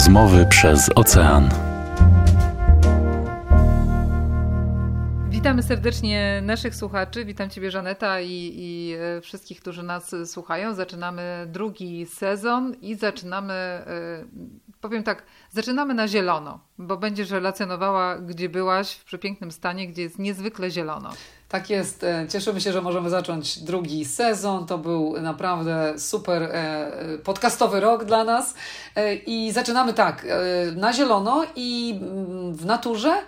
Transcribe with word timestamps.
Rozmowy 0.00 0.46
przez 0.46 0.90
ocean. 0.94 1.48
Witamy 5.28 5.62
serdecznie 5.62 6.42
naszych 6.44 6.74
słuchaczy. 6.74 7.24
Witam 7.24 7.50
Ciebie, 7.50 7.70
Żaneta, 7.70 8.20
i, 8.20 8.52
i 8.56 8.94
e, 9.00 9.20
wszystkich, 9.20 9.60
którzy 9.60 9.82
nas 9.82 10.14
słuchają. 10.24 10.74
Zaczynamy 10.74 11.46
drugi 11.48 12.06
sezon 12.06 12.74
i 12.82 12.94
zaczynamy, 12.94 13.52
e, 13.54 14.24
powiem 14.80 15.02
tak, 15.02 15.22
zaczynamy 15.50 15.94
na 15.94 16.08
zielono, 16.08 16.60
bo 16.78 16.96
będziesz 16.96 17.30
relacjonowała, 17.30 18.18
gdzie 18.18 18.48
byłaś 18.48 18.92
w 18.92 19.04
przepięknym 19.04 19.52
stanie, 19.52 19.88
gdzie 19.88 20.02
jest 20.02 20.18
niezwykle 20.18 20.70
zielono. 20.70 21.10
Tak 21.50 21.70
jest. 21.70 22.04
E, 22.04 22.26
cieszymy 22.28 22.60
się, 22.60 22.72
że 22.72 22.82
możemy 22.82 23.10
zacząć 23.10 23.58
drugi 23.58 24.04
sezon. 24.04 24.66
To 24.66 24.78
był 24.78 25.20
naprawdę 25.20 25.98
super 25.98 26.42
e, 26.42 27.18
podcastowy 27.24 27.80
rok 27.80 28.04
dla 28.04 28.24
nas. 28.24 28.54
E, 28.96 29.14
I 29.14 29.52
zaczynamy 29.52 29.94
tak, 29.94 30.26
na 30.76 30.92
zielono 30.92 31.44
i 31.56 32.00
mm, 32.02 32.54
w 32.54 32.66
naturze. 32.66 33.22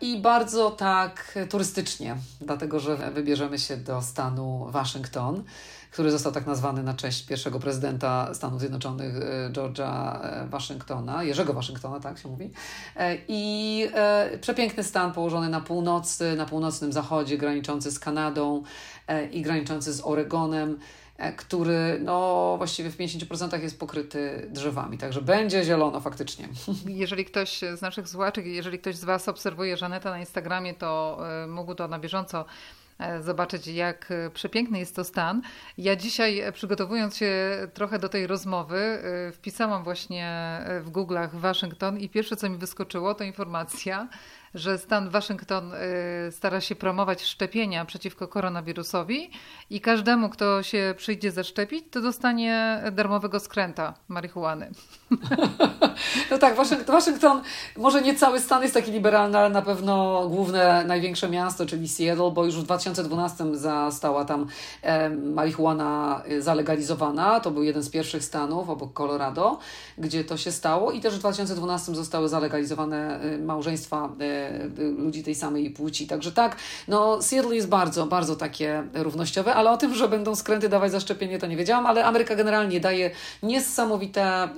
I 0.00 0.20
bardzo 0.20 0.70
tak 0.70 1.38
turystycznie, 1.50 2.16
dlatego 2.40 2.80
że 2.80 2.96
wybierzemy 2.96 3.58
się 3.58 3.76
do 3.76 4.02
stanu 4.02 4.66
Waszyngton 4.68 5.44
który 5.90 6.10
został 6.10 6.32
tak 6.32 6.46
nazwany 6.46 6.82
na 6.82 6.94
cześć 6.94 7.26
pierwszego 7.26 7.60
prezydenta 7.60 8.34
Stanów 8.34 8.60
Zjednoczonych, 8.60 9.16
e, 9.16 9.50
George'a 9.50 10.20
e, 10.22 10.48
Waszyngtona, 10.48 11.22
Jerzego 11.22 11.52
Waszyngtona, 11.52 12.00
tak 12.00 12.18
się 12.18 12.28
mówi. 12.28 12.50
E, 12.96 13.16
I 13.28 13.86
przepiękny 14.40 14.84
stan 14.84 15.12
położony 15.12 15.48
na 15.48 15.60
północy, 15.60 16.36
na 16.36 16.46
północnym 16.46 16.92
zachodzie, 16.92 17.38
graniczący 17.38 17.90
z 17.90 17.98
Kanadą 17.98 18.62
i 19.32 19.42
graniczący 19.42 19.92
z 19.92 20.00
Oregonem 20.04 20.78
który 21.36 22.00
no, 22.04 22.54
właściwie 22.58 22.90
w 22.90 22.96
50% 22.96 23.62
jest 23.62 23.78
pokryty 23.78 24.48
drzewami, 24.50 24.98
także 24.98 25.22
będzie 25.22 25.64
zielono 25.64 26.00
faktycznie. 26.00 26.48
Jeżeli 26.86 27.24
ktoś 27.24 27.60
z 27.74 27.80
naszych 27.80 28.08
słuchaczy, 28.08 28.42
jeżeli 28.42 28.78
ktoś 28.78 28.96
z 28.96 29.04
Was 29.04 29.28
obserwuje 29.28 29.76
Żaneta 29.76 30.10
na 30.10 30.18
Instagramie, 30.18 30.74
to 30.74 31.18
mógł 31.48 31.74
to 31.74 31.88
na 31.88 31.98
bieżąco 31.98 32.44
zobaczyć, 33.20 33.66
jak 33.66 34.10
e, 34.10 34.30
przepiękny 34.30 34.78
jest 34.78 34.96
to 34.96 35.04
stan. 35.04 35.42
Ja 35.78 35.96
dzisiaj, 35.96 36.40
e, 36.40 36.52
przygotowując 36.52 37.16
się 37.16 37.32
trochę 37.74 37.98
do 37.98 38.08
tej 38.08 38.26
rozmowy, 38.26 39.02
wpisałam 39.32 39.84
właśnie 39.84 40.60
w 40.80 40.90
Google'ach 40.90 41.28
Waszyngton 41.32 41.98
i 41.98 42.08
pierwsze, 42.08 42.36
co 42.36 42.50
mi 42.50 42.56
wyskoczyło, 42.56 43.14
to 43.14 43.24
informacja, 43.24 44.08
że 44.54 44.78
stan 44.78 45.10
Waszyngton 45.10 45.72
y, 45.74 46.32
stara 46.32 46.60
się 46.60 46.74
promować 46.74 47.22
szczepienia 47.22 47.84
przeciwko 47.84 48.28
koronawirusowi 48.28 49.30
i 49.70 49.80
każdemu, 49.80 50.28
kto 50.28 50.62
się 50.62 50.94
przyjdzie 50.96 51.30
zaszczepić, 51.30 51.84
to 51.90 52.00
dostanie 52.00 52.82
darmowego 52.92 53.40
skręta 53.40 53.94
marihuany. 54.08 54.70
No 56.30 56.38
tak, 56.38 56.56
Waszyngton, 56.86 57.42
może 57.76 58.02
nie 58.02 58.14
cały 58.14 58.40
stan 58.40 58.62
jest 58.62 58.74
taki 58.74 58.92
liberalny, 58.92 59.38
ale 59.38 59.50
na 59.50 59.62
pewno 59.62 60.24
główne, 60.28 60.84
największe 60.84 61.28
miasto, 61.28 61.66
czyli 61.66 61.88
Seattle, 61.88 62.30
bo 62.30 62.44
już 62.44 62.56
w 62.56 62.62
2012 62.62 63.56
została 63.56 64.24
tam 64.24 64.46
e, 64.82 65.10
marihuana 65.10 66.22
zalegalizowana. 66.38 67.40
To 67.40 67.50
był 67.50 67.62
jeden 67.62 67.82
z 67.82 67.90
pierwszych 67.90 68.24
stanów 68.24 68.70
obok 68.70 68.92
Colorado, 68.92 69.58
gdzie 69.98 70.24
to 70.24 70.36
się 70.36 70.52
stało 70.52 70.92
i 70.92 71.00
też 71.00 71.14
w 71.14 71.18
2012 71.18 71.94
zostały 71.94 72.28
zalegalizowane 72.28 73.20
małżeństwa 73.38 74.08
e, 74.20 74.39
ludzi 74.98 75.22
tej 75.22 75.34
samej 75.34 75.70
płci. 75.70 76.06
Także 76.06 76.32
tak, 76.32 76.56
no 76.88 77.22
Seattle 77.22 77.54
jest 77.54 77.68
bardzo, 77.68 78.06
bardzo 78.06 78.36
takie 78.36 78.82
równościowe, 78.94 79.54
ale 79.54 79.70
o 79.70 79.76
tym, 79.76 79.94
że 79.94 80.08
będą 80.08 80.34
skręty 80.34 80.68
dawać 80.68 80.92
zaszczepienie, 80.92 81.38
to 81.38 81.46
nie 81.46 81.56
wiedziałam, 81.56 81.86
ale 81.86 82.04
Ameryka 82.04 82.36
generalnie 82.36 82.80
daje 82.80 83.10
niesamowite, 83.42 84.22
e, 84.24 84.48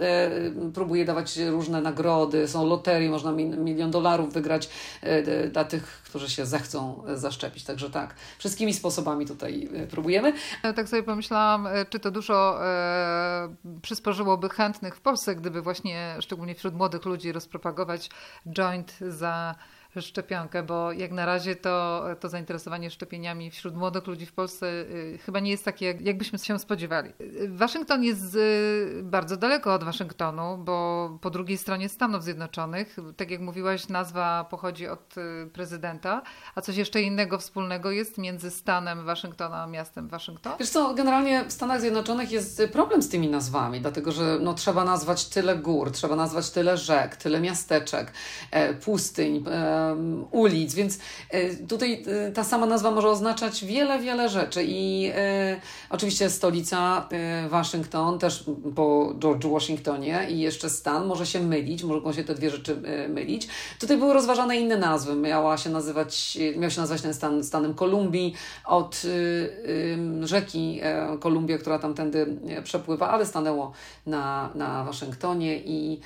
próbuje 0.75 1.05
dawać 1.05 1.36
różne 1.38 1.80
nagrody, 1.80 2.48
są 2.48 2.66
loterie, 2.66 3.10
można 3.10 3.33
milion 3.33 3.91
dolarów 3.91 4.32
wygrać 4.32 4.69
e, 5.00 5.48
dla 5.48 5.65
tych, 5.65 6.01
którzy 6.12 6.31
się 6.31 6.47
zechcą 6.47 7.05
zaszczepić. 7.15 7.65
Także 7.65 7.91
tak, 7.91 8.15
wszystkimi 8.39 8.75
sposobami 8.75 9.27
tutaj 9.27 9.69
e, 9.75 9.87
próbujemy. 9.87 10.33
Tak 10.77 10.89
sobie 10.89 11.03
pomyślałam, 11.03 11.69
czy 11.91 12.00
to 12.00 12.11
dużo 12.11 12.67
e, 12.67 13.55
przysporzyłoby 13.83 14.49
chętnych 14.49 14.97
w 14.97 15.00
Polsce, 15.00 15.37
gdyby 15.37 15.62
właśnie 15.62 16.17
szczególnie 16.21 16.55
wśród 16.55 16.75
młodych 16.75 17.05
ludzi 17.05 17.33
rozpropagować 17.33 18.11
joint 18.47 18.99
za 19.00 19.55
szczepionkę, 20.00 20.62
bo 20.62 20.92
jak 20.92 21.12
na 21.12 21.26
razie 21.26 21.56
to, 21.56 22.04
to 22.20 22.28
zainteresowanie 22.28 22.91
szczepieniami 22.91 23.50
wśród 23.50 23.76
młodych 23.76 24.06
ludzi 24.06 24.26
w 24.26 24.32
Polsce 24.32 24.66
y, 24.66 25.19
chyba 25.25 25.41
nie 25.41 25.50
jest 25.50 25.64
takie, 25.64 25.98
jakbyśmy 26.00 26.38
się 26.38 26.58
spodziewali. 26.58 27.12
Waszyngton 27.48 28.04
jest 28.04 28.34
y, 28.34 29.00
bardzo 29.02 29.36
daleko 29.36 29.75
od 29.75 29.84
Waszyngtonu, 29.84 30.58
bo 30.58 31.19
po 31.20 31.31
drugiej 31.31 31.58
stronie 31.58 31.88
Stanów 31.88 32.25
Zjednoczonych, 32.25 32.97
tak 33.16 33.31
jak 33.31 33.41
mówiłaś, 33.41 33.88
nazwa 33.88 34.44
pochodzi 34.50 34.88
od 34.88 35.14
y, 35.19 35.50
prezydenta, 35.52 36.22
a 36.54 36.60
coś 36.60 36.76
jeszcze 36.76 37.02
innego 37.02 37.38
wspólnego 37.38 37.91
jest 37.91 38.19
między 38.19 38.50
stanem 38.50 39.04
Waszyngtona 39.04 39.62
a 39.62 39.66
miastem 39.66 40.08
Waszyngton? 40.08 40.52
Wiesz 40.58 40.70
co, 40.70 40.94
generalnie 40.94 41.44
w 41.44 41.52
Stanach 41.52 41.81
Zjednoczonych 41.81 42.32
jest 42.32 42.62
problem 42.72 43.02
z 43.02 43.08
tymi 43.08 43.28
nazwami, 43.28 43.81
dlatego 43.81 44.12
że 44.12 44.38
no, 44.41 44.54
trzeba 44.54 44.84
nazwać 44.84 45.28
tyle 45.28 45.56
gór, 45.56 45.91
trzeba 45.91 46.16
nazwać 46.16 46.50
tyle 46.50 46.76
rzek, 46.76 47.16
tyle 47.16 47.41
miasteczek, 47.41 48.12
e, 48.50 48.75
pustyń, 48.75 49.44
e, 49.50 49.81
ulic, 50.31 50.75
więc 50.75 50.98
e, 51.31 51.56
tutaj 51.56 52.04
e, 52.28 52.32
ta 52.32 52.44
sama 52.44 52.66
nazwa 52.66 52.91
może 52.91 53.09
oznaczać 53.09 53.65
wiele, 53.65 53.98
wiele 53.98 54.28
rzeczy 54.28 54.65
i 54.65 55.10
e, 55.15 55.60
oczywiście 55.91 56.31
stolica 56.31 57.09
Waszyngton, 57.48 58.19
też 58.19 58.44
po 58.75 59.15
George 59.19 59.47
Washingtonie 59.47 60.26
i 60.31 60.41
jeszcze 60.41 60.70
stan 60.70 61.06
może 61.06 61.26
się 61.26 61.41
mylić, 61.41 61.84
mogą 61.84 62.12
się 62.12 62.25
te 62.25 62.34
dwie 62.34 62.50
rzeczy 62.50 62.82
mylić. 63.09 63.48
Tutaj 63.81 63.97
były 63.97 64.15
rozważane 64.15 64.56
inne 64.56 64.76
nazwy, 64.76 65.15
miała 65.15 65.59
się 65.59 65.70
nazywać, 65.70 66.38
miał 66.56 66.70
się 66.70 66.81
nazywać 66.81 67.03
ten 67.03 67.14
stan 67.14 67.44
stanem 67.44 67.75
Kolumbii 67.75 68.34
od 68.64 69.03
rzeki 70.22 70.81
Kolumbia, 71.20 71.59
która 71.59 71.78
tamtędy 71.78 72.37
przepływa, 72.64 73.10
ale 73.10 73.26
stanęło 73.26 73.72
na, 74.06 74.50
na 74.54 74.84
Waszyngtonie 74.84 75.59
i 75.59 76.00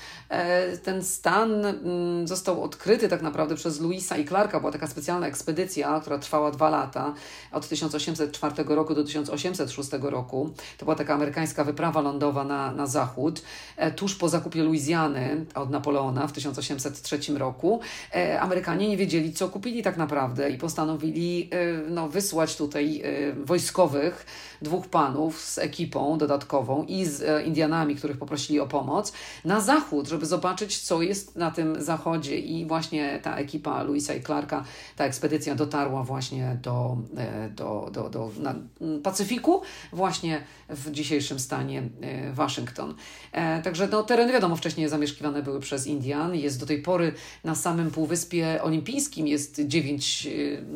ten 0.84 1.04
stan 1.04 1.66
mm, 1.66 2.28
został 2.28 2.62
odkryty 2.62 3.08
tak 3.08 3.22
naprawdę 3.22 3.54
przez 3.54 3.65
przez 3.66 3.80
Louisa 3.80 4.16
i 4.16 4.24
Clarka 4.24 4.60
była 4.60 4.72
taka 4.72 4.86
specjalna 4.86 5.26
ekspedycja, 5.26 6.00
która 6.00 6.18
trwała 6.18 6.50
dwa 6.50 6.70
lata, 6.70 7.14
od 7.52 7.68
1804 7.68 8.64
roku 8.74 8.94
do 8.94 9.04
1806 9.04 9.90
roku. 10.02 10.50
To 10.78 10.84
była 10.84 10.96
taka 10.96 11.14
amerykańska 11.14 11.64
wyprawa 11.64 12.00
lądowa 12.00 12.44
na, 12.44 12.72
na 12.72 12.86
zachód, 12.86 13.42
e, 13.76 13.90
tuż 13.90 14.14
po 14.14 14.28
zakupie 14.28 14.62
Luizjany 14.62 15.46
od 15.54 15.70
Napoleona 15.70 16.26
w 16.26 16.32
1803 16.32 17.38
roku. 17.38 17.80
E, 18.14 18.40
Amerykanie 18.40 18.88
nie 18.88 18.96
wiedzieli, 18.96 19.32
co 19.32 19.48
kupili 19.48 19.82
tak 19.82 19.96
naprawdę 19.96 20.50
i 20.50 20.58
postanowili 20.58 21.48
e, 21.52 21.90
no, 21.90 22.08
wysłać 22.08 22.56
tutaj 22.56 23.02
wojskowych, 23.44 24.26
dwóch 24.62 24.86
panów 24.88 25.40
z 25.40 25.58
ekipą 25.58 26.18
dodatkową 26.18 26.84
i 26.88 27.04
z 27.04 27.46
Indianami, 27.46 27.96
których 27.96 28.18
poprosili 28.18 28.60
o 28.60 28.66
pomoc, 28.66 29.12
na 29.44 29.60
zachód, 29.60 30.08
żeby 30.08 30.26
zobaczyć, 30.26 30.80
co 30.80 31.02
jest 31.02 31.36
na 31.36 31.50
tym 31.50 31.82
zachodzie 31.82 32.38
i 32.38 32.66
właśnie 32.66 33.20
ta 33.22 33.36
ekipa 33.36 33.55
ekipa 33.56 33.82
Louisa 33.82 34.14
i 34.14 34.22
Clarka, 34.22 34.64
ta 34.96 35.04
ekspedycja 35.04 35.54
dotarła 35.54 36.02
właśnie 36.02 36.58
do, 36.62 36.96
e, 37.16 37.50
do, 37.50 37.90
do, 37.92 38.10
do 38.10 38.30
na 38.38 38.54
Pacyfiku, 39.02 39.62
właśnie 39.92 40.42
w 40.68 40.90
dzisiejszym 40.90 41.38
stanie 41.38 41.82
e, 42.00 42.32
Waszyngton. 42.32 42.94
E, 43.32 43.62
także 43.62 43.88
no, 43.88 44.02
tereny 44.02 44.32
wiadomo 44.32 44.56
wcześniej 44.56 44.88
zamieszkiwane 44.88 45.42
były 45.42 45.60
przez 45.60 45.86
Indian. 45.86 46.34
Jest 46.34 46.60
do 46.60 46.66
tej 46.66 46.82
pory 46.82 47.12
na 47.44 47.54
samym 47.54 47.90
Półwyspie 47.90 48.62
Olimpijskim 48.62 49.26
jest 49.26 49.60
dziewięć 49.66 50.28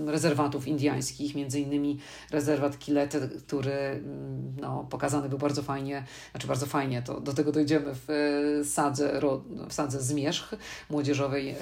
rezerwatów 0.06 0.68
indiańskich, 0.68 1.34
między 1.34 1.60
innymi 1.60 1.98
rezerwat 2.30 2.78
Kilete, 2.78 3.28
który 3.46 3.72
mm, 3.72 4.56
no, 4.60 4.86
pokazany 4.90 5.28
był 5.28 5.38
bardzo 5.38 5.62
fajnie, 5.62 6.04
znaczy 6.30 6.46
bardzo 6.46 6.66
fajnie, 6.66 7.02
to 7.02 7.20
do 7.20 7.32
tego 7.32 7.52
dojdziemy 7.52 7.86
w 7.94 8.60
sadze, 8.64 9.20
w 9.68 9.72
sadze 9.72 10.02
Zmierzch, 10.02 10.54
młodzieżowej, 10.90 11.54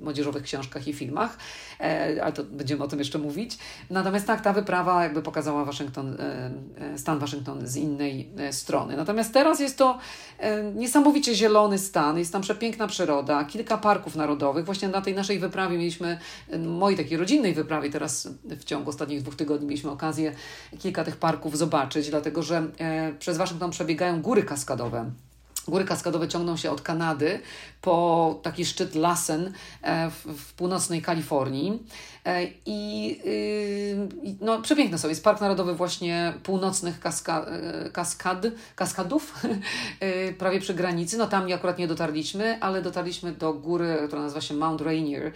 młodzieżowych 0.00 0.42
książek 0.42 0.61
książkach 0.62 0.88
i 0.88 0.92
filmach, 0.92 1.38
e, 1.80 2.24
ale 2.24 2.32
to 2.32 2.44
będziemy 2.44 2.84
o 2.84 2.88
tym 2.88 2.98
jeszcze 2.98 3.18
mówić. 3.18 3.58
Natomiast 3.90 4.26
tak, 4.26 4.40
ta 4.40 4.52
wyprawa 4.52 5.02
jakby 5.02 5.22
pokazała 5.22 5.64
Waszyngton, 5.64 6.16
e, 6.20 6.50
e, 6.94 6.98
stan 6.98 7.18
Waszyngton 7.18 7.66
z 7.66 7.76
innej 7.76 8.30
strony. 8.50 8.96
Natomiast 8.96 9.32
teraz 9.32 9.60
jest 9.60 9.78
to 9.78 9.98
niesamowicie 10.74 11.34
zielony 11.34 11.78
stan, 11.78 12.18
jest 12.18 12.32
tam 12.32 12.42
przepiękna 12.42 12.86
przyroda, 12.86 13.44
kilka 13.44 13.78
parków 13.78 14.16
narodowych. 14.16 14.64
Właśnie 14.64 14.88
na 14.88 15.00
tej 15.00 15.14
naszej 15.14 15.38
wyprawie 15.38 15.78
mieliśmy, 15.78 16.18
mojej 16.58 16.98
takiej 16.98 17.18
rodzinnej 17.18 17.54
wyprawie, 17.54 17.90
teraz 17.90 18.28
w 18.44 18.64
ciągu 18.64 18.90
ostatnich 18.90 19.22
dwóch 19.22 19.36
tygodni 19.36 19.66
mieliśmy 19.66 19.90
okazję 19.90 20.32
kilka 20.78 21.04
tych 21.04 21.16
parków 21.16 21.58
zobaczyć, 21.58 22.10
dlatego 22.10 22.42
że 22.42 22.66
przez 23.18 23.36
Waszyngton 23.36 23.70
przebiegają 23.70 24.22
góry 24.22 24.42
kaskadowe. 24.42 25.10
Góry 25.68 25.84
kaskadowe 25.84 26.28
ciągną 26.28 26.56
się 26.56 26.70
od 26.70 26.82
Kanady 26.82 27.40
po 27.82 28.38
taki 28.42 28.64
szczyt 28.64 28.94
Lassen 28.94 29.52
e, 29.82 30.10
w, 30.10 30.52
północnej 30.52 31.02
Kalifornii. 31.02 31.82
E, 32.24 32.46
I 32.66 33.20
y, 33.26 34.36
no, 34.40 34.62
przepiękne 34.62 34.98
są. 34.98 35.08
Jest 35.08 35.24
Park 35.24 35.40
Narodowy 35.40 35.74
właśnie 35.74 36.32
północnych 36.42 37.00
kaska, 37.00 37.46
e, 37.46 37.90
kaskad, 37.90 38.46
kaskadów, 38.76 39.34
prawie 40.38 40.60
przy 40.60 40.74
granicy. 40.74 41.18
No 41.18 41.26
tam 41.26 41.52
akurat 41.52 41.78
nie 41.78 41.88
dotarliśmy, 41.88 42.58
ale 42.60 42.82
dotarliśmy 42.82 43.32
do 43.32 43.52
góry, 43.52 43.98
która 44.06 44.22
nazywa 44.22 44.40
się 44.40 44.54
Mount 44.54 44.80
Rainier 44.80 45.32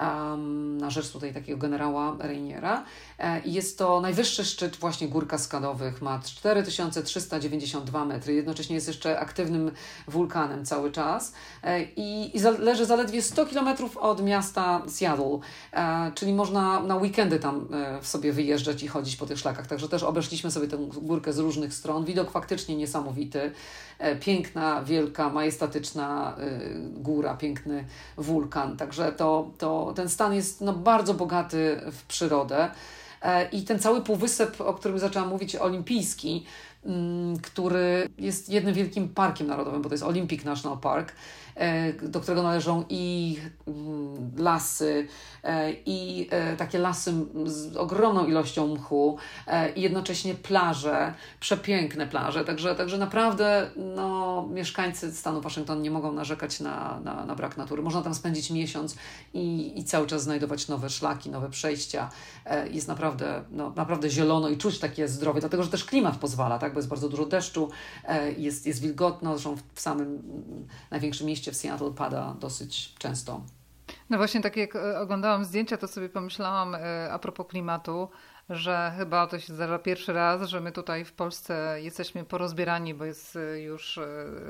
um, 0.00 0.78
na 0.78 0.90
rzecz 0.90 1.10
tutaj 1.10 1.34
takiego 1.34 1.58
generała 1.58 2.16
Reiniera. 2.18 2.84
E, 3.18 3.40
jest 3.44 3.78
to 3.78 4.00
najwyższy 4.00 4.44
szczyt 4.44 4.76
właśnie 4.76 5.08
gór 5.08 5.28
kaskadowych, 5.28 6.02
ma 6.02 6.18
4392 6.18 8.04
metry, 8.04 8.34
jednocześnie 8.34 8.74
jest 8.74 8.88
jeszcze 8.88 9.20
aktywnym 9.20 9.70
wulkanem 10.08 10.64
cały 10.64 10.92
czas. 10.92 11.32
E, 11.62 11.82
i, 11.82 12.36
i 12.36 12.40
leży 12.40 12.86
zaledwie 12.86 13.22
100 13.22 13.46
kilometrów 13.46 13.96
od 13.96 14.24
miasta 14.24 14.82
Seattle, 14.88 15.38
e, 15.72 16.12
czyli 16.14 16.32
można 16.34 16.80
na 16.80 16.96
weekendy 16.96 17.38
tam 17.38 17.68
e, 17.72 18.04
sobie 18.04 18.32
wyjeżdżać 18.32 18.82
i 18.82 18.88
chodzić 18.88 19.16
po 19.16 19.26
tych 19.26 19.38
szlakach, 19.38 19.66
także 19.66 19.88
też 19.88 20.02
obeszliśmy 20.02 20.50
sobie 20.50 20.68
tę 20.68 20.76
górkę 20.76 21.32
z 21.32 21.38
różnych 21.38 21.74
stron, 21.74 22.04
widok 22.04 22.30
faktycznie 22.30 22.76
niesamowity, 22.76 23.52
piękna, 24.20 24.82
wielka, 24.82 25.28
majestatyczna 25.28 26.36
e, 26.38 26.60
góra, 26.78 27.34
piękny 27.34 27.84
wulkan, 28.16 28.76
także 28.76 29.12
to, 29.12 29.50
to, 29.58 29.92
ten 29.96 30.08
stan 30.08 30.34
jest 30.34 30.60
no, 30.60 30.72
bardzo 30.72 31.14
bogaty 31.14 31.80
w 31.92 32.06
przyrodę. 32.06 32.70
E, 33.22 33.48
I 33.48 33.62
ten 33.62 33.78
cały 33.78 34.02
półwysep, 34.02 34.60
o 34.60 34.74
którym 34.74 34.98
zaczęłam 34.98 35.28
mówić, 35.28 35.56
olimpijski, 35.56 36.46
mm, 36.84 37.38
który 37.38 38.08
jest 38.18 38.48
jednym 38.48 38.74
wielkim 38.74 39.08
parkiem 39.08 39.46
narodowym, 39.46 39.82
bo 39.82 39.88
to 39.88 39.94
jest 39.94 40.04
Olympic 40.04 40.44
National 40.44 40.78
Park, 40.78 41.12
E, 41.12 41.47
do 42.02 42.20
którego 42.20 42.42
należą 42.42 42.84
i 42.88 43.36
mm, 43.66 44.32
lasy, 44.36 45.06
e, 45.44 45.72
i 45.86 46.28
e, 46.30 46.56
takie 46.56 46.78
lasy 46.78 47.12
z 47.44 47.76
ogromną 47.76 48.26
ilością 48.26 48.74
mchu, 48.74 49.18
i 49.76 49.80
jednocześnie 49.80 50.34
plaże, 50.34 51.14
przepiękne 51.40 52.06
plaże. 52.06 52.44
Także, 52.44 52.74
także 52.74 52.98
naprawdę 52.98 53.70
no, 53.76 54.46
mieszkańcy 54.50 55.12
stanu 55.12 55.40
Waszyngton 55.40 55.82
nie 55.82 55.90
mogą 55.90 56.12
narzekać 56.12 56.60
na, 56.60 57.00
na, 57.04 57.24
na 57.24 57.34
brak 57.34 57.56
natury. 57.56 57.82
Można 57.82 58.02
tam 58.02 58.14
spędzić 58.14 58.50
miesiąc 58.50 58.96
i, 59.34 59.78
i 59.78 59.84
cały 59.84 60.06
czas 60.06 60.22
znajdować 60.22 60.68
nowe 60.68 60.90
szlaki, 60.90 61.30
nowe 61.30 61.50
przejścia. 61.50 62.10
Jest 62.70 62.88
naprawdę, 62.88 63.44
no, 63.50 63.72
naprawdę 63.76 64.10
zielono 64.10 64.48
i 64.48 64.56
czuć 64.56 64.78
takie 64.78 65.08
zdrowie, 65.08 65.40
dlatego 65.40 65.62
że 65.62 65.70
też 65.70 65.84
klimat 65.84 66.16
pozwala, 66.16 66.58
tak? 66.58 66.72
bo 66.72 66.78
jest 66.78 66.88
bardzo 66.88 67.08
dużo 67.08 67.26
deszczu, 67.26 67.70
jest, 68.36 68.66
jest 68.66 68.80
wilgotno, 68.80 69.32
zresztą 69.32 69.56
w 69.74 69.80
samym 69.80 70.22
największym 70.90 71.26
mieście 71.26 71.47
w 71.52 71.56
Seattle 71.56 71.90
pada 71.90 72.34
dosyć 72.40 72.94
często. 72.98 73.40
No 74.10 74.16
właśnie, 74.16 74.40
tak 74.40 74.56
jak 74.56 74.76
e, 74.76 75.00
oglądałam 75.00 75.44
zdjęcia, 75.44 75.76
to 75.76 75.88
sobie 75.88 76.08
pomyślałam 76.08 76.74
e, 76.74 77.12
a 77.12 77.18
propos 77.18 77.46
klimatu, 77.46 78.08
że 78.50 78.92
chyba 78.96 79.26
to 79.26 79.38
się 79.38 79.54
zdarza 79.54 79.78
pierwszy 79.78 80.12
raz, 80.12 80.48
że 80.48 80.60
my 80.60 80.72
tutaj 80.72 81.04
w 81.04 81.12
Polsce 81.12 81.78
jesteśmy 81.82 82.24
porozbierani, 82.24 82.94
bo 82.94 83.04
jest 83.04 83.36
e, 83.36 83.60
już 83.60 84.00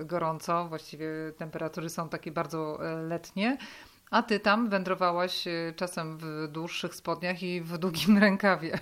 gorąco, 0.04 0.68
właściwie 0.68 1.08
temperatury 1.36 1.88
są 1.88 2.08
takie 2.08 2.32
bardzo 2.32 2.78
letnie. 3.08 3.58
A 4.10 4.22
ty 4.22 4.40
tam 4.40 4.68
wędrowałaś 4.68 5.44
czasem 5.76 6.18
w 6.18 6.48
dłuższych 6.52 6.94
spodniach 6.94 7.42
i 7.42 7.60
w 7.60 7.78
długim 7.78 8.18
rękawie. 8.28 8.78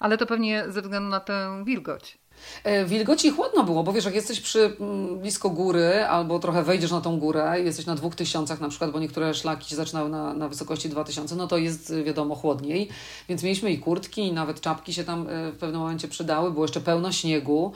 Ale 0.00 0.18
to 0.18 0.26
pewnie 0.26 0.64
ze 0.68 0.82
względu 0.82 1.08
na 1.08 1.20
tę 1.20 1.62
wilgoć. 1.64 2.18
E, 2.64 2.84
wilgoci 2.84 3.30
chłodno 3.30 3.64
było, 3.64 3.82
bo 3.82 3.92
wiesz, 3.92 4.04
jak 4.04 4.14
jesteś 4.14 4.40
przy 4.40 4.76
mm, 4.80 5.18
blisko 5.18 5.50
góry 5.50 6.04
albo 6.04 6.38
trochę 6.38 6.62
wejdziesz 6.62 6.90
na 6.90 7.00
tą 7.00 7.18
górę, 7.18 7.60
jesteś 7.64 7.86
na 7.86 7.94
dwóch 7.94 8.14
tysiącach 8.14 8.60
na 8.60 8.68
przykład, 8.68 8.90
bo 8.90 9.00
niektóre 9.00 9.34
szlaki 9.34 9.70
się 9.70 9.76
zaczynały 9.76 10.10
na, 10.10 10.34
na 10.34 10.48
wysokości 10.48 10.88
2000, 10.88 11.36
no 11.36 11.46
to 11.46 11.58
jest 11.58 11.94
wiadomo 12.04 12.34
chłodniej, 12.34 12.88
więc 13.28 13.42
mieliśmy 13.42 13.70
i 13.70 13.78
kurtki 13.78 14.22
i 14.22 14.32
nawet 14.32 14.60
czapki 14.60 14.94
się 14.94 15.04
tam 15.04 15.28
e, 15.28 15.52
w 15.52 15.56
pewnym 15.56 15.80
momencie 15.80 16.08
przydały, 16.08 16.50
było 16.50 16.64
jeszcze 16.64 16.80
pełno 16.80 17.12
śniegu, 17.12 17.72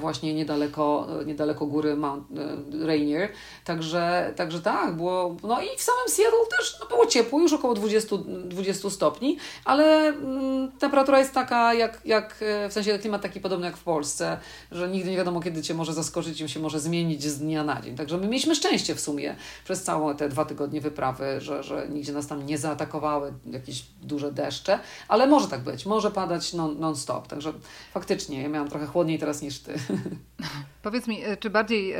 właśnie 0.00 0.34
niedaleko, 0.34 1.06
niedaleko 1.26 1.66
góry 1.66 1.96
Mount 1.96 2.26
e, 2.82 2.86
Rainier. 2.86 3.28
Także, 3.64 4.32
także 4.36 4.60
tak, 4.60 4.96
było. 4.96 5.36
No 5.42 5.62
i 5.62 5.66
w 5.78 5.82
samym 5.82 6.08
Seattle 6.08 6.38
też 6.58 6.76
no, 6.80 6.86
było 6.86 7.06
ciepło, 7.06 7.40
już 7.40 7.52
około 7.52 7.74
20, 7.74 8.16
20 8.44 8.90
stopni, 8.90 9.36
ale 9.64 10.08
mm, 10.08 10.72
temperatura 10.72 11.18
jest 11.18 11.32
taka, 11.32 11.74
jak, 11.74 12.00
jak 12.04 12.36
e, 12.40 12.68
w 12.68 12.72
sensie 12.72 12.98
klimat 12.98 13.22
taki 13.22 13.40
podobny 13.40 13.66
jak 13.66 13.76
w 13.76 13.82
Polsce, 13.82 14.38
że 14.72 14.88
nigdy 14.88 15.10
nie 15.10 15.16
wiadomo, 15.16 15.40
kiedy 15.40 15.62
cię 15.62 15.74
może 15.74 15.92
zaskoczyć 15.92 16.40
i 16.40 16.48
się 16.48 16.60
może 16.60 16.80
zmienić 16.80 17.24
z 17.24 17.38
dnia 17.38 17.64
na 17.64 17.80
dzień. 17.82 17.96
Także 17.96 18.18
my 18.18 18.26
mieliśmy 18.26 18.54
szczęście 18.54 18.94
w 18.94 19.00
sumie 19.00 19.36
przez 19.64 19.82
całe 19.82 20.14
te 20.14 20.28
dwa 20.28 20.44
tygodnie 20.44 20.80
wyprawy, 20.80 21.40
że, 21.40 21.62
że 21.62 21.88
nigdzie 21.88 22.12
nas 22.12 22.26
tam 22.26 22.46
nie 22.46 22.58
zaatakowały 22.58 23.32
jakieś 23.46 23.82
duże 24.02 24.32
deszcze, 24.32 24.78
ale 25.08 25.26
może 25.26 25.48
tak 25.48 25.60
być, 25.60 25.86
może 25.86 26.10
padać 26.10 26.52
non-stop. 26.54 27.28
Także 27.28 27.52
faktycznie 27.94 28.42
ja 28.42 28.48
miałam 28.48 28.68
trochę 28.68 28.86
chłodniej 28.86 29.18
teraz 29.18 29.42
niż 29.46 29.60
ty. 29.60 29.74
Powiedz 30.82 31.06
mi, 31.06 31.24
e, 31.24 31.36
czy 31.36 31.50
bardziej 31.50 31.92
e, 31.92 31.98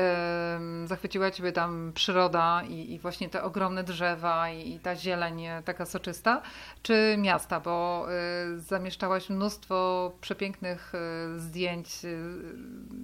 zachwyciła 0.84 1.30
Ciebie 1.30 1.52
tam 1.52 1.92
przyroda 1.94 2.62
i, 2.68 2.92
i, 2.92 2.98
właśnie 2.98 3.28
te 3.28 3.42
ogromne 3.42 3.84
drzewa 3.84 4.50
i, 4.50 4.74
i, 4.74 4.80
ta 4.80 4.96
zieleń 4.96 5.44
e, 5.44 5.62
taka 5.64 5.86
soczysta, 5.86 6.42
czy 6.82 7.16
miasta? 7.18 7.60
Bo 7.60 8.06
e, 8.10 8.14
zamieszczałaś 8.60 9.30
mnóstwo 9.30 10.12
przepięknych 10.20 10.92
e, 10.94 11.38
zdjęć 11.40 11.88
e, 11.88 12.08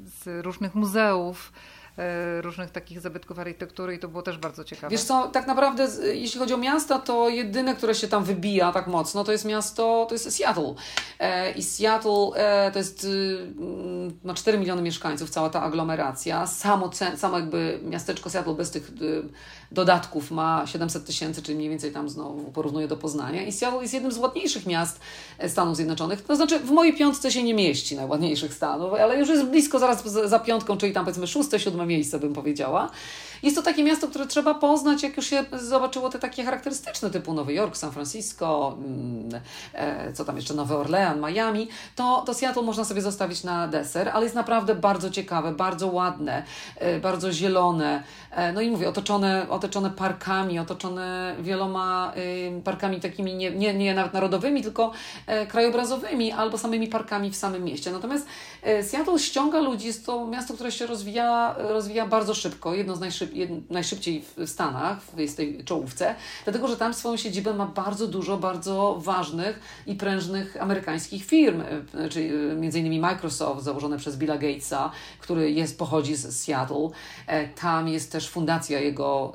z 0.05 0.45
różnych 0.45 0.75
muzeów. 0.75 1.53
E, 1.99 2.43
różnych 2.43 2.71
takich 2.71 3.01
zabytków 3.01 3.39
architektury 3.39 3.95
i 3.95 3.99
to 3.99 4.09
było 4.09 4.23
też 4.23 4.39
bardzo 4.39 4.65
ciekawe. 4.65 4.91
Wiesz 4.91 5.03
co, 5.03 5.29
tak 5.29 5.47
naprawdę 5.47 5.89
jeśli 6.13 6.41
chodzi 6.41 6.55
o 6.55 6.57
miasta, 6.57 6.99
to 6.99 7.29
jedyne, 7.29 7.75
które 7.75 7.95
się 7.95 8.09
tam 8.09 8.25
wybija 8.25 8.73
tak 8.73 8.87
mocno, 8.87 9.25
to 9.25 9.33
jest 9.33 9.45
miasto, 9.45 10.07
to 10.09 10.15
jest 10.15 10.37
Seattle. 10.37 10.75
E, 11.19 11.53
I 11.53 11.63
Seattle 11.63 12.31
e, 12.37 12.71
to 12.73 12.79
jest 12.79 13.07
ma 14.25 14.35
4 14.35 14.59
miliony 14.59 14.83
mieszkańców, 14.83 15.31
cała 15.31 15.51
ta 15.51 15.63
aglomeracja. 15.63 16.47
Samo, 16.47 16.91
samo 17.17 17.39
jakby 17.39 17.81
miasteczko 17.83 18.31
Seattle 18.31 18.55
bez 18.55 18.71
tych 18.71 18.91
dodatków 19.73 20.31
ma 20.31 20.67
700 20.67 21.07
tysięcy, 21.07 21.43
czyli 21.43 21.57
mniej 21.59 21.71
więcej 21.71 21.93
tam 21.93 22.09
znowu 22.09 22.53
porównuję 22.53 22.89
do 22.89 22.97
Poznania. 22.97 23.43
I 23.43 23.53
Seattle 23.53 23.83
jest 23.83 23.95
jednym 23.95 24.13
z 24.13 24.19
ładniejszych 24.19 24.67
miast 24.67 25.01
Stanów 25.49 25.77
Zjednoczonych. 25.77 26.23
To 26.23 26.37
znaczy 26.37 26.59
w 26.59 26.71
mojej 26.71 26.95
piątce 26.95 27.33
się 27.33 27.43
nie 27.43 27.55
mieści 27.55 27.97
najładniejszych 27.97 28.55
stanów, 28.55 28.93
ale 28.93 29.19
już 29.19 29.29
jest 29.29 29.45
blisko 29.45 29.79
zaraz 29.79 30.05
za 30.05 30.39
piątką, 30.39 30.77
czyli 30.77 30.93
tam 30.93 31.05
powiedzmy 31.05 31.27
szóste, 31.27 31.61
siódme 31.61 31.87
miejsce, 31.87 32.19
bym 32.19 32.33
powiedziała. 32.33 32.91
Jest 33.43 33.57
to 33.57 33.63
takie 33.63 33.85
miasto, 33.85 34.09
które 34.09 34.27
trzeba 34.27 34.55
poznać, 34.55 35.03
jak 35.03 35.17
już 35.17 35.27
się 35.27 35.45
zobaczyło 35.53 36.09
te 36.09 36.19
takie 36.19 36.45
charakterystyczne 36.45 37.11
typu 37.11 37.35
Nowy 37.35 37.53
Jork, 37.53 37.77
San 37.77 37.93
Francisco, 37.93 38.79
mm, 38.79 39.41
e, 39.75 40.13
co 40.13 40.25
tam 40.25 40.37
jeszcze, 40.37 40.55
Nowy 40.55 40.77
Orlean, 40.77 41.21
Miami, 41.21 41.69
to, 41.97 42.23
to 42.27 42.35
Seattle 42.35 42.63
można 42.63 42.85
sobie 42.85 43.03
zostawić 43.03 43.45
na 43.45 43.69
deser, 43.69 44.09
ale 44.09 44.25
jest 44.25 44.35
naprawdę 44.35 44.75
bardzo 44.75 45.11
ciekawe, 45.11 45.53
bardzo 45.53 45.87
ładne, 45.87 46.43
e, 46.77 47.01
bardzo 47.01 47.33
zielone, 47.33 48.03
e, 48.31 48.53
no 48.53 48.61
i 48.61 48.71
mówię, 48.71 48.89
otoczone, 48.89 49.47
otoczone 49.51 49.91
parkami, 49.91 50.59
otoczone 50.59 51.37
wieloma 51.41 52.13
parkami 52.65 53.01
takimi 53.01 53.35
nie, 53.35 53.51
nie, 53.51 53.75
nie 53.75 53.95
nawet 53.95 54.13
narodowymi, 54.13 54.63
tylko 54.63 54.93
krajobrazowymi 55.49 56.33
albo 56.33 56.59
samymi 56.59 56.89
parkami 56.89 57.31
w 57.31 57.37
samym 57.37 57.65
mieście. 57.65 57.93
Natomiast 57.93 58.27
Seattle 58.83 59.19
ściąga 59.19 59.61
ludzi, 59.61 59.87
jest 59.87 60.07
to 60.07 60.27
miasto, 60.27 60.55
które 60.55 60.73
się 60.73 60.87
rozwija, 60.87 61.55
rozwija 61.59 62.07
bardzo 62.07 62.35
szybko, 62.35 62.75
jedno 62.75 62.97
z 62.97 63.01
najszyb, 63.01 63.32
najszybciej 63.71 64.23
w 64.37 64.49
Stanach, 64.49 65.03
w 65.03 65.35
tej 65.35 65.65
czołówce, 65.65 66.15
dlatego 66.45 66.69
że 66.69 66.77
tam 66.77 66.95
swoją 66.95 67.17
siedzibę 67.17 67.55
ma 67.55 67.67
bardzo 67.67 68.07
dużo 68.09 68.37
bardzo 68.37 68.99
ważnych 69.01 69.61
i 69.87 69.95
prężnych 69.95 70.63
amerykańskich 70.63 71.25
firm, 71.25 71.63
e, 71.95 72.09
czyli 72.09 72.27
e, 72.27 72.55
między 72.55 72.81
innymi 72.81 73.01
Microsoft 73.01 73.65
założone 73.65 73.99
przez 73.99 74.17
Billa 74.17 74.39
Gatesa, 74.39 74.91
który 75.21 75.51
jest, 75.51 75.79
pochodzi 75.79 76.15
z 76.15 76.37
Seattle. 76.37 76.89
E, 77.27 77.49
tam 77.49 77.89
jest 77.89 78.13
też 78.13 78.29
fundacja 78.29 78.81
jego, 78.81 79.33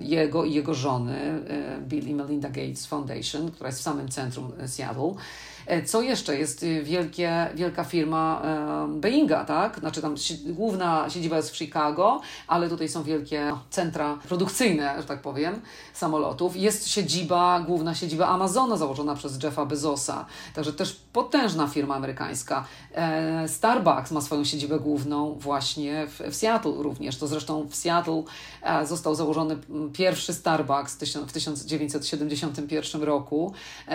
jego 0.00 0.44
i 0.44 0.52
jego 0.54 0.74
żony, 0.74 1.42
Bill 1.80 2.08
i 2.08 2.14
Melinda 2.14 2.48
Gates 2.48 2.86
Foundation, 2.86 3.50
która 3.50 3.68
jest 3.68 3.80
w 3.80 3.82
samym 3.82 4.08
centrum 4.08 4.52
Seattle. 4.66 5.14
E, 5.68 5.82
co 5.82 6.02
jeszcze? 6.02 6.38
Jest 6.38 6.62
y, 6.62 6.82
wielkie, 6.82 7.50
wielka 7.54 7.84
firma 7.84 8.42
Boeinga, 8.88 9.44
tak? 9.44 9.78
Znaczy 9.78 10.02
tam 10.02 10.14
główna 10.46 11.10
siedziba 11.10 11.36
jest 11.36 11.50
w 11.50 11.56
Chicago, 11.56 12.20
ale 12.46 12.68
tutaj 12.68 12.88
są 12.88 13.02
wielkie 13.02 13.52
centra 13.70 14.18
produkcyjne, 14.28 14.94
że 14.98 15.04
tak 15.04 15.22
powiem, 15.22 15.60
samolotów. 15.92 16.56
Jest 16.56 16.88
siedziba, 16.88 17.60
główna 17.60 17.94
siedziba 17.94 18.26
Amazona 18.26 18.76
założona 18.76 19.14
przez 19.14 19.42
Jeffa 19.42 19.66
Bezosa, 19.66 20.26
także 20.54 20.72
też 20.72 21.00
potężna 21.12 21.66
firma 21.66 21.94
amerykańska. 21.94 22.64
E, 22.98 23.48
Starbucks 23.48 24.10
ma 24.10 24.20
swoją 24.20 24.44
siedzibę 24.44 24.80
główną 24.80 25.34
właśnie 25.34 26.06
w, 26.06 26.20
w 26.30 26.34
Seattle 26.34 26.72
również. 26.78 27.16
To 27.16 27.26
zresztą 27.26 27.68
w 27.68 27.76
Seattle 27.76 28.22
e, 28.62 28.86
został 28.86 29.14
założony 29.14 29.56
pierwszy 29.92 30.34
Starbucks 30.34 30.94
w 31.26 31.32
1971 31.32 33.02
roku, 33.02 33.52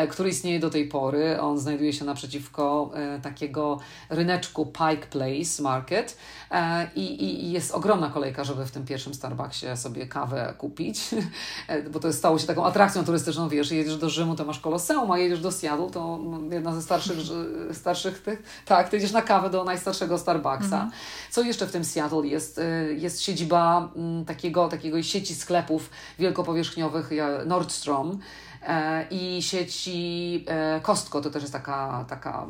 który 0.10 0.30
istnieje 0.30 0.60
do 0.60 0.70
tej 0.70 0.88
pory. 0.88 1.42
On 1.42 1.60
znajduje 1.60 1.94
się 1.94 2.06
naprzeciwko 2.06 2.92
e, 2.94 3.20
takiego 3.20 3.80
ryneczku 4.10 4.66
Pike 4.66 5.08
Place 5.08 5.64
Market 5.64 6.18
e, 6.52 6.90
i, 6.96 7.24
i, 7.24 7.52
jest 7.52 7.72
ogromna 7.72 8.10
kolejka, 8.10 8.44
żeby 8.44 8.66
w 8.66 8.72
tym 8.72 8.86
pierwszym 8.86 9.14
Starbucksie 9.14 9.66
sobie 9.76 10.08
kawę 10.08 10.54
kupić, 10.58 11.02
e, 11.68 11.90
bo 11.90 12.00
to 12.00 12.14
stało 12.14 12.40
się 12.40 12.48
taką 12.48 12.66
atrakcją 12.66 13.06
turystyczną, 13.06 13.50
wiesz, 13.50 13.72
jedziesz 13.72 13.98
do 13.98 14.10
Rzymu, 14.10 14.36
to 14.36 14.46
masz 14.46 14.60
Koloseum, 14.60 15.12
a 15.12 15.18
jedziesz 15.18 15.42
do 15.42 15.52
Seattle, 15.52 15.90
to 15.92 16.20
jedna 16.52 16.76
ze 16.76 16.82
starszych, 16.82 17.18
starszych 17.72 18.22
tych, 18.22 18.64
tak, 18.66 18.93
ty 18.94 18.98
jedziesz 18.98 19.12
na 19.12 19.22
kawę 19.22 19.50
do 19.50 19.64
najstarszego 19.64 20.18
Starbucksa. 20.18 20.76
Mhm. 20.76 20.92
Co 21.32 21.42
jeszcze 21.42 21.68
w 21.68 21.72
tym 21.72 21.86
Seattle 21.86 22.28
jest? 22.28 22.62
Jest 22.98 23.22
siedziba 23.22 23.90
mm, 23.96 24.26
takiego, 24.26 24.68
takiego 24.68 25.04
sieci 25.04 25.36
sklepów 25.36 25.90
wielkopowierzchniowych 26.20 27.10
Nordstrom, 27.46 28.20
i 29.12 29.42
sieci 29.42 30.46
e, 30.48 30.82
Costco, 30.82 31.22
to 31.22 31.30
też 31.30 31.42
jest 31.42 31.54
taka, 31.54 32.06
taka 32.10 32.48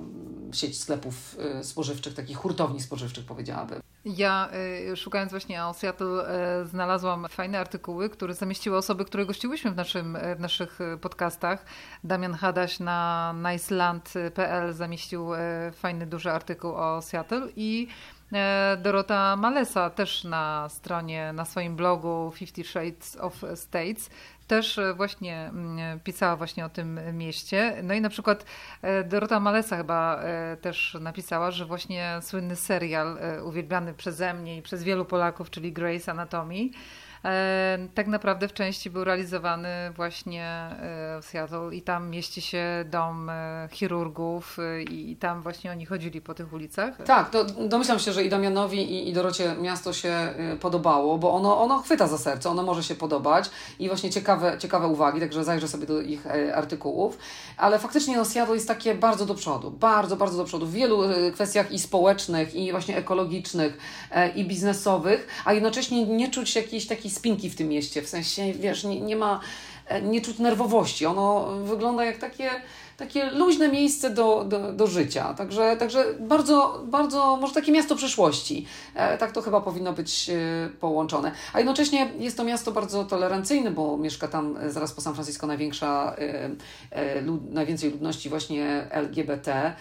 sieć 0.52 0.80
sklepów 0.80 1.38
e, 1.40 1.64
spożywczych, 1.64 2.14
takich 2.14 2.38
hurtowni 2.38 2.82
spożywczych 2.82 3.26
powiedziałabym. 3.26 3.82
Ja 4.06 4.50
szukając 4.96 5.32
właśnie 5.32 5.66
o 5.66 5.74
Seattle 5.74 6.26
znalazłam 6.66 7.28
fajne 7.30 7.60
artykuły, 7.60 8.10
które 8.10 8.34
zamieściły 8.34 8.78
osoby, 8.78 9.06
które 9.06 9.26
gościłyśmy 9.26 9.72
w, 9.72 9.76
naszym, 9.76 10.18
w 10.36 10.40
naszych 10.40 10.80
podcastach. 11.02 11.66
Damian 12.04 12.34
Hadaś 12.34 12.80
na 12.80 13.36
niceland.pl 13.52 14.74
zamieścił 14.74 15.30
fajny, 15.74 16.06
duży 16.06 16.32
artykuł 16.32 16.76
o 16.76 17.02
Seattle 17.02 17.48
i 17.56 17.88
Dorota 18.78 19.36
Malesa 19.36 19.90
też 19.90 20.24
na 20.24 20.70
stronie, 20.70 21.34
na 21.34 21.46
swoim 21.46 21.76
blogu 21.76 22.32
Fifty 22.36 22.64
Shades 22.64 23.18
of 23.20 23.34
States 23.56 24.10
też 24.48 24.78
e, 24.78 24.94
właśnie 24.94 25.50
mm, 25.50 26.00
pisała 26.00 26.36
właśnie 26.36 26.66
o 26.66 26.70
tym 26.70 27.00
mieście. 27.14 27.76
No 27.84 27.94
i 27.94 28.02
na 28.02 28.10
przykład 28.10 28.46
e, 28.82 29.04
Dorota 29.04 29.40
Malesa 29.40 29.78
chyba 29.78 30.22
e, 30.22 30.58
też 30.58 30.98
napisała, 31.02 31.52
że 31.52 31.66
właśnie 31.66 32.20
słynny 32.22 32.56
serial 32.56 33.18
uwielbiany 33.44 33.94
przeze 33.94 34.34
mnie 34.34 34.58
i 34.58 34.62
przez 34.62 34.84
wielu 34.84 35.06
Polaków, 35.06 35.50
czyli 35.50 35.74
Grey's 35.74 36.12
Anatomy, 36.12 36.70
E, 37.13 37.13
tak 37.94 38.08
naprawdę 38.08 38.48
w 38.48 38.54
części 38.54 38.90
był 38.90 39.04
realizowany 39.04 39.70
właśnie 39.96 40.46
e, 40.46 41.22
w 41.22 41.26
Seattle 41.26 41.70
i 41.76 41.82
tam 41.82 42.10
mieści 42.10 42.42
się 42.42 42.86
dom 42.86 43.30
e, 43.30 43.68
chirurgów 43.72 44.58
i 44.92 45.16
tam 45.20 45.42
właśnie 45.42 45.72
oni 45.72 45.86
chodzili 45.86 46.22
po 46.22 46.34
tych 46.34 46.54
ulicach. 46.54 46.98
Tak, 47.06 47.30
do, 47.30 47.44
domyślam 47.44 48.00
się, 48.00 48.14
że 48.14 48.24
i 48.24 48.30
Damianowi 48.30 48.92
i, 48.92 49.10
i 49.10 49.14
Dorocie 49.14 49.56
miasto 49.62 49.94
się 49.94 50.34
podobało, 50.62 51.18
bo 51.18 51.34
ono, 51.34 51.62
ono 51.62 51.80
chwyta 51.80 52.08
za 52.08 52.18
serce, 52.18 52.50
ono 52.50 52.64
może 52.64 52.84
się 52.84 52.96
podobać 52.96 53.50
i 53.80 53.88
właśnie 53.88 54.10
ciekawe, 54.10 54.58
ciekawe 54.60 54.88
uwagi, 54.88 55.20
także 55.20 55.44
zajrzę 55.44 55.68
sobie 55.68 55.88
do 55.88 56.02
ich 56.02 56.28
artykułów, 56.54 57.18
ale 57.58 57.80
faktycznie 57.80 58.18
no, 58.18 58.26
Seattle 58.26 58.56
jest 58.56 58.68
takie 58.68 58.96
bardzo 58.96 59.26
do 59.26 59.36
przodu, 59.36 59.72
bardzo, 59.72 60.16
bardzo 60.16 60.38
do 60.38 60.46
przodu 60.46 60.66
w 60.66 60.74
wielu 60.74 61.02
kwestiach 61.34 61.72
i 61.72 61.80
społecznych, 61.80 62.56
i 62.56 62.72
właśnie 62.72 62.98
ekologicznych, 62.98 63.78
i 64.36 64.46
biznesowych, 64.46 65.28
a 65.46 65.54
jednocześnie 65.54 66.06
nie 66.06 66.32
czuć 66.32 66.56
jakiejś 66.56 66.88
takiej 66.88 67.13
spinki 67.14 67.50
w 67.50 67.56
tym 67.56 67.68
mieście, 67.68 68.02
w 68.02 68.10
sensie, 68.10 68.54
wiesz, 68.54 68.84
nie, 68.84 69.02
nie 69.02 69.16
ma, 69.16 69.40
e, 69.88 70.02
nie 70.02 70.22
czuć 70.22 70.40
nerwowości. 70.40 71.06
Ono 71.06 71.46
wygląda 71.64 72.06
jak 72.06 72.18
takie 72.18 72.50
takie 72.98 73.30
luźne 73.30 73.70
miejsce 73.70 74.10
do, 74.10 74.44
do, 74.44 74.74
do 74.74 74.88
życia. 74.88 75.34
Także, 75.34 75.78
także 75.78 76.06
bardzo, 76.20 76.84
bardzo, 76.86 77.38
może 77.38 77.54
takie 77.54 77.72
miasto 77.72 77.96
przyszłości. 77.96 78.66
E, 78.96 79.18
tak 79.18 79.32
to 79.32 79.42
chyba 79.42 79.62
powinno 79.62 79.94
być 79.94 80.30
e, 80.30 80.70
połączone. 80.80 81.32
A 81.54 81.60
jednocześnie 81.60 82.12
jest 82.20 82.38
to 82.38 82.44
miasto 82.44 82.72
bardzo 82.72 83.04
tolerancyjne, 83.04 83.72
bo 83.72 83.98
mieszka 83.98 84.28
tam 84.28 84.58
zaraz 84.68 84.94
po 84.94 85.02
San 85.02 85.14
Francisco 85.14 85.48
największa, 85.48 86.16
najwięcej 87.50 87.92
ludności 87.92 88.30
właśnie 88.30 88.88
LGBT 88.92 89.76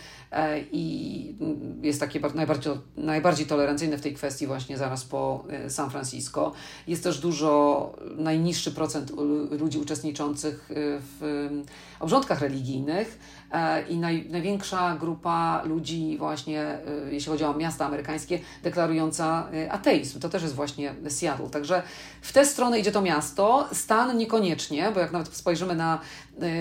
i 0.73 1.35
jest 1.83 2.01
takie 2.01 2.21
najbardziej, 2.35 2.73
najbardziej 2.97 3.47
tolerancyjne 3.47 3.99
w 3.99 4.01
tej 4.01 4.15
kwestii 4.15 4.47
właśnie 4.47 4.79
zaraz 4.79 5.05
po 5.05 5.45
San 5.69 5.91
Francisco. 5.91 6.53
Jest 6.87 7.05
też 7.05 7.21
dużo, 7.21 7.93
najniższy 8.17 8.73
procent 8.73 9.13
ludzi 9.51 9.79
uczestniczących 9.79 10.71
w 10.71 11.51
obrządkach 12.03 12.41
religijnych 12.41 13.19
e, 13.53 13.83
i 13.83 13.97
naj, 13.97 14.27
największa 14.31 14.97
grupa 15.01 15.63
ludzi 15.65 16.17
właśnie, 16.19 16.61
e, 16.61 16.81
jeśli 17.11 17.33
chodzi 17.33 17.45
o 17.45 17.55
miasta 17.55 17.87
amerykańskie, 17.87 18.39
deklarująca 18.63 19.49
e, 19.55 19.73
ateizm. 19.73 20.21
To 20.21 20.29
też 20.29 20.43
jest 20.43 20.55
właśnie 20.55 20.95
Seattle. 21.09 21.51
Także 21.51 21.83
w 22.23 22.33
tę 22.33 22.47
stronę 22.47 22.79
idzie 22.79 22.93
to 22.93 23.03
miasto. 23.03 23.69
Stan 23.73 24.19
niekoniecznie, 24.19 24.91
bo 24.95 25.01
jak 25.01 25.13
nawet 25.13 25.37
spojrzymy 25.37 25.75
na 25.75 26.01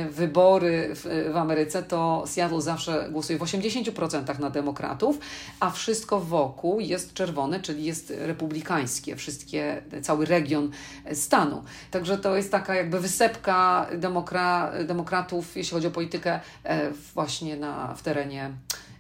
wybory 0.10 0.96
w, 0.96 1.30
w 1.34 1.38
Ameryce, 1.38 1.84
to 1.84 2.24
Seattle 2.28 2.62
zawsze 2.62 3.08
głosuje 3.12 3.40
w 3.40 3.42
80% 3.42 4.40
na 4.40 4.50
demokratów, 4.50 5.20
a 5.60 5.70
wszystko 5.70 6.20
wokół 6.20 6.80
jest 6.80 7.14
czerwone, 7.14 7.60
czyli 7.60 7.86
jest 7.86 8.14
republikańskie, 8.18 9.16
wszystkie, 9.16 9.82
cały 10.02 10.26
region 10.26 10.72
stanu. 11.14 11.64
Także 11.92 12.18
to 12.18 12.36
jest 12.36 12.52
taka 12.52 12.76
jakby 12.76 13.00
wysepka 13.00 13.88
demokra, 13.98 14.72
demokratów 14.86 15.56
jeśli 15.56 15.74
chodzi 15.74 15.88
o 15.88 15.92
politykę, 15.92 16.40
e, 16.64 16.92
właśnie 17.14 17.58
na, 17.58 17.96
w 17.96 18.02
terenie 18.02 18.52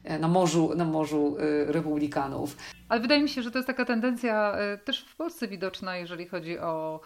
e, 0.04 0.20
na 0.20 0.28
morzu, 0.28 0.72
na 0.75 0.86
morzu 0.86 1.38
e, 1.40 1.72
republikanów. 1.72 2.58
Ale 2.90 3.01
wydaje 3.01 3.22
mi 3.22 3.30
się, 3.30 3.42
że 3.42 3.51
to 3.51 3.58
jest 3.58 3.68
taka 3.68 3.86
tendencja 3.86 4.56
też 4.86 5.06
w 5.06 5.16
Polsce 5.16 5.48
widoczna, 5.48 5.98
jeżeli 5.98 6.28
chodzi 6.28 6.60
o 6.60 7.00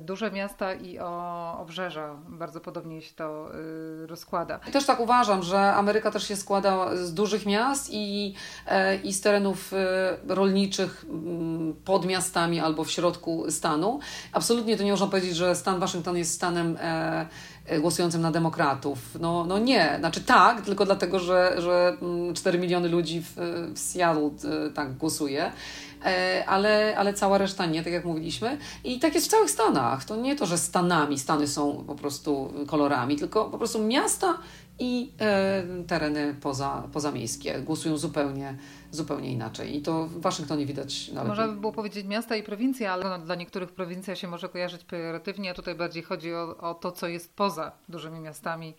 duże 0.00 0.30
miasta 0.30 0.74
i 0.74 0.98
o 0.98 1.58
obrzeża. 1.58 2.14
Bardzo 2.28 2.60
podobnie 2.60 3.02
się 3.02 3.14
to 3.14 3.50
e, 4.04 4.06
rozkłada. 4.06 4.58
Też 4.58 4.86
tak 4.86 5.00
uważam, 5.00 5.42
że 5.42 5.74
Ameryka 5.74 6.10
też 6.10 6.28
się 6.28 6.36
składa 6.36 6.96
z 6.96 7.14
dużych 7.14 7.46
miast 7.46 7.88
i, 7.92 8.34
e, 8.66 8.96
i 8.96 9.12
z 9.12 9.20
terenów 9.20 9.72
rolniczych 10.28 11.04
mm, 11.08 11.74
pod 11.84 12.06
miastami 12.06 12.60
albo 12.60 12.84
w 12.84 12.90
środku 12.90 13.50
stanu. 13.50 14.00
Absolutnie 14.32 14.76
to 14.76 14.82
nie 14.82 14.90
można 14.90 15.06
powiedzieć, 15.06 15.36
że 15.36 15.54
stan 15.54 15.80
Waszyngton 15.80 16.16
jest 16.16 16.34
stanem 16.34 16.78
głosującym 17.80 18.20
na 18.20 18.30
demokratów. 18.30 18.98
No, 19.20 19.44
no 19.44 19.58
nie, 19.58 19.96
znaczy 19.98 20.20
tak, 20.20 20.60
tylko 20.60 20.84
dlatego, 20.84 21.18
że, 21.18 21.54
że 21.58 21.96
4 22.34 22.56
mm, 22.56 22.60
miliony 22.60 22.88
ludzi 22.88 23.22
w, 23.22 23.32
w 23.74 23.78
Seattle 23.78 24.30
tak 24.74 24.96
głosuje. 24.96 25.52
E, 26.04 26.44
ale, 26.46 26.94
ale 26.96 27.14
cała 27.14 27.38
reszta 27.38 27.66
nie, 27.66 27.82
tak 27.82 27.92
jak 27.92 28.04
mówiliśmy. 28.04 28.58
I 28.84 28.98
tak 28.98 29.14
jest 29.14 29.26
w 29.26 29.30
całych 29.30 29.50
Stanach. 29.50 30.04
To 30.04 30.16
nie 30.16 30.36
to, 30.36 30.46
że 30.46 30.58
Stanami, 30.58 31.18
Stany 31.18 31.48
są 31.48 31.84
po 31.86 31.94
prostu 31.94 32.52
kolorami, 32.66 33.16
tylko 33.16 33.44
po 33.44 33.58
prostu 33.58 33.84
miasta 33.84 34.38
i 34.78 35.12
e, 35.20 35.62
tereny 35.86 36.34
poza, 36.40 36.88
pozamiejskie 36.92 37.60
głosują 37.60 37.96
zupełnie, 37.96 38.58
zupełnie 38.90 39.32
inaczej. 39.32 39.76
I 39.76 39.82
to 39.82 40.06
w 40.06 40.20
Waszyngtonie 40.20 40.66
widać 40.66 41.08
nawet. 41.08 41.28
Można 41.28 41.48
by 41.48 41.56
było 41.60 41.72
powiedzieć 41.72 42.06
miasta 42.06 42.36
i 42.36 42.42
prowincje, 42.42 42.92
ale 42.92 43.04
no, 43.04 43.18
dla 43.18 43.34
niektórych 43.34 43.72
prowincja 43.72 44.16
się 44.16 44.28
może 44.28 44.48
kojarzyć 44.48 44.84
pejoratywnie, 44.84 45.50
a 45.50 45.54
tutaj 45.54 45.74
bardziej 45.74 46.02
chodzi 46.02 46.34
o, 46.34 46.56
o 46.56 46.74
to, 46.74 46.92
co 46.92 47.08
jest 47.08 47.36
poza 47.36 47.72
dużymi 47.88 48.20
miastami 48.20 48.74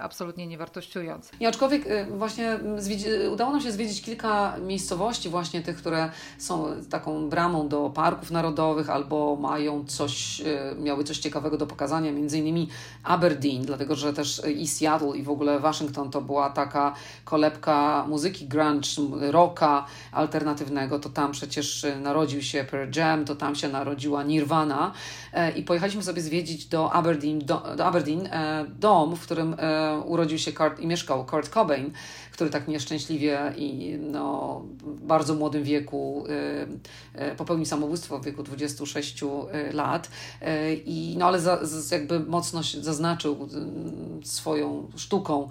absolutnie 0.00 0.46
nie 0.46 0.58
wartościując. 0.58 1.30
I 1.40 1.46
aczkolwiek 1.46 1.86
e, 1.86 2.06
właśnie 2.06 2.58
udało 3.32 3.52
nam 3.52 3.60
się 3.60 3.72
zwiedzić 3.72 4.02
kilka 4.02 4.56
miejscowości 4.58 5.28
właśnie 5.28 5.62
tych, 5.62 5.76
które 5.76 6.10
są 6.38 6.66
taką 6.90 7.28
bramą 7.28 7.68
do 7.68 7.90
parków 7.90 8.30
narodowych 8.30 8.90
albo 8.90 9.36
mają 9.36 9.84
coś, 9.84 10.40
e, 10.40 10.74
miały 10.78 11.04
coś 11.04 11.18
ciekawego 11.18 11.56
do 11.58 11.66
pokazania, 11.66 12.12
między 12.12 12.38
innymi 12.38 12.68
Aberdeen, 13.04 13.62
dlatego 13.62 13.94
że 13.94 14.12
też 14.12 14.42
i 14.56 14.68
Seattle 14.68 15.16
i 15.16 15.22
w 15.22 15.30
ogóle 15.30 15.60
Waszyngton 15.60 16.10
to 16.10 16.20
była 16.20 16.50
taka 16.50 16.94
kolebka 17.24 18.04
muzyki 18.08 18.48
grunge, 18.48 18.88
rocka 19.20 19.86
alternatywnego, 20.12 20.98
to 20.98 21.08
tam 21.08 21.32
przecież 21.32 21.86
narodził 22.00 22.42
się 22.42 22.64
Pearl 22.64 22.98
Jam, 22.98 23.24
to 23.24 23.36
tam 23.36 23.54
się 23.54 23.68
narodziła 23.68 24.22
Nirvana 24.22 24.92
i 25.56 25.62
pojechaliśmy 25.62 26.02
sobie 26.02 26.22
zwiedzić 26.22 26.66
do 26.66 26.92
Aberdeen, 26.92 27.38
do, 27.38 27.62
do 27.76 27.84
Aberdeen 27.84 28.28
dom, 28.68 29.16
w 29.16 29.20
którym 29.20 29.47
e, 29.58 30.02
urodził 30.06 30.38
się 30.38 30.52
Kurt, 30.52 30.80
i 30.80 30.86
mieszkał 30.86 31.26
Kurt 31.26 31.48
Cobain, 31.48 31.92
który 32.38 32.50
tak 32.50 32.68
nieszczęśliwie 32.68 33.52
i 33.56 33.98
no, 34.00 34.62
w 34.80 35.06
bardzo 35.06 35.34
młodym 35.34 35.64
wieku 35.64 36.24
e, 37.14 37.20
e, 37.20 37.36
popełnił 37.36 37.66
samobójstwo 37.66 38.18
w 38.18 38.24
wieku 38.24 38.42
26 38.42 39.22
e, 39.22 39.72
lat. 39.72 40.10
I, 40.84 41.14
no, 41.18 41.26
ale 41.26 41.40
za, 41.40 41.60
jakby 41.90 42.20
mocno 42.20 42.60
zaznaczył 42.80 43.48
swoją 44.24 44.90
sztuką 44.96 45.48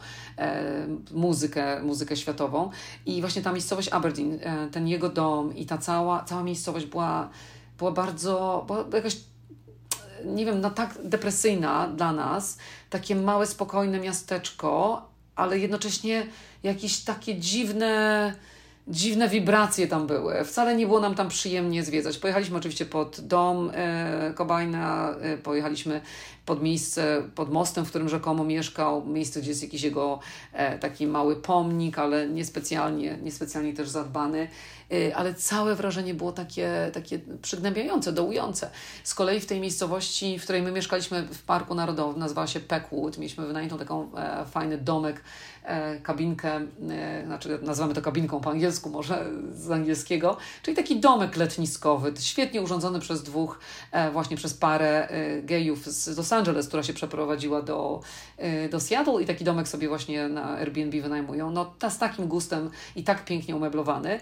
muzykę, 1.11 1.83
muzykę 1.83 2.15
światową. 2.15 2.69
I 3.05 3.21
właśnie 3.21 3.41
ta 3.41 3.51
miejscowość 3.51 3.89
Aberdeen, 3.89 4.39
ten 4.71 4.87
jego 4.87 5.09
dom 5.09 5.55
i 5.55 5.65
ta 5.65 5.77
cała, 5.77 6.23
cała 6.23 6.43
miejscowość 6.43 6.85
była, 6.85 7.29
była 7.77 7.91
bardzo, 7.91 8.63
była 8.67 8.85
jakaś 8.93 9.17
nie 10.25 10.45
wiem, 10.45 10.61
no 10.61 10.69
tak 10.69 10.97
depresyjna 11.03 11.87
dla 11.87 12.13
nas, 12.13 12.57
takie 12.89 13.15
małe, 13.15 13.45
spokojne 13.45 13.99
miasteczko, 13.99 15.01
ale 15.35 15.59
jednocześnie 15.59 16.27
jakieś 16.63 17.03
takie 17.03 17.35
dziwne, 17.35 18.33
dziwne 18.87 19.29
wibracje 19.29 19.87
tam 19.87 20.07
były. 20.07 20.45
Wcale 20.45 20.75
nie 20.75 20.87
było 20.87 20.99
nam 20.99 21.15
tam 21.15 21.29
przyjemnie 21.29 21.83
zwiedzać. 21.83 22.17
Pojechaliśmy 22.17 22.57
oczywiście 22.57 22.85
pod 22.85 23.21
dom 23.21 23.71
e, 23.73 24.33
Kobajna, 24.35 25.15
e, 25.21 25.37
pojechaliśmy 25.37 26.01
pod 26.47 26.63
miejsce, 26.63 27.23
pod 27.35 27.51
mostem, 27.51 27.85
w 27.85 27.89
którym 27.89 28.09
rzekomo 28.09 28.43
mieszkał, 28.43 29.05
miejsce, 29.05 29.41
gdzie 29.41 29.49
jest 29.49 29.63
jakiś 29.63 29.81
jego 29.81 30.19
e, 30.53 30.79
taki 30.79 31.07
mały 31.07 31.35
pomnik, 31.35 31.99
ale 31.99 32.27
niespecjalnie, 32.27 33.17
niespecjalnie 33.23 33.73
też 33.73 33.89
zadbany. 33.89 34.47
E, 34.91 35.15
ale 35.15 35.33
całe 35.33 35.75
wrażenie 35.75 36.13
było 36.13 36.31
takie, 36.31 36.91
takie 36.93 37.19
przygnębiające, 37.41 38.11
dołujące. 38.13 38.69
Z 39.03 39.13
kolei 39.13 39.39
w 39.39 39.45
tej 39.45 39.59
miejscowości, 39.59 40.39
w 40.39 40.43
której 40.43 40.61
my 40.61 40.71
mieszkaliśmy 40.71 41.23
w 41.23 41.43
Parku 41.43 41.75
Narodowym, 41.75 42.19
nazywała 42.19 42.47
się 42.47 42.59
Peckwood, 42.59 43.17
mieliśmy 43.17 43.47
wynajętą 43.47 43.77
taką 43.77 44.15
e, 44.15 44.45
fajny 44.45 44.77
domek, 44.77 45.23
kabinkę, 46.03 46.61
e, 46.89 47.23
znaczy 47.25 47.59
nazywamy 47.61 47.93
to 47.93 48.01
kabinką 48.01 48.39
po 48.39 48.49
angielsku, 48.49 48.89
może 48.89 49.25
z 49.53 49.71
angielskiego, 49.71 50.37
czyli 50.63 50.77
taki 50.77 50.99
domek 50.99 51.37
letniskowy, 51.37 52.13
świetnie 52.19 52.61
urządzony 52.61 52.99
przez 52.99 53.23
dwóch, 53.23 53.59
e, 53.91 54.11
właśnie 54.11 54.37
przez 54.37 54.53
parę 54.53 55.09
e, 55.09 55.41
gejów 55.41 55.85
z 55.85 56.17
Los 56.17 56.33
Angeles, 56.33 56.67
która 56.67 56.83
się 56.83 56.93
przeprowadziła 56.93 57.61
do, 57.61 58.01
e, 58.37 58.69
do 58.69 58.79
Seattle 58.79 59.21
i 59.21 59.25
taki 59.25 59.43
domek 59.43 59.67
sobie 59.67 59.87
właśnie 59.87 60.29
na 60.29 60.57
Airbnb 60.57 61.01
wynajmują. 61.01 61.51
No, 61.51 61.65
ta, 61.79 61.89
z 61.89 61.97
takim 61.97 62.27
gustem 62.27 62.69
i 62.95 63.03
tak 63.03 63.25
pięknie 63.25 63.55
umeblowany. 63.55 64.19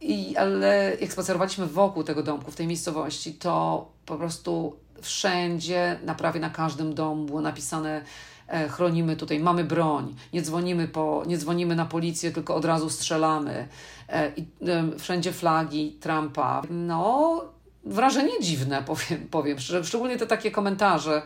I, 0.00 0.36
ale 0.36 0.96
jak 1.00 1.12
spacerowaliśmy 1.12 1.66
wokół 1.66 2.04
tego 2.04 2.22
domku, 2.22 2.50
w 2.50 2.56
tej 2.56 2.66
miejscowości, 2.66 3.34
to 3.34 3.86
po 4.06 4.16
prostu 4.16 4.76
wszędzie, 5.02 5.98
na 6.04 6.14
prawie 6.14 6.40
na 6.40 6.50
każdym 6.50 6.94
domu 6.94 7.24
było 7.24 7.40
napisane 7.40 7.96
e, 8.00 8.04
chronimy 8.68 9.16
tutaj, 9.16 9.38
mamy 9.40 9.64
broń, 9.64 10.14
nie 10.32 10.42
dzwonimy, 10.42 10.88
po, 10.88 11.22
nie 11.26 11.38
dzwonimy 11.38 11.76
na 11.76 11.86
policję, 11.86 12.30
tylko 12.32 12.54
od 12.54 12.64
razu 12.64 12.90
strzelamy. 12.90 13.68
E, 14.08 14.32
i, 14.36 14.46
e, 14.68 14.98
wszędzie 14.98 15.32
flagi 15.32 15.96
Trumpa. 16.00 16.62
No, 16.70 17.44
wrażenie 17.84 18.40
dziwne, 18.40 18.82
powiem, 18.82 19.28
powiem 19.30 19.58
szczerze. 19.58 19.84
Szczególnie 19.84 20.16
te 20.16 20.26
takie 20.26 20.50
komentarze, 20.50 21.22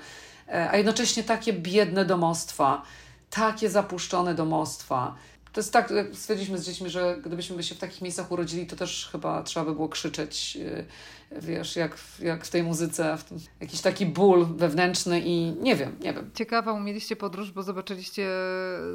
e, 0.48 0.70
a 0.70 0.76
jednocześnie 0.76 1.24
takie 1.24 1.52
biedne 1.52 2.04
domostwa, 2.04 2.82
takie 3.30 3.70
zapuszczone 3.70 4.34
domostwa. 4.34 5.14
To 5.52 5.60
jest 5.60 5.72
tak, 5.72 5.90
jak 5.90 6.16
stwierdziliśmy 6.16 6.58
z 6.58 6.66
dziećmi, 6.66 6.90
że 6.90 7.16
gdybyśmy 7.24 7.62
się 7.62 7.74
w 7.74 7.78
takich 7.78 8.02
miejscach 8.02 8.32
urodzili, 8.32 8.66
to 8.66 8.76
też 8.76 9.08
chyba 9.12 9.42
trzeba 9.42 9.66
by 9.66 9.74
było 9.74 9.88
krzyczeć, 9.88 10.56
yy, 10.56 10.84
wiesz, 11.30 11.76
jak, 11.76 11.96
w- 11.96 12.20
jak 12.20 12.44
w 12.44 12.50
tej 12.50 12.62
muzyce, 12.62 13.16
w 13.18 13.24
jakiś 13.60 13.80
taki 13.80 14.06
ból 14.06 14.46
wewnętrzny 14.56 15.20
i 15.20 15.52
nie 15.62 15.76
wiem, 15.76 15.96
nie 16.00 16.12
wiem. 16.14 16.30
Ciekawą 16.34 16.80
mieliście 16.80 17.16
podróż, 17.16 17.52
bo 17.52 17.62
zobaczyliście 17.62 18.28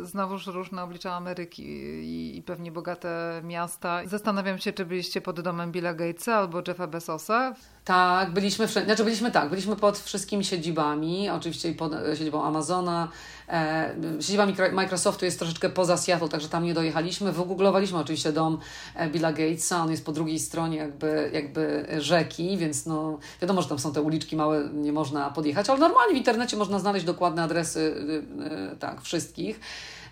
znowuż 0.01 0.47
różne 0.47 0.83
oblicza 0.83 1.13
Ameryki 1.13 1.63
i, 1.63 2.37
i 2.37 2.41
pewnie 2.43 2.71
bogate 2.71 3.41
miasta. 3.43 4.01
Zastanawiam 4.05 4.57
się, 4.57 4.73
czy 4.73 4.85
byliście 4.85 5.21
pod 5.21 5.41
domem 5.41 5.71
Billa 5.71 5.93
Gatesa 5.93 6.35
albo 6.35 6.61
Jeffa 6.67 6.87
Bezosa. 6.87 7.55
Tak, 7.85 8.31
byliśmy 8.31 8.67
wszędzie, 8.67 8.85
znaczy 8.85 9.03
byliśmy 9.03 9.31
tak, 9.31 9.49
byliśmy 9.49 9.75
pod 9.75 9.97
wszystkimi 9.99 10.43
siedzibami, 10.45 11.29
oczywiście 11.29 11.73
pod 11.73 11.93
e, 11.93 12.15
siedzibą 12.17 12.43
Amazona, 12.43 13.09
e, 13.49 13.95
siedziba 14.19 14.45
Microsoftu 14.73 15.25
jest 15.25 15.39
troszeczkę 15.39 15.69
poza 15.69 15.97
Seattle, 15.97 16.29
także 16.29 16.49
tam 16.49 16.63
nie 16.63 16.73
dojechaliśmy. 16.73 17.31
Wygooglowaliśmy 17.31 17.97
oczywiście 17.99 18.31
dom 18.31 18.59
e, 18.95 19.09
Billa 19.09 19.33
Gatesa, 19.33 19.81
on 19.83 19.91
jest 19.91 20.05
po 20.05 20.11
drugiej 20.11 20.39
stronie 20.39 20.77
jakby, 20.77 21.29
jakby 21.33 21.87
rzeki, 21.99 22.24
więc 22.57 22.85
no 22.85 23.19
wiadomo, 23.41 23.61
że 23.61 23.69
tam 23.69 23.79
są 23.79 23.93
te 23.93 24.01
uliczki 24.01 24.35
małe, 24.35 24.69
nie 24.73 24.93
można 24.93 25.29
podjechać, 25.29 25.69
ale 25.69 25.79
normalnie 25.79 26.13
w 26.13 26.17
internecie 26.17 26.57
można 26.57 26.79
znaleźć 26.79 27.05
dokładne 27.05 27.43
adresy, 27.43 27.79
y, 27.79 28.73
y, 28.73 28.77
tak, 28.77 29.01
wszystkich. 29.01 29.59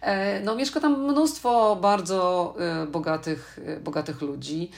E, 0.03 0.39
No, 0.39 0.55
mieszka 0.55 0.79
tam 0.79 1.03
mnóstwo 1.03 1.75
bardzo 1.75 2.55
e, 2.60 2.88
bogatych, 2.88 3.60
e, 3.65 3.79
bogatych 3.79 4.22
ludzi 4.22 4.70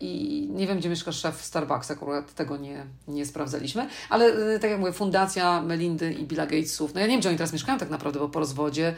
i 0.00 0.48
nie 0.50 0.66
wiem, 0.66 0.78
gdzie 0.78 0.88
mieszka 0.88 1.12
szef 1.12 1.44
Starbucks, 1.44 1.90
akurat 1.90 2.34
tego 2.34 2.56
nie, 2.56 2.86
nie 3.08 3.26
sprawdzaliśmy, 3.26 3.88
ale 4.08 4.58
tak 4.58 4.70
jak 4.70 4.80
mówię, 4.80 4.92
fundacja 4.92 5.62
Melindy 5.62 6.12
i 6.12 6.24
Billa 6.24 6.46
Gatesów, 6.46 6.94
no 6.94 7.00
ja 7.00 7.06
nie 7.06 7.12
wiem, 7.12 7.20
gdzie 7.20 7.28
oni 7.28 7.38
teraz 7.38 7.52
mieszkają 7.52 7.78
tak 7.78 7.90
naprawdę, 7.90 8.18
bo 8.18 8.28
po 8.28 8.38
rozwodzie 8.38 8.94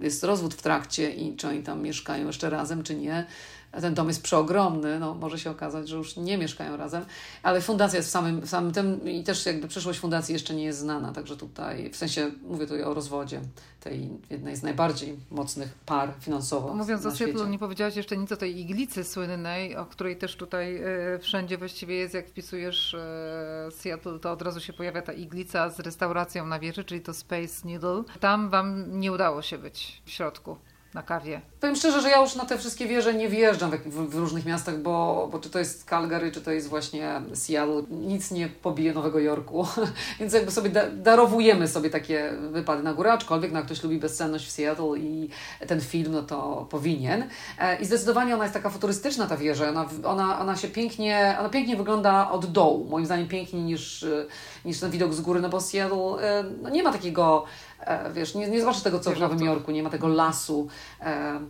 jest 0.00 0.24
rozwód 0.24 0.54
w 0.54 0.62
trakcie 0.62 1.10
i 1.10 1.36
czy 1.36 1.48
oni 1.48 1.62
tam 1.62 1.82
mieszkają 1.82 2.26
jeszcze 2.26 2.50
razem, 2.50 2.82
czy 2.82 2.94
nie. 2.94 3.26
Ten 3.80 3.94
dom 3.94 4.08
jest 4.08 4.22
przeogromny, 4.22 4.98
no 4.98 5.14
może 5.14 5.38
się 5.38 5.50
okazać, 5.50 5.88
że 5.88 5.96
już 5.96 6.16
nie 6.16 6.38
mieszkają 6.38 6.76
razem, 6.76 7.04
ale 7.42 7.60
fundacja 7.60 7.96
jest 7.96 8.08
w 8.08 8.12
samym, 8.12 8.40
w 8.40 8.48
samym 8.48 8.72
tym 8.72 9.08
i 9.08 9.24
też 9.24 9.46
jakby 9.46 9.68
przyszłość 9.68 9.98
fundacji 9.98 10.32
jeszcze 10.32 10.54
nie 10.54 10.64
jest 10.64 10.78
znana, 10.78 11.12
także 11.12 11.36
tutaj, 11.36 11.90
w 11.90 11.96
sensie 11.96 12.30
mówię 12.42 12.66
tutaj 12.66 12.82
o 12.82 12.94
rozwodzie 12.94 13.40
tej 13.80 14.08
jednej 14.30 14.56
z 14.56 14.62
najbardziej 14.62 15.16
mocnych 15.30 15.74
par 15.86 16.12
finansowo 16.20 16.74
Mówiąc 16.74 17.06
o 17.06 17.10
Seattle, 17.10 17.34
świecie. 17.34 17.50
nie 17.50 17.58
powiedziałaś 17.58 17.96
jeszcze 17.96 18.16
nic 18.16 18.32
o 18.32 18.36
tej 18.36 18.60
iglicy 18.60 19.04
słynnej, 19.04 19.76
o 19.76 19.86
której 19.86 20.16
też 20.16 20.36
tutaj 20.36 20.76
e, 20.76 21.18
wszędzie 21.18 21.58
właściwie 21.58 21.94
jest. 21.94 22.14
Jak 22.14 22.28
wpisujesz 22.28 22.94
e, 22.94 23.68
Seattle, 23.70 24.18
to 24.18 24.32
od 24.32 24.42
razu 24.42 24.60
się 24.60 24.72
pojawia 24.72 25.02
ta 25.02 25.12
iglica 25.12 25.70
z 25.70 25.80
restauracją 25.80 26.46
na 26.46 26.58
wieży, 26.58 26.84
czyli 26.84 27.00
to 27.00 27.14
Space 27.14 27.68
Needle. 27.68 28.02
Tam 28.20 28.50
wam 28.50 29.00
nie 29.00 29.12
udało 29.12 29.42
się 29.42 29.58
być 29.58 30.02
w 30.04 30.10
środku, 30.10 30.56
na 30.94 31.02
kawie. 31.02 31.40
Powiem 31.60 31.76
szczerze, 31.76 32.00
że 32.00 32.10
ja 32.10 32.20
już 32.20 32.34
na 32.34 32.44
te 32.44 32.58
wszystkie 32.58 32.86
wieże 32.86 33.14
nie 33.14 33.28
wjeżdżam 33.28 33.70
w, 33.70 33.74
w, 33.74 34.10
w 34.10 34.14
różnych 34.14 34.46
miastach, 34.46 34.78
bo, 34.78 35.28
bo 35.32 35.38
czy 35.38 35.50
to 35.50 35.58
jest 35.58 35.84
Calgary, 35.84 36.32
czy 36.32 36.40
to 36.40 36.50
jest 36.50 36.68
właśnie 36.68 37.22
Seattle, 37.34 37.82
nic 37.90 38.30
nie 38.30 38.48
pobije 38.48 38.92
Nowego 38.92 39.18
Jorku, 39.18 39.66
więc 40.20 40.32
jakby 40.32 40.50
sobie 40.50 40.70
da, 40.70 40.90
darowujemy 40.90 41.68
sobie 41.68 41.90
takie 41.90 42.32
wypady 42.52 42.82
na 42.82 42.94
górę, 42.94 43.12
aczkolwiek 43.12 43.52
no, 43.52 43.62
ktoś 43.62 43.82
lubi 43.82 43.98
bezsenność 43.98 44.46
w 44.46 44.50
Seattle 44.50 44.98
i 44.98 45.28
ten 45.66 45.80
film, 45.80 46.12
no 46.12 46.22
to 46.22 46.66
powinien. 46.70 47.24
E, 47.58 47.80
I 47.80 47.84
zdecydowanie 47.84 48.34
ona 48.34 48.44
jest 48.44 48.54
taka 48.54 48.70
futurystyczna 48.70 49.26
ta 49.26 49.36
wieża, 49.36 49.68
ona, 49.68 49.88
ona, 50.04 50.40
ona 50.40 50.56
się 50.56 50.68
pięknie, 50.68 51.36
ona 51.40 51.48
pięknie 51.48 51.76
wygląda 51.76 52.30
od 52.30 52.46
dołu, 52.46 52.84
moim 52.84 53.06
zdaniem 53.06 53.28
piękniej 53.28 53.62
niż, 53.62 54.02
e, 54.02 54.26
niż 54.64 54.80
ten 54.80 54.90
widok 54.90 55.14
z 55.14 55.20
góry, 55.20 55.40
no 55.40 55.48
bo 55.48 55.60
Seattle 55.60 55.98
e, 56.22 56.44
no 56.62 56.68
nie 56.68 56.82
ma 56.82 56.92
takiego 56.92 57.44
wiesz, 58.12 58.34
nie, 58.34 58.48
nie 58.48 58.60
zobaczysz 58.60 58.82
tego, 58.82 59.00
co 59.00 59.10
w 59.10 59.18
Nowym. 59.18 59.40
Jorku, 59.44 59.70
nie 59.70 59.82
ma 59.82 59.90
tego 59.90 60.08
lasu 60.08 60.68
e, 61.00 61.40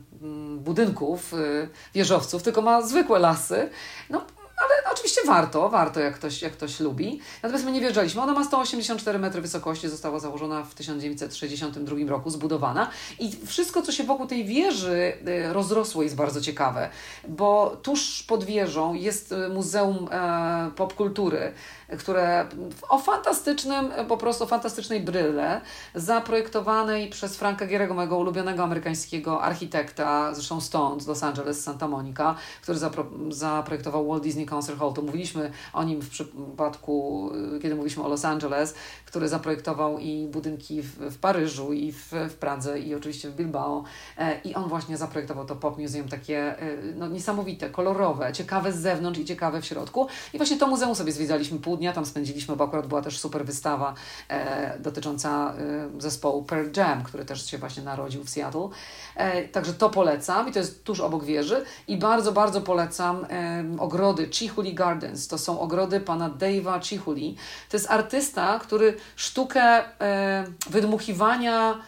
budynków, 0.56 1.34
e, 1.34 1.68
wieżowców, 1.94 2.42
tylko 2.42 2.62
ma 2.62 2.82
zwykłe 2.82 3.18
lasy. 3.18 3.70
No, 4.10 4.24
ale 4.60 4.92
oczywiście 4.92 5.20
warto, 5.26 5.68
warto, 5.68 6.00
jak 6.00 6.14
ktoś, 6.14 6.42
jak 6.42 6.52
ktoś 6.52 6.80
lubi. 6.80 7.20
Natomiast 7.42 7.64
my 7.64 7.72
nie 7.72 7.80
wjeżdżaliśmy. 7.80 8.22
Ona 8.22 8.32
ma 8.32 8.44
184 8.44 9.18
metry 9.18 9.40
wysokości, 9.40 9.88
została 9.88 10.18
założona 10.18 10.62
w 10.62 10.74
1962 10.74 11.96
roku, 12.08 12.30
zbudowana. 12.30 12.90
I 13.18 13.32
wszystko, 13.46 13.82
co 13.82 13.92
się 13.92 14.04
wokół 14.04 14.26
tej 14.26 14.44
wieży 14.44 15.12
e, 15.26 15.52
rozrosło, 15.52 16.02
jest 16.02 16.16
bardzo 16.16 16.40
ciekawe, 16.40 16.88
bo 17.28 17.76
tuż 17.82 18.22
pod 18.22 18.44
wieżą 18.44 18.94
jest 18.94 19.32
e, 19.32 19.48
Muzeum 19.48 20.08
e, 20.10 20.70
Popkultury, 20.76 21.52
które 21.98 22.46
o 22.88 22.98
fantastycznym, 22.98 23.92
po 24.08 24.16
prostu 24.16 24.46
fantastycznej 24.46 25.00
bryle, 25.00 25.60
zaprojektowanej 25.94 27.10
przez 27.10 27.36
Franka 27.36 27.66
Gierego, 27.66 27.94
mojego 27.94 28.18
ulubionego 28.18 28.62
amerykańskiego 28.62 29.42
architekta, 29.42 30.34
zresztą 30.34 30.60
stąd, 30.60 31.02
z 31.02 31.06
Los 31.06 31.22
Angeles, 31.22 31.62
Santa 31.62 31.88
Monica, 31.88 32.34
który 32.62 32.78
zapro- 32.78 33.32
zaprojektował 33.32 34.08
Walt 34.08 34.22
Disney 34.22 34.46
Concert 34.46 34.78
Hall. 34.78 34.92
To 34.92 35.02
mówiliśmy 35.02 35.50
o 35.72 35.84
nim 35.84 36.00
w 36.00 36.10
przypadku, 36.10 37.30
y, 37.56 37.60
kiedy 37.60 37.74
mówiliśmy 37.74 38.04
o 38.04 38.08
Los 38.08 38.24
Angeles, 38.24 38.74
który 39.06 39.28
zaprojektował 39.28 39.98
i 39.98 40.26
budynki 40.26 40.82
w, 40.82 40.96
w 40.96 41.18
Paryżu, 41.18 41.72
i 41.72 41.92
w, 41.92 42.12
w 42.12 42.34
Pradze, 42.34 42.78
i 42.78 42.94
oczywiście 42.94 43.30
w 43.30 43.36
Bilbao. 43.36 43.84
E, 44.18 44.40
I 44.40 44.54
on 44.54 44.68
właśnie 44.68 44.96
zaprojektował 44.96 45.46
to 45.46 45.56
Pop 45.56 45.78
Museum, 45.78 46.08
takie 46.08 46.62
y, 46.62 46.94
no, 46.96 47.08
niesamowite, 47.08 47.70
kolorowe, 47.70 48.32
ciekawe 48.32 48.72
z 48.72 48.76
zewnątrz 48.76 49.20
i 49.20 49.24
ciekawe 49.24 49.60
w 49.60 49.64
środku. 49.64 50.06
I 50.32 50.36
właśnie 50.36 50.58
to 50.58 50.66
muzeum 50.66 50.94
sobie 50.94 51.12
zwiedzaliśmy 51.12 51.58
pół 51.58 51.79
dnia, 51.80 51.92
tam 51.92 52.06
spędziliśmy, 52.06 52.56
bo 52.56 52.64
akurat 52.64 52.86
była 52.86 53.02
też 53.02 53.18
super 53.18 53.44
wystawa 53.44 53.94
e, 54.28 54.78
dotycząca 54.78 55.54
e, 55.96 56.00
zespołu 56.00 56.42
Pearl 56.42 56.68
Jam, 56.76 57.02
który 57.02 57.24
też 57.24 57.50
się 57.50 57.58
właśnie 57.58 57.82
narodził 57.82 58.24
w 58.24 58.30
Seattle. 58.30 58.68
E, 59.16 59.48
także 59.48 59.74
to 59.74 59.90
polecam 59.90 60.48
i 60.48 60.52
to 60.52 60.58
jest 60.58 60.84
tuż 60.84 61.00
obok 61.00 61.24
wieży. 61.24 61.64
I 61.88 61.96
bardzo, 61.96 62.32
bardzo 62.32 62.60
polecam 62.60 63.26
e, 63.30 63.64
ogrody 63.78 64.28
Chihuli 64.30 64.74
Gardens. 64.74 65.28
To 65.28 65.38
są 65.38 65.60
ogrody 65.60 66.00
pana 66.00 66.30
Dave'a 66.30 66.82
Chihuli. 66.82 67.36
To 67.70 67.76
jest 67.76 67.90
artysta, 67.90 68.58
który 68.58 68.96
sztukę 69.16 69.62
e, 70.00 70.44
wydmuchiwania 70.70 71.80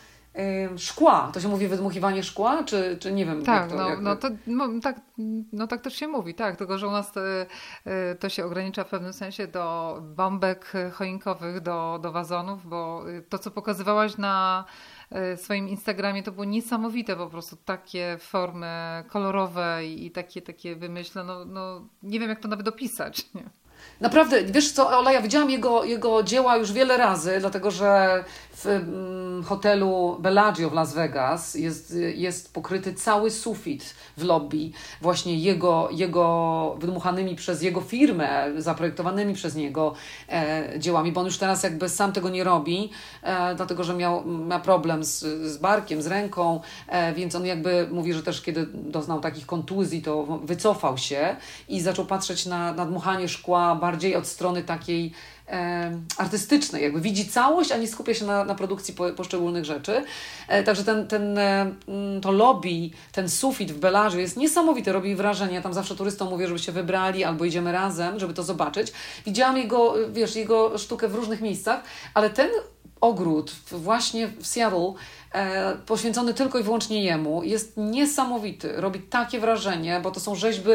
szkła, 0.77 1.31
to 1.35 1.40
się 1.40 1.49
mówi 1.49 1.68
wydmuchiwanie 1.68 2.23
szkła, 2.23 2.64
czy, 2.64 2.97
czy 3.01 3.12
nie 3.12 3.27
wiem. 3.27 3.45
Tak, 3.45 3.68
to, 3.68 3.77
no, 3.77 4.01
no, 4.01 4.16
to, 4.16 4.29
no, 4.47 4.68
tak, 4.83 5.01
no 5.53 5.66
tak 5.66 5.81
też 5.81 5.97
się 5.97 6.09
mówi, 6.09 6.35
tak, 6.35 6.57
tylko 6.57 6.79
że 6.79 6.88
u 6.88 6.90
nas 6.90 7.12
to, 7.12 7.21
to 8.21 8.29
się 8.29 8.45
ogranicza 8.45 8.85
w 8.85 8.88
pewnym 8.88 9.12
sensie 9.12 9.47
do 9.47 9.99
bombek 10.16 10.73
choinkowych, 10.92 11.61
do, 11.61 11.99
do 12.03 12.12
wazonów, 12.12 12.68
bo 12.68 13.11
y, 13.11 13.23
to, 13.29 13.38
co 13.38 13.51
pokazywałaś 13.51 14.16
na 14.18 14.64
y, 15.33 15.37
swoim 15.37 15.68
Instagramie, 15.68 16.23
to 16.23 16.33
było 16.33 16.45
niesamowite 16.45 17.16
po 17.16 17.27
prostu, 17.27 17.57
takie 17.64 18.16
formy 18.21 19.05
kolorowe 19.09 19.87
i, 19.87 20.11
takie, 20.11 20.42
takie 20.42 20.77
wymyśle, 20.77 21.25
no, 21.25 21.45
no 21.45 21.88
nie 22.03 22.21
wiem 22.21 22.29
jak 22.29 22.40
to 22.40 22.49
nawet 22.49 22.68
opisać. 22.68 23.27
Nie? 23.35 23.51
Naprawdę, 24.01 24.45
wiesz 24.45 24.73
co, 24.73 24.99
Ola, 24.99 25.12
ja 25.12 25.23
widziałam 25.23 25.51
jego, 25.51 25.85
jego 25.85 26.23
dzieła 26.23 26.57
już 26.57 26.73
wiele 26.73 26.97
razy, 26.97 27.37
dlatego 27.40 27.71
że 27.71 28.25
w, 28.53 28.66
mm, 28.66 29.32
hotelu 29.45 30.16
Bellagio 30.21 30.71
w 30.71 30.73
Las 30.73 30.95
Vegas. 30.95 31.55
Jest, 31.55 31.97
jest 32.14 32.55
pokryty 32.55 32.95
cały 32.95 33.31
sufit 33.31 33.95
w 34.16 34.25
lobby. 34.25 34.71
Właśnie 35.01 35.38
jego, 35.38 35.88
jego 35.92 36.77
wydmuchanymi 36.79 37.37
przez 37.37 37.62
jego 37.62 37.81
firmę, 37.81 38.45
zaprojektowanymi 38.57 39.35
przez 39.35 39.55
niego 39.55 39.95
e, 40.29 40.79
dziełami, 40.79 41.12
bo 41.12 41.21
on 41.21 41.27
już 41.27 41.38
teraz 41.38 41.62
jakby 41.62 41.88
sam 41.88 42.12
tego 42.12 42.29
nie 42.29 42.45
robi, 42.45 42.90
e, 43.23 43.55
dlatego 43.55 43.85
że 43.85 43.95
miał, 43.95 44.25
ma 44.25 44.61
problem 44.61 45.05
z, 45.05 45.18
z 45.53 45.57
barkiem, 45.57 46.03
z 46.03 46.07
ręką, 46.07 46.61
e, 46.88 47.12
więc 47.12 47.35
on 47.35 47.47
jakby 47.47 47.88
mówi, 47.90 48.12
że 48.12 48.23
też 48.23 48.42
kiedy 48.42 48.66
doznał 48.73 49.21
takich 49.21 49.47
kontuzji, 49.47 50.03
to 50.03 50.25
wycofał 50.25 50.99
się 50.99 51.37
i 51.68 51.81
zaczął 51.81 52.05
patrzeć 52.05 52.47
na, 52.47 52.73
na 52.73 52.87
dmuchanie 52.87 53.29
szkła 53.29 53.75
bardziej 53.75 54.16
od 54.16 54.27
strony 54.27 54.62
takiej 54.62 55.12
artystycznej, 56.17 56.83
jakby 56.83 57.01
widzi 57.01 57.29
całość, 57.29 57.73
a 57.73 57.77
nie 57.77 57.88
skupia 57.88 58.15
się 58.15 58.25
na, 58.25 58.45
na 58.45 58.55
produkcji 58.55 58.95
po, 58.95 59.11
poszczególnych 59.11 59.65
rzeczy. 59.65 60.05
E, 60.49 60.62
także 60.62 60.85
ten, 60.85 61.07
ten, 61.07 61.38
e, 61.38 61.75
mm, 61.88 62.21
to 62.21 62.33
lobby, 62.33 62.91
ten 63.12 63.29
sufit 63.29 63.73
w 63.73 63.79
Belarze 63.79 64.21
jest 64.21 64.37
niesamowity, 64.37 64.93
robi 64.93 65.15
wrażenie. 65.15 65.55
Ja 65.55 65.62
tam 65.62 65.75
zawsze 65.75 65.97
turystom 65.97 66.29
mówię, 66.29 66.47
żeby 66.47 66.59
się 66.59 66.73
wybrali 66.73 67.25
albo 67.25 67.45
idziemy 67.45 67.73
razem, 67.73 68.19
żeby 68.19 68.35
to 68.35 68.43
zobaczyć. 68.43 68.93
Widziałam 69.27 69.57
jego, 69.57 69.95
wiesz, 70.12 70.37
jego 70.37 70.79
sztukę 70.79 71.09
w 71.09 71.15
różnych 71.15 71.41
miejscach, 71.41 71.83
ale 72.15 72.31
ten 72.31 72.51
ogród 73.03 73.53
właśnie 73.71 74.29
w 74.29 74.47
Seattle 74.47 74.79
e, 74.88 74.95
poświęcony 75.87 76.35
tylko 76.35 76.59
i 76.59 76.62
wyłącznie 76.62 77.05
jemu 77.05 77.42
jest 77.42 77.77
niesamowity. 77.77 78.73
Robi 78.77 79.01
takie 79.01 79.40
wrażenie, 79.40 80.01
bo 80.03 80.11
to 80.11 80.21
są 80.21 80.35
rzeźby 80.35 80.71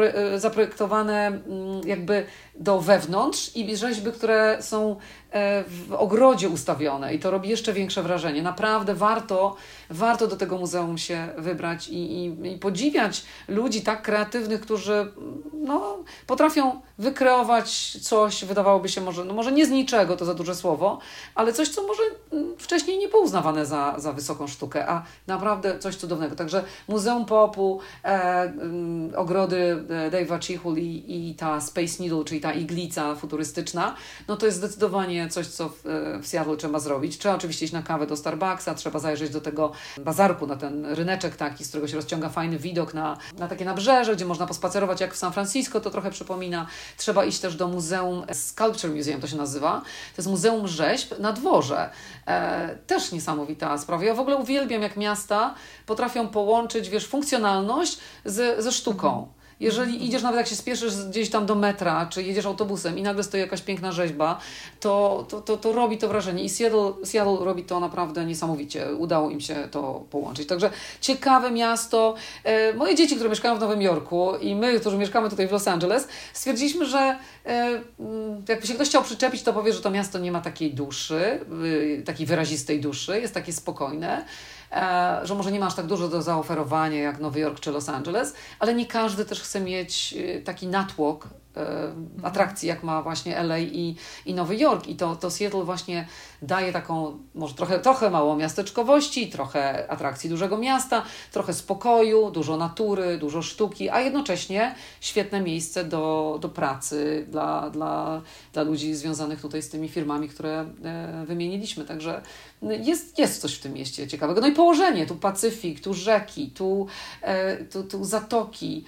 e, 0.00 0.38
zaprojektowane 0.38 1.26
mm, 1.26 1.40
jakby 1.86 2.26
do 2.54 2.80
wewnątrz 2.80 3.56
i 3.56 3.76
rzeźby, 3.76 4.12
które 4.12 4.58
są 4.60 4.96
e, 5.30 5.64
w 5.68 5.92
ogrodzie 5.92 6.48
ustawione 6.48 7.14
i 7.14 7.18
to 7.18 7.30
robi 7.30 7.48
jeszcze 7.48 7.72
większe 7.72 8.02
wrażenie. 8.02 8.42
Naprawdę 8.42 8.94
warto, 8.94 9.56
warto 9.90 10.26
do 10.26 10.36
tego 10.36 10.58
muzeum 10.58 10.98
się 10.98 11.28
wybrać 11.38 11.88
i, 11.88 12.24
i, 12.24 12.52
i 12.52 12.58
podziwiać 12.58 13.24
ludzi 13.48 13.82
tak 13.82 14.02
kreatywnych, 14.02 14.60
którzy 14.60 15.12
no, 15.52 15.96
potrafią 16.26 16.80
wykreować 16.98 17.96
coś, 18.02 18.44
wydawałoby 18.44 18.88
się 18.88 19.00
może, 19.00 19.24
no 19.24 19.34
może 19.34 19.52
nie 19.52 19.66
z 19.66 19.70
niczego, 19.70 20.16
to 20.16 20.24
za 20.24 20.34
duże 20.34 20.54
słowo, 20.54 20.98
ale 21.34 21.52
coś, 21.52 21.68
co 21.68 21.82
może 21.82 22.02
mm, 22.32 22.54
wcześniej 22.58 22.98
nie 22.98 23.08
było 23.08 23.22
uznawane 23.22 23.66
za, 23.66 23.87
za 23.98 24.12
wysoką 24.12 24.46
sztukę, 24.46 24.88
a 24.88 25.02
naprawdę 25.26 25.78
coś 25.78 25.96
cudownego. 25.96 26.36
Także 26.36 26.64
Muzeum 26.88 27.24
Popu, 27.24 27.80
e, 28.04 28.42
mm, 28.42 29.12
ogrody 29.16 29.84
e, 29.90 30.10
Dave'a 30.10 30.42
Chichul 30.42 30.78
i, 30.78 31.30
i 31.30 31.34
ta 31.34 31.60
Space 31.60 32.02
Needle, 32.02 32.24
czyli 32.24 32.40
ta 32.40 32.52
iglica 32.52 33.14
futurystyczna, 33.14 33.94
no 34.28 34.36
to 34.36 34.46
jest 34.46 34.58
zdecydowanie 34.58 35.28
coś, 35.28 35.46
co 35.46 35.68
w, 35.68 35.86
e, 35.86 36.18
w 36.22 36.26
Seattle 36.26 36.56
trzeba 36.56 36.78
zrobić. 36.78 37.18
Trzeba 37.18 37.34
oczywiście 37.34 37.64
iść 37.64 37.74
na 37.74 37.82
kawę 37.82 38.06
do 38.06 38.16
Starbucksa, 38.16 38.74
trzeba 38.74 38.98
zajrzeć 38.98 39.30
do 39.30 39.40
tego 39.40 39.72
bazarku, 40.00 40.46
na 40.46 40.56
ten 40.56 40.86
ryneczek 40.86 41.36
taki, 41.36 41.64
z 41.64 41.68
którego 41.68 41.88
się 41.88 41.96
rozciąga 41.96 42.28
fajny 42.28 42.58
widok 42.58 42.94
na, 42.94 43.16
na 43.38 43.48
takie 43.48 43.64
nabrzeże, 43.64 44.16
gdzie 44.16 44.24
można 44.24 44.46
pospacerować 44.46 45.00
jak 45.00 45.14
w 45.14 45.16
San 45.16 45.32
Francisco, 45.32 45.80
to 45.80 45.90
trochę 45.90 46.10
przypomina. 46.10 46.66
Trzeba 46.96 47.24
iść 47.24 47.40
też 47.40 47.56
do 47.56 47.68
Muzeum 47.68 48.26
Sculpture 48.32 48.90
Museum, 48.90 49.20
to 49.20 49.26
się 49.26 49.36
nazywa. 49.36 49.80
To 49.80 50.22
jest 50.22 50.28
Muzeum 50.28 50.68
Rzeźb 50.68 51.18
na 51.18 51.32
dworze. 51.32 51.90
E, 52.26 52.76
też 52.86 53.12
niesamowita 53.12 53.77
sprawa. 53.78 54.04
Ja 54.04 54.14
w 54.14 54.20
ogóle 54.20 54.36
uwielbiam, 54.36 54.82
jak 54.82 54.96
miasta 54.96 55.54
potrafią 55.86 56.28
połączyć, 56.28 56.88
wiesz, 56.88 57.06
funkcjonalność 57.06 57.98
z, 58.24 58.64
ze 58.64 58.72
sztuką. 58.72 59.28
Jeżeli 59.60 60.06
idziesz, 60.06 60.22
nawet 60.22 60.38
jak 60.38 60.46
się 60.46 60.56
spieszysz 60.56 61.06
gdzieś 61.06 61.30
tam 61.30 61.46
do 61.46 61.54
metra, 61.54 62.06
czy 62.06 62.22
jedziesz 62.22 62.46
autobusem 62.46 62.98
i 62.98 63.02
nagle 63.02 63.24
stoi 63.24 63.40
jakaś 63.40 63.62
piękna 63.62 63.92
rzeźba, 63.92 64.40
to, 64.80 65.26
to, 65.28 65.40
to, 65.40 65.56
to 65.56 65.72
robi 65.72 65.98
to 65.98 66.08
wrażenie. 66.08 66.44
I 66.44 66.48
Seattle, 66.48 66.92
Seattle 67.04 67.44
robi 67.44 67.64
to 67.64 67.80
naprawdę 67.80 68.24
niesamowicie. 68.24 68.94
Udało 68.94 69.30
im 69.30 69.40
się 69.40 69.68
to 69.70 70.04
połączyć. 70.10 70.48
Także 70.48 70.70
ciekawe 71.00 71.50
miasto. 71.50 72.14
E, 72.44 72.74
moje 72.74 72.94
dzieci, 72.94 73.14
które 73.14 73.30
mieszkają 73.30 73.56
w 73.56 73.60
Nowym 73.60 73.82
Jorku 73.82 74.36
i 74.40 74.54
my, 74.54 74.80
którzy 74.80 74.98
mieszkamy 74.98 75.30
tutaj 75.30 75.48
w 75.48 75.52
Los 75.52 75.68
Angeles, 75.68 76.08
stwierdziliśmy, 76.32 76.86
że 76.86 76.98
e, 76.98 77.82
mm, 78.00 78.44
jakby 78.48 78.66
się 78.66 78.74
ktoś 78.74 78.88
chciał 78.88 79.02
przyczepić, 79.02 79.42
to 79.42 79.52
powie, 79.52 79.72
że 79.72 79.80
to 79.80 79.90
miasto 79.90 80.18
nie 80.18 80.32
ma 80.32 80.40
takiej 80.40 80.74
duszy, 80.74 81.40
y, 81.64 82.02
takiej 82.06 82.26
wyrazistej 82.26 82.80
duszy, 82.80 83.20
jest 83.20 83.34
takie 83.34 83.52
spokojne. 83.52 84.24
E, 84.72 85.20
że 85.22 85.34
może 85.34 85.52
nie 85.52 85.60
masz 85.60 85.74
tak 85.74 85.86
dużo 85.86 86.08
do 86.08 86.22
zaoferowania 86.22 86.98
jak 86.98 87.20
Nowy 87.20 87.40
Jork 87.40 87.60
czy 87.60 87.70
Los 87.70 87.88
Angeles, 87.88 88.34
ale 88.58 88.74
nie 88.74 88.86
każdy 88.86 89.24
też 89.24 89.40
chce 89.40 89.60
mieć 89.60 90.14
y, 90.16 90.42
taki 90.44 90.66
natłok 90.66 91.28
E, 91.58 91.92
atrakcji, 92.22 92.68
jak 92.68 92.82
ma 92.82 93.02
właśnie 93.02 93.42
LA 93.42 93.58
i, 93.58 93.96
i 94.26 94.34
Nowy 94.34 94.56
Jork. 94.56 94.86
I 94.86 94.96
to, 94.96 95.16
to 95.16 95.30
Seattle 95.30 95.64
właśnie 95.64 96.06
daje 96.42 96.72
taką, 96.72 97.18
może 97.34 97.54
trochę, 97.54 97.78
trochę 97.78 98.10
mało 98.10 98.36
miasteczkowości, 98.36 99.28
trochę 99.28 99.90
atrakcji 99.90 100.30
dużego 100.30 100.58
miasta, 100.58 101.02
trochę 101.32 101.54
spokoju, 101.54 102.30
dużo 102.30 102.56
natury, 102.56 103.18
dużo 103.18 103.42
sztuki, 103.42 103.90
a 103.90 104.00
jednocześnie 104.00 104.74
świetne 105.00 105.40
miejsce 105.40 105.84
do, 105.84 106.38
do 106.40 106.48
pracy 106.48 107.26
dla, 107.30 107.70
dla, 107.70 108.22
dla 108.52 108.62
ludzi 108.62 108.94
związanych 108.94 109.40
tutaj 109.40 109.62
z 109.62 109.68
tymi 109.68 109.88
firmami, 109.88 110.28
które 110.28 110.66
e, 110.84 111.24
wymieniliśmy. 111.26 111.84
Także 111.84 112.22
jest, 112.62 113.18
jest 113.18 113.40
coś 113.40 113.54
w 113.54 113.60
tym 113.60 113.72
mieście 113.72 114.08
ciekawego. 114.08 114.40
No 114.40 114.46
i 114.46 114.52
położenie, 114.52 115.06
tu 115.06 115.16
Pacyfik, 115.16 115.80
tu 115.80 115.94
rzeki, 115.94 116.50
tu, 116.50 116.86
e, 117.22 117.56
tu, 117.64 117.82
tu 117.82 118.04
zatoki, 118.04 118.84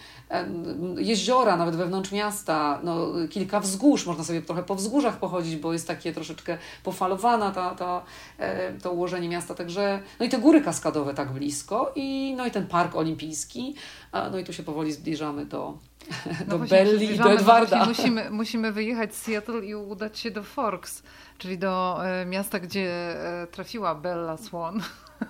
jeziora 0.96 1.56
nawet 1.56 1.76
wewnątrz 1.76 2.12
miasta, 2.12 2.80
no, 2.82 3.06
kilka 3.30 3.60
wzgórz, 3.60 4.06
można 4.06 4.24
sobie 4.24 4.42
trochę 4.42 4.62
po 4.62 4.74
wzgórzach 4.74 5.18
pochodzić, 5.18 5.56
bo 5.56 5.72
jest 5.72 5.86
takie 5.86 6.12
troszeczkę 6.12 6.58
pofalowana 7.40 7.50
ta, 7.50 7.74
ta, 7.74 8.02
e, 8.38 8.72
to 8.72 8.92
ułożenie 8.92 9.28
miasta, 9.28 9.54
także 9.54 10.02
no 10.20 10.26
i 10.26 10.28
te 10.28 10.38
góry 10.38 10.60
kaskadowe 10.60 11.14
tak 11.14 11.32
blisko 11.32 11.92
i 11.96 12.34
no 12.36 12.46
i 12.46 12.50
ten 12.50 12.66
park 12.66 12.96
olimpijski, 12.96 13.74
no 14.32 14.38
i 14.38 14.44
tu 14.44 14.52
się 14.52 14.62
powoli 14.62 14.92
zbliżamy 14.92 15.46
do, 15.46 15.78
do 16.46 16.58
no 16.58 16.66
Belli 16.66 17.14
i 17.14 17.18
do 17.18 17.32
Edwarda. 17.32 17.86
Musimy, 17.86 18.30
musimy 18.30 18.72
wyjechać 18.72 19.14
z 19.14 19.22
Seattle 19.22 19.64
i 19.64 19.74
udać 19.74 20.18
się 20.18 20.30
do 20.30 20.42
Forks, 20.42 21.02
czyli 21.40 21.58
do 21.58 22.00
e, 22.04 22.26
miasta, 22.26 22.60
gdzie 22.60 22.90
e, 23.42 23.46
trafiła 23.46 23.94
Bella 23.94 24.36
Swan. 24.36 24.82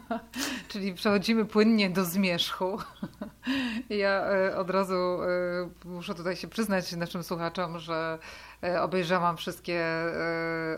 Czyli 0.69 0.95
przechodzimy 0.95 1.45
płynnie 1.45 1.91
do 1.91 2.05
zmierzchu. 2.05 2.79
Ja 3.89 4.25
e, 4.27 4.57
od 4.57 4.71
razu 4.71 5.19
muszę 5.85 6.15
tutaj 6.15 6.37
się 6.37 6.49
przyznać 6.49 6.93
naszym 6.93 7.23
słuchaczom, 7.23 7.79
że 7.79 8.19
obejrzałam 8.81 9.37
wszystkie 9.37 9.85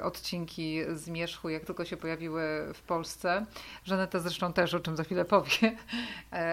odcinki 0.03 0.81
Zmierzchu, 0.95 1.49
jak 1.49 1.65
tylko 1.65 1.85
się 1.85 1.97
pojawiły 1.97 2.43
w 2.75 2.83
Polsce. 2.83 3.47
Żaneta 3.85 4.19
zresztą 4.19 4.53
też, 4.53 4.75
o 4.75 4.81
czym 4.81 4.97
za 4.97 5.05
chwilę 5.05 5.25
powie, 5.25 5.77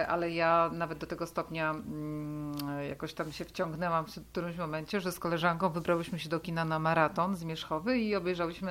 ale 0.08 0.30
ja 0.30 0.70
nawet 0.72 0.98
do 0.98 1.06
tego 1.06 1.26
stopnia 1.26 1.70
mm, 1.70 2.54
jakoś 2.88 3.14
tam 3.14 3.32
się 3.32 3.44
wciągnęłam 3.44 4.06
w 4.06 4.30
którymś 4.30 4.56
momencie, 4.56 5.00
że 5.00 5.12
z 5.12 5.18
koleżanką 5.18 5.70
wybrałyśmy 5.70 6.18
się 6.18 6.28
do 6.28 6.40
kina 6.40 6.64
na 6.64 6.78
maraton 6.78 7.36
zmierzchowy 7.36 7.98
i 7.98 8.16
obejrzałyśmy 8.16 8.69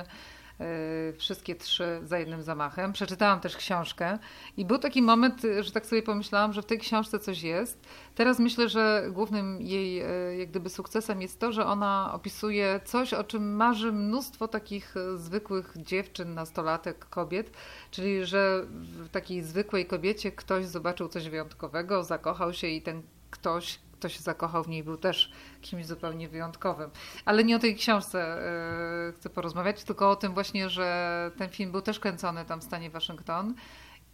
Y, 0.60 1.12
wszystkie 1.18 1.54
trzy 1.54 2.00
za 2.02 2.18
jednym 2.18 2.42
zamachem. 2.42 2.92
Przeczytałam 2.92 3.40
też 3.40 3.56
książkę 3.56 4.18
i 4.56 4.64
był 4.64 4.78
taki 4.78 5.02
moment, 5.02 5.42
że 5.60 5.72
tak 5.72 5.86
sobie 5.86 6.02
pomyślałam, 6.02 6.52
że 6.52 6.62
w 6.62 6.66
tej 6.66 6.78
książce 6.78 7.18
coś 7.18 7.42
jest. 7.42 7.86
Teraz 8.14 8.38
myślę, 8.38 8.68
że 8.68 9.06
głównym 9.12 9.62
jej 9.62 10.02
y, 10.02 10.36
jak 10.36 10.50
gdyby 10.50 10.70
sukcesem 10.70 11.22
jest 11.22 11.40
to, 11.40 11.52
że 11.52 11.66
ona 11.66 12.10
opisuje 12.14 12.80
coś, 12.84 13.14
o 13.14 13.24
czym 13.24 13.56
marzy 13.56 13.92
mnóstwo 13.92 14.48
takich 14.48 14.94
zwykłych 15.16 15.72
dziewczyn, 15.76 16.34
nastolatek, 16.34 17.08
kobiet, 17.08 17.50
czyli 17.90 18.26
że 18.26 18.62
w 18.80 19.08
takiej 19.08 19.42
zwykłej 19.42 19.86
kobiecie 19.86 20.32
ktoś 20.32 20.66
zobaczył 20.66 21.08
coś 21.08 21.28
wyjątkowego, 21.28 22.04
zakochał 22.04 22.52
się 22.52 22.66
i 22.66 22.82
ten 22.82 23.02
ktoś 23.30 23.78
kto 24.00 24.08
się 24.08 24.20
zakochał 24.20 24.64
w 24.64 24.68
niej, 24.68 24.84
był 24.84 24.96
też 24.96 25.32
kimś 25.60 25.86
zupełnie 25.86 26.28
wyjątkowym. 26.28 26.90
Ale 27.24 27.44
nie 27.44 27.56
o 27.56 27.58
tej 27.58 27.76
książce 27.76 28.42
yy, 29.06 29.12
chcę 29.12 29.30
porozmawiać, 29.30 29.84
tylko 29.84 30.10
o 30.10 30.16
tym 30.16 30.34
właśnie, 30.34 30.68
że 30.68 31.30
ten 31.36 31.48
film 31.48 31.72
był 31.72 31.82
też 31.82 32.00
kręcony 32.00 32.44
tam 32.44 32.60
w 32.60 32.64
stanie 32.64 32.90
Waszyngton. 32.90 33.54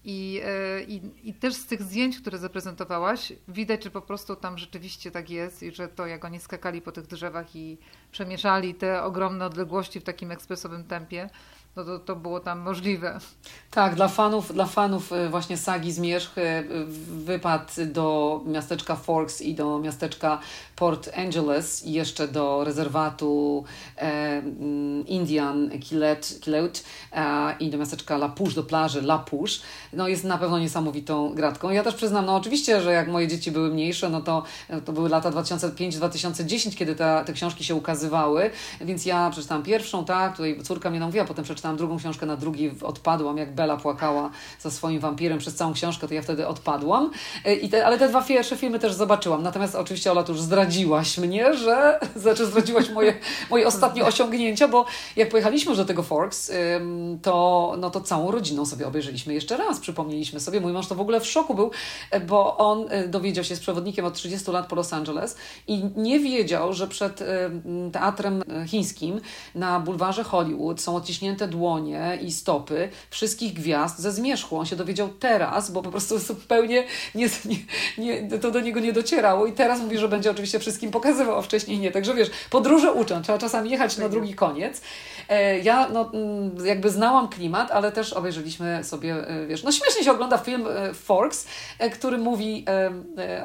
I, 0.09 0.40
e, 0.44 0.83
i, 0.83 1.29
I 1.29 1.35
też 1.35 1.55
z 1.55 1.66
tych 1.66 1.83
zdjęć, 1.83 2.20
które 2.20 2.38
zaprezentowałaś, 2.38 3.33
widać, 3.49 3.85
że 3.85 3.90
po 3.90 4.03
prostu 4.03 4.37
tam 4.37 4.59
rzeczywiście 4.59 5.11
tak 5.11 5.31
jest 5.31 5.62
i 5.62 5.72
że 5.72 5.88
to, 5.88 6.07
jak 6.07 6.25
oni 6.25 6.40
skakali 6.40 6.83
po 6.83 6.92
tych 6.92 7.07
drzewach 7.07 7.57
i 7.57 7.79
przemieszali 8.11 8.75
te 8.75 9.03
ogromne 9.03 9.46
odległości 9.46 10.01
w 10.01 10.05
takim 10.05 10.31
ekspresowym 10.31 10.85
tempie, 10.85 11.31
no 11.77 11.85
to, 11.85 11.99
to 11.99 12.17
było 12.17 12.41
tam 12.41 12.61
możliwe. 12.61 13.19
Tak, 13.71 13.95
dla 13.95 14.09
fanów, 14.09 14.55
dla 14.55 14.67
fanów 14.67 15.12
e, 15.12 15.29
właśnie 15.29 15.57
sagi 15.57 15.93
Zmierzch 15.93 16.39
e, 16.39 16.65
wypad 17.09 17.77
do 17.87 18.41
miasteczka 18.47 18.97
Forks 18.97 19.43
i 19.43 19.55
do 19.55 19.79
miasteczka 19.79 20.39
Port 20.77 21.11
Angeles 21.17 21.85
i 21.85 21.93
jeszcze 21.93 22.29
do 22.29 22.65
rezerwatu 22.65 23.65
e, 23.97 24.03
mm, 24.03 25.07
Indian 25.07 25.71
Kilet, 25.81 26.39
Kileut 26.41 26.85
e, 27.12 27.57
i 27.61 27.71
do 27.71 27.79
miasteczka 27.79 28.15
La 28.15 28.29
Push, 28.29 28.55
do 28.55 28.62
plaży 28.62 28.99
La 28.99 29.19
Push, 29.19 29.61
no 29.93 30.09
jest 30.09 30.25
na 30.25 30.39
pewno 30.39 30.59
niesamowitą 30.59 31.35
gratką. 31.35 31.71
Ja 31.71 31.83
też 31.83 31.95
przyznam, 31.95 32.27
no 32.27 32.37
oczywiście, 32.37 32.83
że 32.83 32.93
jak 32.93 33.09
moje 33.09 33.29
dzieci 33.29 33.51
były 33.51 33.71
mniejsze, 33.71 34.09
no 34.09 34.21
to, 34.21 34.43
to 34.85 34.93
były 34.93 35.09
lata 35.09 35.31
2005-2010, 35.31 36.75
kiedy 36.77 36.95
te, 36.95 37.23
te 37.27 37.33
książki 37.33 37.65
się 37.65 37.75
ukazywały, 37.75 38.51
więc 38.81 39.07
ja 39.07 39.31
przeczytałam 39.31 39.62
pierwszą, 39.62 40.05
tak, 40.05 40.33
tutaj 40.33 40.62
córka 40.62 40.91
mnie 40.91 41.01
namówiła, 41.01 41.25
potem 41.25 41.45
przeczytałam 41.45 41.65
przeczytałam 41.66 41.76
drugą 41.76 41.98
książkę, 41.98 42.26
na 42.26 42.37
drugiej 42.37 42.72
odpadłam, 42.83 43.38
jak 43.38 43.55
Bela 43.55 43.76
płakała 43.76 44.31
za 44.61 44.70
swoim 44.70 45.00
wampirem 45.00 45.38
przez 45.38 45.55
całą 45.55 45.72
książkę, 45.72 46.09
to 46.09 46.14
ja 46.14 46.22
wtedy 46.22 46.46
odpadłam. 46.46 47.11
E, 47.44 47.55
I 47.55 47.68
te, 47.68 47.87
ale 47.87 47.98
te 47.98 48.09
dwa 48.09 48.22
pierwsze 48.22 48.57
filmy 48.57 48.79
też 48.79 48.92
zobaczyłam. 48.92 49.42
Natomiast 49.42 49.74
oczywiście 49.74 50.12
Ola, 50.12 50.22
tu 50.22 50.33
już 50.33 50.40
zdradziłaś 50.40 51.18
mnie, 51.18 51.55
że 51.55 52.00
znaczy 52.22 52.46
zdradziłaś 52.46 52.90
moje, 52.90 53.14
moje 53.50 53.66
ostatnie 53.66 54.05
osiągnięcia, 54.05 54.68
bo 54.68 54.87
jak 55.16 55.29
pojechaliśmy 55.29 55.76
do 55.76 55.85
tego 55.85 56.02
Forks, 56.02 56.52
to, 57.22 57.74
no 57.79 57.90
to 57.90 58.00
całą 58.00 58.31
rodziną 58.31 58.66
sobie 58.66 58.87
obejrzeliśmy 58.87 59.35
jeszcze 59.35 59.57
raz. 59.57 59.81
Przypomnieliśmy 59.81 60.40
sobie, 60.40 60.61
mój 60.61 60.72
mąż 60.72 60.87
to 60.87 60.94
w 60.94 61.00
ogóle 61.00 61.20
w 61.20 61.26
szoku 61.26 61.55
był, 61.55 61.70
e, 62.11 62.20
bo 62.20 62.57
on 62.57 62.87
e, 62.88 63.09
dowiedział 63.09 63.44
się 63.44 63.57
z 63.57 63.61
przewodnikiem 63.61 64.05
od 64.05 64.14
30 64.14 64.50
lat 64.50 64.66
po 64.66 64.76
Los 64.76 64.92
Angeles 64.92 65.37
i 65.66 65.85
nie 65.96 66.20
wiedział, 66.20 66.72
że 66.72 66.88
przed 66.88 67.24
teatrem 67.92 68.42
chińskim 68.66 69.20
na 69.55 69.81
bulwarze 69.81 70.24
Hollywood 70.24 70.81
są 70.81 70.96
odciśnięte 70.96 71.48
dłonie 71.57 72.19
i 72.23 72.33
stopy 72.33 72.88
wszystkich 73.11 73.53
gwiazd 73.53 73.99
ze 73.99 74.12
zmierzchu. 74.12 74.59
On 74.59 74.66
się 74.66 74.77
dowiedział 74.77 75.09
teraz, 75.09 75.71
bo 75.71 75.83
po 75.83 75.90
prostu 75.90 76.19
zupełnie 76.29 76.85
nie, 77.14 77.29
nie, 77.99 78.23
nie, 78.23 78.38
to 78.38 78.51
do 78.51 78.61
niego 78.61 78.81
nie 78.81 78.92
docierało 78.92 79.47
i 79.47 79.53
teraz 79.53 79.81
mówi, 79.81 79.99
że 79.99 80.09
będzie 80.09 80.31
oczywiście 80.31 80.59
wszystkim 80.59 80.90
pokazywał, 80.90 81.38
a 81.38 81.42
wcześniej 81.42 81.79
nie. 81.79 81.90
Także 81.90 82.14
wiesz, 82.14 82.31
podróże 82.51 82.92
uczą, 82.92 83.23
trzeba 83.23 83.38
czasami 83.38 83.71
jechać 83.71 83.99
na 83.99 84.09
drugi 84.09 84.35
koniec. 84.35 84.81
E, 85.29 85.59
ja 85.59 85.88
no, 85.88 86.11
mm, 86.14 86.66
jakby 86.66 86.90
znałam 86.90 87.29
klimat, 87.29 87.71
ale 87.71 87.92
też 87.92 88.12
obejrzeliśmy 88.12 88.85
sobie, 88.85 89.29
e, 89.29 89.47
wiesz, 89.47 89.62
no 89.62 89.73
śmiesznie 89.73 90.05
się 90.05 90.12
ogląda 90.12 90.38
film 90.38 90.66
e, 90.66 90.95
Forks, 90.95 91.47
który 91.92 92.19
mówi 92.19 92.64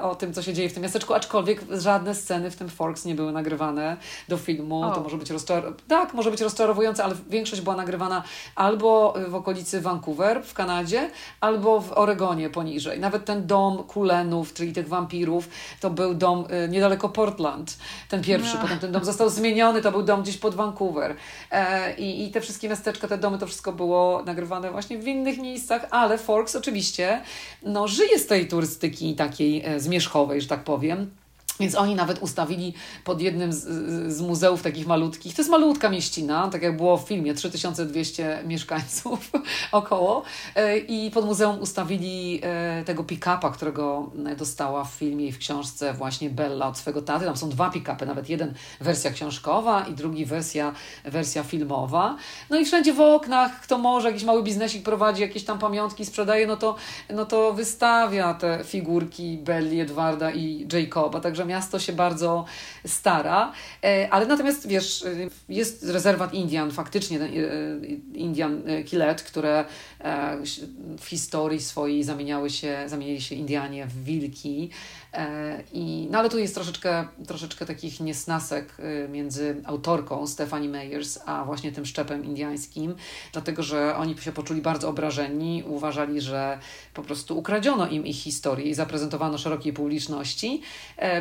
o 0.02 0.16
tym, 0.16 0.34
co 0.34 0.42
się 0.42 0.54
dzieje 0.54 0.70
w 0.70 0.74
tym 0.74 0.84
miasteczku, 0.84 1.14
aczkolwiek 1.14 1.62
żadne 1.72 2.16
sceny 2.16 2.52
w 2.52 2.56
tym 2.56 2.70
Forks 2.70 3.06
nie 3.06 3.16
były 3.16 3.32
nagrywane 3.32 3.98
do 4.30 4.38
filmu. 4.38 4.84
O. 4.84 4.92
To 4.92 5.02
może 5.02 5.18
być 5.18 5.30
rozczar... 5.30 5.74
tak, 5.88 6.14
może 6.14 6.32
być 6.32 6.42
rozczarowujące, 6.42 7.04
ale 7.04 7.16
większość 7.30 7.62
była 7.62 7.76
nagrywana 7.76 8.01
albo 8.56 9.14
w 9.28 9.36
okolicy 9.36 9.82
Vancouver 9.82 10.44
w 10.44 10.54
Kanadzie, 10.54 11.10
albo 11.42 11.82
w 11.82 11.98
Oregonie 11.98 12.50
poniżej. 12.50 13.00
Nawet 13.00 13.26
ten 13.26 13.48
dom 13.48 13.84
Kulenów, 13.84 14.54
czyli 14.54 14.74
tych 14.74 14.88
wampirów, 14.88 15.50
to 15.80 15.90
był 15.90 16.14
dom 16.14 16.46
niedaleko 16.70 17.10
Portland, 17.10 17.78
ten 18.10 18.22
pierwszy. 18.22 18.56
No. 18.56 18.62
Potem 18.62 18.80
ten 18.80 18.92
dom 18.92 19.06
został 19.06 19.30
zmieniony, 19.30 19.82
to 19.82 19.92
był 19.92 20.04
dom 20.04 20.22
gdzieś 20.22 20.38
pod 20.38 20.56
Vancouver. 20.56 21.16
I, 21.98 22.24
I 22.24 22.32
te 22.32 22.42
wszystkie 22.42 22.70
miasteczka, 22.70 23.08
te 23.08 23.18
domy, 23.18 23.38
to 23.38 23.48
wszystko 23.48 23.72
było 23.74 24.24
nagrywane 24.26 24.72
właśnie 24.72 24.98
w 24.98 25.08
innych 25.08 25.38
miejscach, 25.38 25.88
ale 25.92 26.18
Forks 26.18 26.56
oczywiście 26.56 27.22
no, 27.64 27.88
żyje 27.88 28.20
z 28.20 28.28
tej 28.28 28.48
turystyki 28.48 29.16
takiej 29.16 29.66
e, 29.66 29.80
zmierzchowej, 29.80 30.42
że 30.42 30.48
tak 30.48 30.64
powiem. 30.64 31.21
Więc 31.62 31.76
oni 31.76 31.96
nawet 31.96 32.20
ustawili 32.20 32.74
pod 33.04 33.22
jednym 33.22 33.54
z, 33.54 33.68
z, 34.14 34.22
muzeów 34.22 34.62
takich 34.62 34.88
malutkich, 34.88 35.36
to 35.36 35.42
jest 35.42 35.52
malutka 35.52 35.90
mieścina, 35.90 36.48
tak 36.48 36.62
jak 36.62 36.78
było 36.78 36.98
w 36.98 37.08
filmie, 37.08 37.34
3200 37.34 38.44
mieszkańców 38.46 39.32
około 39.72 40.24
e, 40.56 40.78
i 40.78 41.12
pod 41.12 41.26
muzeum 41.26 41.60
ustawili 41.60 42.40
e, 42.44 42.84
tego 42.84 43.04
pick-upa, 43.04 43.52
którego 43.52 44.12
dostała 44.38 44.84
w 44.84 44.92
filmie 44.92 45.28
i 45.28 45.32
w 45.32 45.38
książce 45.38 45.94
właśnie 45.94 46.30
Bella 46.30 46.68
od 46.68 46.78
swego 46.78 47.02
taty. 47.02 47.26
Tam 47.26 47.38
są 47.38 47.50
dwa 47.50 47.70
pick-upy, 47.70 48.06
nawet 48.06 48.30
jeden 48.30 48.54
wersja 48.82 49.12
książkowa 49.12 49.86
i 49.86 49.94
drugi 49.94 50.26
wersja, 50.26 50.74
wersja 51.06 51.44
filmowa. 51.44 52.16
No 52.50 52.60
i 52.60 52.66
wszędzie 52.66 52.94
w 52.94 53.02
oknach, 53.02 53.62
kto 53.62 53.78
może, 53.78 54.08
jakiś 54.08 54.24
mały 54.24 54.44
biznesik 54.44 54.84
prowadzi, 54.84 55.22
jakieś 55.22 55.44
tam 55.44 55.60
pamiątki 55.60 56.06
sprzedaje, 56.06 56.48
no 56.48 56.58
to, 56.58 56.76
no 57.10 57.26
to 57.26 57.54
wystawia 57.54 58.34
te 58.34 58.64
figurki 58.64 59.38
Belli, 59.38 59.80
Edwarda 59.80 60.32
i 60.32 60.68
Jacoba, 60.74 61.20
także 61.20 61.46
miasto 61.52 61.80
się 61.80 61.94
bardzo 61.94 62.46
stara, 62.86 63.52
e, 63.84 64.08
ale 64.12 64.26
natomiast 64.26 64.68
wiesz, 64.68 65.04
e, 65.04 65.08
jest 65.50 65.84
rezerwat 65.84 66.34
Indian, 66.34 66.72
faktycznie 66.72 67.20
e, 67.22 67.30
Indian 68.14 68.64
Kilet, 68.86 69.22
które 69.22 69.66
w 71.00 71.06
historii 71.06 71.62
swojej 71.62 72.04
zamieniały 72.04 72.50
się, 72.50 72.84
zamienili 72.88 73.22
się 73.22 73.36
Indianie 73.36 73.88
w 73.88 74.04
wilki. 74.04 74.70
I, 75.74 76.08
no 76.12 76.20
ale 76.20 76.30
tu 76.30 76.40
jest 76.40 76.56
troszeczkę, 76.56 77.08
troszeczkę 77.28 77.66
takich 77.66 78.00
niesnasek 78.00 78.78
między 79.10 79.62
autorką 79.66 80.28
Stephanie 80.28 80.70
Meyers, 80.70 81.20
a 81.26 81.46
właśnie 81.46 81.72
tym 81.72 81.86
szczepem 81.86 82.26
indiańskim, 82.26 82.96
dlatego 83.32 83.64
że 83.64 83.96
oni 83.96 84.18
się 84.18 84.32
poczuli 84.32 84.62
bardzo 84.62 84.90
obrażeni, 84.90 85.64
uważali, 85.68 86.22
że 86.22 86.60
po 86.94 87.02
prostu 87.02 87.38
ukradziono 87.38 87.88
im 87.88 88.06
ich 88.06 88.16
historię 88.16 88.66
i 88.66 88.74
zaprezentowano 88.74 89.38
szerokiej 89.38 89.74
publiczności 89.74 90.62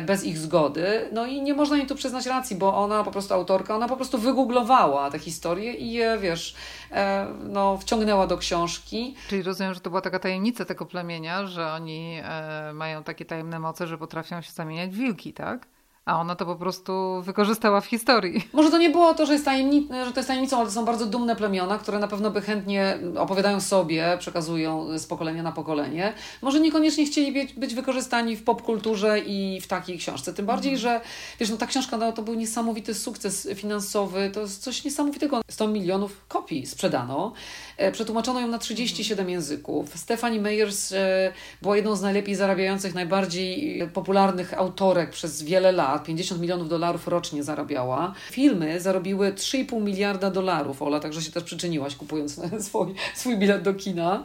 bez 0.05 0.23
ich 0.23 0.37
zgody. 0.37 1.09
No 1.11 1.25
i 1.25 1.41
nie 1.41 1.53
można 1.53 1.77
im 1.77 1.87
tu 1.87 1.95
przyznać 1.95 2.25
racji, 2.25 2.55
bo 2.55 2.77
ona 2.77 3.03
po 3.03 3.11
prostu, 3.11 3.33
autorka, 3.33 3.75
ona 3.75 3.87
po 3.87 3.95
prostu 3.95 4.17
wygooglowała 4.17 5.11
tę 5.11 5.19
historię 5.19 5.73
i 5.73 5.91
je, 5.91 6.17
wiesz, 6.21 6.55
e, 6.91 7.27
no, 7.43 7.77
wciągnęła 7.77 8.27
do 8.27 8.37
książki. 8.37 9.15
Czyli 9.27 9.43
rozumiem, 9.43 9.73
że 9.73 9.79
to 9.79 9.89
była 9.89 10.01
taka 10.01 10.19
tajemnica 10.19 10.65
tego 10.65 10.85
plemienia, 10.85 11.45
że 11.47 11.71
oni 11.71 12.21
e, 12.23 12.73
mają 12.73 13.03
takie 13.03 13.25
tajemne 13.25 13.59
moce, 13.59 13.80
że 13.87 13.97
potrafią 13.97 14.41
się 14.41 14.51
zamieniać 14.51 14.91
w 14.91 14.97
wilki, 14.97 15.33
tak? 15.33 15.67
A 16.05 16.19
ona 16.19 16.35
to 16.35 16.45
po 16.45 16.55
prostu 16.55 17.21
wykorzystała 17.21 17.81
w 17.81 17.85
historii. 17.85 18.47
Może 18.53 18.71
to 18.71 18.77
nie 18.77 18.89
było 18.89 19.13
to, 19.13 19.25
że, 19.25 19.33
jest 19.33 19.45
tajemnic- 19.45 20.05
że 20.05 20.11
to 20.11 20.19
jest 20.19 20.27
tajemnicą, 20.27 20.57
ale 20.57 20.65
to 20.65 20.71
są 20.71 20.85
bardzo 20.85 21.05
dumne 21.05 21.35
plemiona, 21.35 21.77
które 21.77 21.99
na 21.99 22.07
pewno 22.07 22.31
by 22.31 22.41
chętnie 22.41 22.99
opowiadają 23.17 23.61
sobie, 23.61 24.17
przekazują 24.19 24.99
z 24.99 25.05
pokolenia 25.05 25.43
na 25.43 25.51
pokolenie. 25.51 26.13
Może 26.41 26.59
niekoniecznie 26.59 27.05
chcieli 27.05 27.31
być, 27.31 27.53
być 27.53 27.75
wykorzystani 27.75 28.35
w 28.35 28.43
popkulturze 28.43 29.19
i 29.19 29.61
w 29.61 29.67
takiej 29.67 29.97
książce. 29.97 30.33
Tym 30.33 30.45
bardziej, 30.45 30.71
mm. 30.71 30.81
że 30.81 31.01
wiesz, 31.39 31.49
no 31.49 31.57
ta 31.57 31.67
książka 31.67 31.97
no, 31.97 32.11
to 32.11 32.21
był 32.21 32.33
niesamowity 32.33 32.93
sukces 32.93 33.47
finansowy, 33.55 34.31
to 34.33 34.41
jest 34.41 34.63
coś 34.63 34.83
niesamowitego. 34.83 35.41
100 35.51 35.67
milionów 35.67 36.25
kopii 36.27 36.65
sprzedano. 36.65 37.33
E, 37.77 37.91
przetłumaczono 37.91 38.39
ją 38.39 38.47
na 38.47 38.57
37 38.57 39.29
języków. 39.29 39.97
Stephanie 39.97 40.41
Meyers 40.41 40.91
e, 40.91 41.33
była 41.61 41.75
jedną 41.75 41.95
z 41.95 42.01
najlepiej 42.01 42.35
zarabiających, 42.35 42.93
najbardziej 42.93 43.81
popularnych 43.93 44.53
autorek 44.53 45.09
przez 45.09 45.43
wiele 45.43 45.71
lat. 45.71 45.90
50 45.99 46.41
milionów 46.41 46.69
dolarów 46.69 47.07
rocznie 47.07 47.43
zarabiała. 47.43 48.13
Filmy 48.31 48.81
zarobiły 48.81 49.33
3,5 49.33 49.81
miliarda 49.81 50.31
dolarów. 50.31 50.81
Ola 50.81 50.99
także 50.99 51.21
się 51.21 51.31
też 51.31 51.43
przyczyniłaś, 51.43 51.95
kupując 51.95 52.41
swój, 52.67 52.93
swój 53.15 53.37
bilet 53.37 53.61
do 53.61 53.73
kina. 53.73 54.23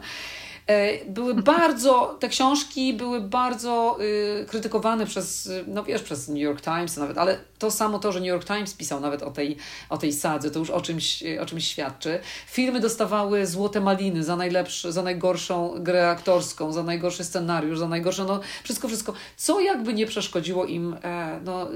E, 0.67 1.05
były 1.05 1.33
bardzo, 1.53 2.17
te 2.19 2.29
książki 2.29 2.93
były 2.93 3.21
bardzo 3.21 3.97
y, 4.01 4.45
krytykowane 4.45 5.05
przez, 5.05 5.49
no 5.67 5.83
wiesz, 5.83 6.01
przez 6.01 6.27
New 6.27 6.37
York 6.37 6.61
Times 6.61 6.97
nawet, 6.97 7.17
ale 7.17 7.39
to 7.59 7.71
samo 7.71 7.99
to, 7.99 8.11
że 8.11 8.19
New 8.19 8.27
York 8.27 8.45
Times 8.45 8.73
pisał 8.73 8.99
nawet 8.99 9.23
o 9.23 9.31
tej, 9.31 9.57
o 9.89 9.97
tej 9.97 10.13
sadze, 10.13 10.51
to 10.51 10.59
już 10.59 10.69
o 10.69 10.81
czymś, 10.81 11.23
o 11.41 11.45
czymś 11.45 11.67
świadczy. 11.67 12.19
Filmy 12.47 12.79
dostawały 12.79 13.47
złote 13.47 13.81
maliny 13.81 14.23
za, 14.23 14.35
najlepszy, 14.35 14.91
za 14.91 15.03
najgorszą 15.03 15.73
grę 15.79 16.09
aktorską, 16.09 16.73
za 16.73 16.83
najgorszy 16.83 17.23
scenariusz, 17.23 17.79
za 17.79 17.87
najgorsze, 17.87 18.25
no 18.25 18.39
wszystko, 18.63 18.87
wszystko, 18.87 19.13
co 19.37 19.59
jakby 19.59 19.93
nie 19.93 20.05
przeszkodziło 20.05 20.65
im 20.65 20.95
e, 21.03 21.39
no, 21.45 21.67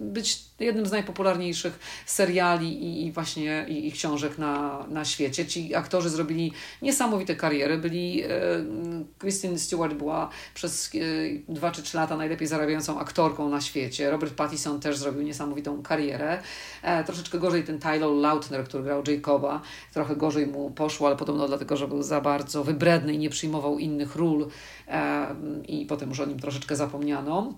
być 0.00 0.50
jednym 0.60 0.86
z 0.86 0.90
najpopularniejszych 0.90 1.78
seriali 2.06 2.84
i, 2.84 3.06
i 3.06 3.12
właśnie 3.12 3.66
i, 3.68 3.88
i, 3.88 3.92
książek 3.92 4.38
na, 4.38 4.86
na 4.88 5.04
świecie. 5.04 5.46
Ci 5.46 5.74
aktorzy 5.74 6.10
zrobili 6.10 6.52
niesamowite 6.82 7.36
kariery. 7.36 7.78
Byli, 7.78 8.22
e, 8.22 8.28
Kristen 9.18 9.58
Stewart 9.58 9.94
była 9.94 10.30
przez 10.54 10.90
e, 10.94 11.52
dwa 11.52 11.70
czy 11.70 11.82
trzy 11.82 11.96
lata 11.96 12.16
najlepiej 12.16 12.48
zarabiającą 12.48 12.98
aktorką 12.98 13.48
na 13.48 13.60
świecie. 13.60 14.10
Robert 14.10 14.34
Pattinson 14.34 14.80
też 14.80 14.98
zrobił 15.00 15.22
niesamowitą 15.22 15.82
karierę. 15.82 16.42
E, 16.82 17.04
troszeczkę 17.04 17.38
gorzej 17.38 17.64
ten 17.64 17.78
Tyler 17.78 18.10
Lautner, 18.10 18.64
który 18.64 18.82
grał 18.82 19.02
Jacoba. 19.06 19.60
Trochę 19.92 20.16
gorzej 20.16 20.46
mu 20.46 20.70
poszło, 20.70 21.06
ale 21.06 21.16
podobno 21.16 21.48
dlatego, 21.48 21.76
że 21.76 21.88
był 21.88 22.02
za 22.02 22.20
bardzo 22.20 22.64
wybredny 22.64 23.14
i 23.14 23.18
nie 23.18 23.30
przyjmował 23.30 23.78
innych 23.78 24.16
ról 24.16 24.48
e, 24.88 25.26
i 25.68 25.86
potem 25.86 26.08
już 26.08 26.20
o 26.20 26.26
nim 26.26 26.40
troszeczkę 26.40 26.76
zapomniano. 26.76 27.54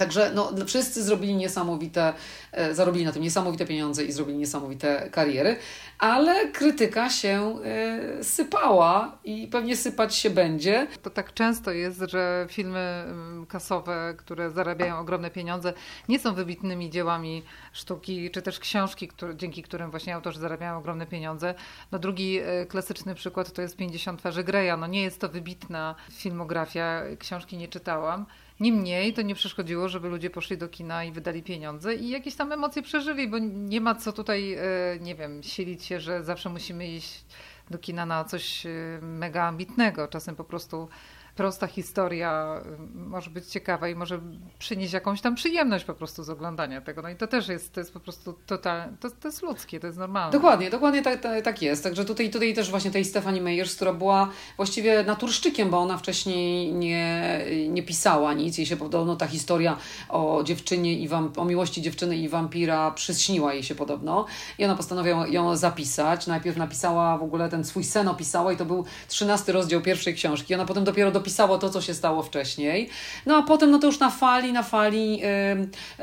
Także 0.00 0.32
no, 0.34 0.52
wszyscy 0.66 1.02
zrobili 1.02 1.34
niesamowite, 1.34 2.12
e, 2.52 2.74
zarobili 2.74 3.04
na 3.04 3.12
tym 3.12 3.22
niesamowite 3.22 3.66
pieniądze 3.66 4.04
i 4.04 4.12
zrobili 4.12 4.38
niesamowite 4.38 5.10
kariery, 5.10 5.56
ale 5.98 6.48
krytyka 6.48 7.10
się 7.10 7.58
e, 7.64 8.24
sypała 8.24 9.18
i 9.24 9.48
pewnie 9.48 9.76
sypać 9.76 10.14
się 10.14 10.30
będzie. 10.30 10.86
To 11.02 11.10
tak 11.10 11.34
często 11.34 11.70
jest, 11.70 12.00
że 12.00 12.46
filmy 12.50 12.78
mm, 12.78 13.46
kasowe, 13.46 14.14
które 14.16 14.50
zarabiają 14.50 14.98
ogromne 14.98 15.30
pieniądze, 15.30 15.72
nie 16.08 16.18
są 16.18 16.34
wybitnymi 16.34 16.90
dziełami 16.90 17.42
sztuki, 17.72 18.30
czy 18.30 18.42
też 18.42 18.58
książki, 18.58 19.08
które, 19.08 19.36
dzięki 19.36 19.62
którym 19.62 19.90
właśnie 19.90 20.14
autorzy 20.14 20.40
zarabiają 20.40 20.78
ogromne 20.78 21.06
pieniądze. 21.06 21.54
No 21.92 21.98
drugi 21.98 22.38
e, 22.38 22.66
klasyczny 22.66 23.14
przykład 23.14 23.52
to 23.52 23.62
jest 23.62 23.76
50 23.76 24.18
twarzy 24.18 24.44
Greya. 24.44 24.78
No 24.78 24.86
nie 24.86 25.02
jest 25.02 25.20
to 25.20 25.28
wybitna 25.28 25.94
filmografia, 26.12 27.02
książki 27.18 27.56
nie 27.56 27.68
czytałam. 27.68 28.26
Niemniej 28.60 29.12
to 29.12 29.22
nie 29.22 29.34
przeszkodziło, 29.34 29.88
żeby 29.88 30.08
ludzie 30.08 30.30
poszli 30.30 30.58
do 30.58 30.68
kina 30.68 31.04
i 31.04 31.12
wydali 31.12 31.42
pieniądze 31.42 31.94
i 31.94 32.10
jakieś 32.10 32.34
tam 32.34 32.52
emocje 32.52 32.82
przeżyli, 32.82 33.28
bo 33.28 33.38
nie 33.38 33.80
ma 33.80 33.94
co 33.94 34.12
tutaj, 34.12 34.52
e, 34.52 34.60
nie 35.00 35.14
wiem, 35.14 35.42
silić 35.42 35.84
się, 35.84 36.00
że 36.00 36.24
zawsze 36.24 36.50
musimy 36.50 36.88
iść 36.88 37.24
do 37.70 37.78
kina 37.78 38.06
na 38.06 38.24
coś 38.24 38.66
e, 38.66 38.70
mega 39.02 39.44
ambitnego. 39.44 40.08
Czasem 40.08 40.36
po 40.36 40.44
prostu 40.44 40.88
prosta 41.36 41.66
historia 41.66 42.60
może 42.94 43.30
być 43.30 43.46
ciekawa 43.46 43.88
i 43.88 43.94
może 43.94 44.20
przynieść 44.58 44.92
jakąś 44.92 45.20
tam 45.20 45.34
przyjemność 45.34 45.84
po 45.84 45.94
prostu 45.94 46.22
z 46.22 46.30
oglądania 46.30 46.80
tego. 46.80 47.02
No 47.02 47.08
i 47.08 47.16
to 47.16 47.26
też 47.26 47.48
jest, 47.48 47.72
to 47.72 47.80
jest 47.80 47.92
po 47.92 48.00
prostu 48.00 48.34
totalnie, 48.46 48.96
to, 49.00 49.10
to 49.10 49.28
jest 49.28 49.42
ludzkie, 49.42 49.80
to 49.80 49.86
jest 49.86 49.98
normalne. 49.98 50.32
Dokładnie, 50.32 50.70
dokładnie 50.70 51.02
tak, 51.02 51.20
tak, 51.20 51.44
tak 51.44 51.62
jest. 51.62 51.84
Także 51.84 52.04
tutaj, 52.04 52.30
tutaj 52.30 52.54
też 52.54 52.70
właśnie 52.70 52.90
tej 52.90 53.04
Stephanie 53.04 53.42
Meyers, 53.42 53.76
która 53.76 53.92
była 53.92 54.30
właściwie 54.56 55.04
naturszczykiem, 55.04 55.70
bo 55.70 55.78
ona 55.78 55.98
wcześniej 55.98 56.72
nie, 56.72 57.40
nie 57.68 57.82
pisała 57.82 58.34
nic. 58.34 58.58
Jej 58.58 58.66
się 58.66 58.76
podobno 58.76 59.16
ta 59.16 59.26
historia 59.26 59.76
o 60.08 60.42
dziewczynie 60.44 60.98
i 60.98 61.08
wam, 61.08 61.32
o 61.36 61.44
miłości 61.44 61.82
dziewczyny 61.82 62.16
i 62.16 62.28
wampira 62.28 62.90
przyśniła 62.90 63.54
jej 63.54 63.62
się 63.62 63.74
podobno. 63.74 64.26
I 64.58 64.64
ona 64.64 64.74
postanowiła 64.74 65.26
ją 65.26 65.56
zapisać. 65.56 66.26
Najpierw 66.26 66.56
napisała 66.56 67.18
w 67.18 67.22
ogóle 67.22 67.48
ten 67.48 67.64
swój 67.64 67.84
sen 67.84 68.08
opisała 68.08 68.52
i 68.52 68.56
to 68.56 68.64
był 68.64 68.84
trzynasty 69.08 69.52
rozdział 69.52 69.80
pierwszej 69.80 70.14
książki. 70.14 70.54
Ona 70.54 70.64
potem 70.64 70.84
dopiero 70.84 71.10
dopisało 71.20 71.58
to, 71.58 71.70
co 71.70 71.80
się 71.80 71.94
stało 71.94 72.22
wcześniej. 72.22 72.88
No 73.26 73.36
a 73.36 73.42
potem, 73.42 73.70
no 73.70 73.78
to 73.78 73.86
już 73.86 73.98
na 73.98 74.10
fali, 74.10 74.52
na 74.52 74.62
fali 74.62 75.22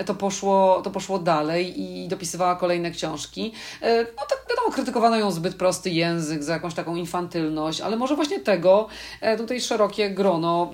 to, 0.06 0.16
poszło, 0.16 0.82
to 0.84 0.92
poszło 0.92 1.20
dalej 1.20 1.82
i 1.82 2.08
dopisywała 2.08 2.56
kolejne 2.56 2.92
książki. 2.92 3.54
Yy, 3.82 4.08
no 4.18 4.24
tak 4.30 4.37
wiadomo, 4.68 4.76
krytykowano 4.76 5.18
ją 5.18 5.32
zbyt 5.32 5.56
prosty 5.56 5.90
język, 5.90 6.44
za 6.44 6.54
jakąś 6.54 6.74
taką 6.74 6.96
infantylność, 6.96 7.82
ale 7.82 7.98
może 7.98 8.16
właśnie 8.16 8.40
tego 8.40 8.88
yy, 9.22 9.38
tutaj 9.38 9.62
szerokie 9.62 10.10
grono 10.10 10.72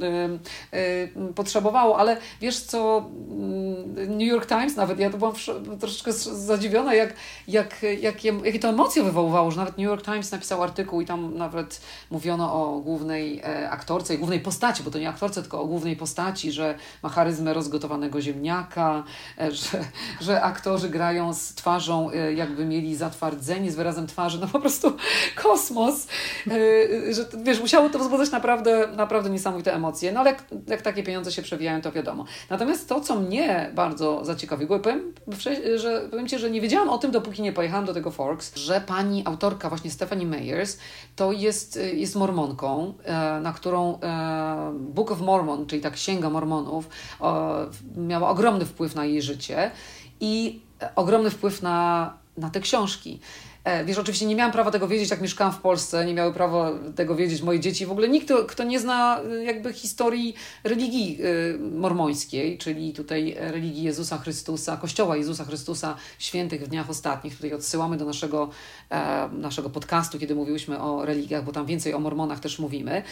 potrzebowało. 1.36 1.98
Ale 1.98 2.18
wiesz 2.42 2.60
co, 2.60 3.10
mm, 3.30 4.18
New 4.18 4.28
York 4.28 4.46
Times 4.46 4.76
nawet, 4.76 5.00
ja 5.00 5.10
to 5.10 5.18
byłam 5.18 5.34
troszeczkę 5.80 6.14
zadziwiona, 6.14 6.94
jak, 6.94 7.14
jak, 7.48 7.84
jak, 8.02 8.24
jakie 8.24 8.60
to 8.60 8.70
emocje 8.70 9.04
wywoływało, 9.04 9.52
że 9.52 9.58
nawet 9.58 9.78
New 9.78 9.86
York 9.86 10.06
Times 10.06 10.32
napisał 10.32 10.64
artykuł 10.64 11.02
i 11.02 11.06
tam 11.06 11.38
nawet 11.38 11.82
mówiono 12.12 12.54
o 12.54 12.80
głównej 12.80 13.40
e, 13.40 13.70
aktorce 13.70 14.16
i 14.16 14.18
głównej 14.18 14.40
postaci, 14.40 14.84
bo 14.84 14.92
to 14.92 15.00
nie 15.00 15.10
aktorce, 15.10 15.42
tylko 15.42 15.62
o 15.62 15.66
głównej 15.66 15.96
postaci, 15.96 16.52
że 16.52 16.76
ma 17.04 17.10
charyzmę 17.10 17.54
rozgotowanego 17.54 18.22
ziemniaka, 18.22 19.04
e, 19.40 19.52
że, 19.52 19.86
że 20.22 20.42
aktorzy 20.42 20.90
grają 20.90 21.34
z 21.34 21.54
twarzą, 21.54 22.12
e, 22.12 22.34
jakby 22.34 22.66
mieli 22.66 22.96
zatwardzenie 22.96 23.72
wyrazem 23.84 24.08
twarzy, 24.08 24.40
no 24.40 24.48
po 24.48 24.60
prostu 24.60 24.94
kosmos, 25.44 26.08
że 27.12 27.26
wiesz, 27.44 27.60
musiało 27.60 27.90
to 27.90 28.00
wzbudzać 28.00 28.32
naprawdę, 28.32 28.88
naprawdę 28.96 29.30
niesamowite 29.30 29.74
emocje, 29.74 30.12
no 30.12 30.20
ale 30.20 30.32
jak, 30.32 30.44
jak 30.68 30.82
takie 30.82 31.04
pieniądze 31.04 31.32
się 31.32 31.42
przewijają, 31.42 31.82
to 31.82 31.92
wiadomo. 31.92 32.26
Natomiast 32.50 32.90
to, 32.90 33.02
co 33.02 33.16
mnie 33.16 33.72
bardzo 33.76 34.26
zaciekawiło, 34.26 34.80
powiem, 34.80 35.14
że, 35.76 36.08
powiem 36.12 36.28
Ci, 36.28 36.40
że 36.40 36.52
nie 36.52 36.62
wiedziałam 36.62 36.90
o 36.90 36.98
tym, 36.98 37.12
dopóki 37.12 37.42
nie 37.42 37.54
pojechałam 37.54 37.86
do 37.86 37.94
tego 37.94 38.12
Forks, 38.12 38.56
że 38.56 38.82
pani 38.82 39.24
autorka, 39.26 39.70
właśnie 39.70 39.92
Stephanie 39.92 40.26
Meyers, 40.26 40.78
to 41.16 41.32
jest, 41.32 41.80
jest 41.94 42.16
mormonką, 42.16 42.94
na 43.42 43.54
którą 43.54 44.00
Book 44.74 45.12
of 45.12 45.22
Mormon, 45.22 45.66
czyli 45.66 45.82
ta 45.82 45.92
księga 45.92 46.30
mormonów, 46.30 46.90
miała 47.98 48.30
ogromny 48.30 48.66
wpływ 48.66 48.96
na 48.96 49.06
jej 49.06 49.22
życie 49.22 49.72
i 50.20 50.62
ogromny 50.96 51.30
wpływ 51.30 51.62
na, 51.62 52.14
na 52.38 52.50
te 52.50 52.60
książki. 52.60 53.20
E, 53.64 53.86
wiesz, 53.86 53.98
oczywiście 53.98 54.26
nie 54.26 54.36
miałam 54.36 54.52
prawa 54.52 54.72
tego 54.72 54.88
wiedzieć, 54.88 55.10
jak 55.10 55.22
mieszkałam 55.22 55.54
w 55.54 55.58
Polsce, 55.58 56.06
nie 56.06 56.14
miały 56.14 56.34
prawa 56.34 56.72
tego 56.96 57.16
wiedzieć 57.16 57.42
moje 57.42 57.60
dzieci. 57.60 57.86
W 57.86 57.92
ogóle 57.92 58.10
nikt, 58.10 58.34
kto 58.48 58.64
nie 58.64 58.80
zna 58.80 59.20
e, 59.22 59.44
jakby 59.44 59.74
historii 59.74 60.36
religii 60.64 61.20
e, 61.22 61.58
mormońskiej, 61.58 62.58
czyli 62.58 62.94
tutaj 62.94 63.36
religii 63.40 63.84
Jezusa 63.84 64.18
Chrystusa, 64.18 64.78
Kościoła 64.78 65.18
Jezusa 65.18 65.46
Chrystusa 65.46 65.96
Świętych 66.20 66.64
w 66.64 66.68
Dniach 66.68 66.90
Ostatnich. 66.90 67.36
Tutaj 67.36 67.54
odsyłamy 67.54 67.98
do 67.98 68.06
naszego, 68.06 68.50
naszego 69.32 69.70
podcastu, 69.70 70.20
kiedy 70.20 70.36
mówiłyśmy 70.36 70.80
o 70.80 71.06
religiach, 71.06 71.44
bo 71.44 71.52
tam 71.52 71.66
więcej 71.66 71.94
o 71.94 72.00
mormonach 72.00 72.40
też 72.40 72.60
mówimy. 72.60 73.04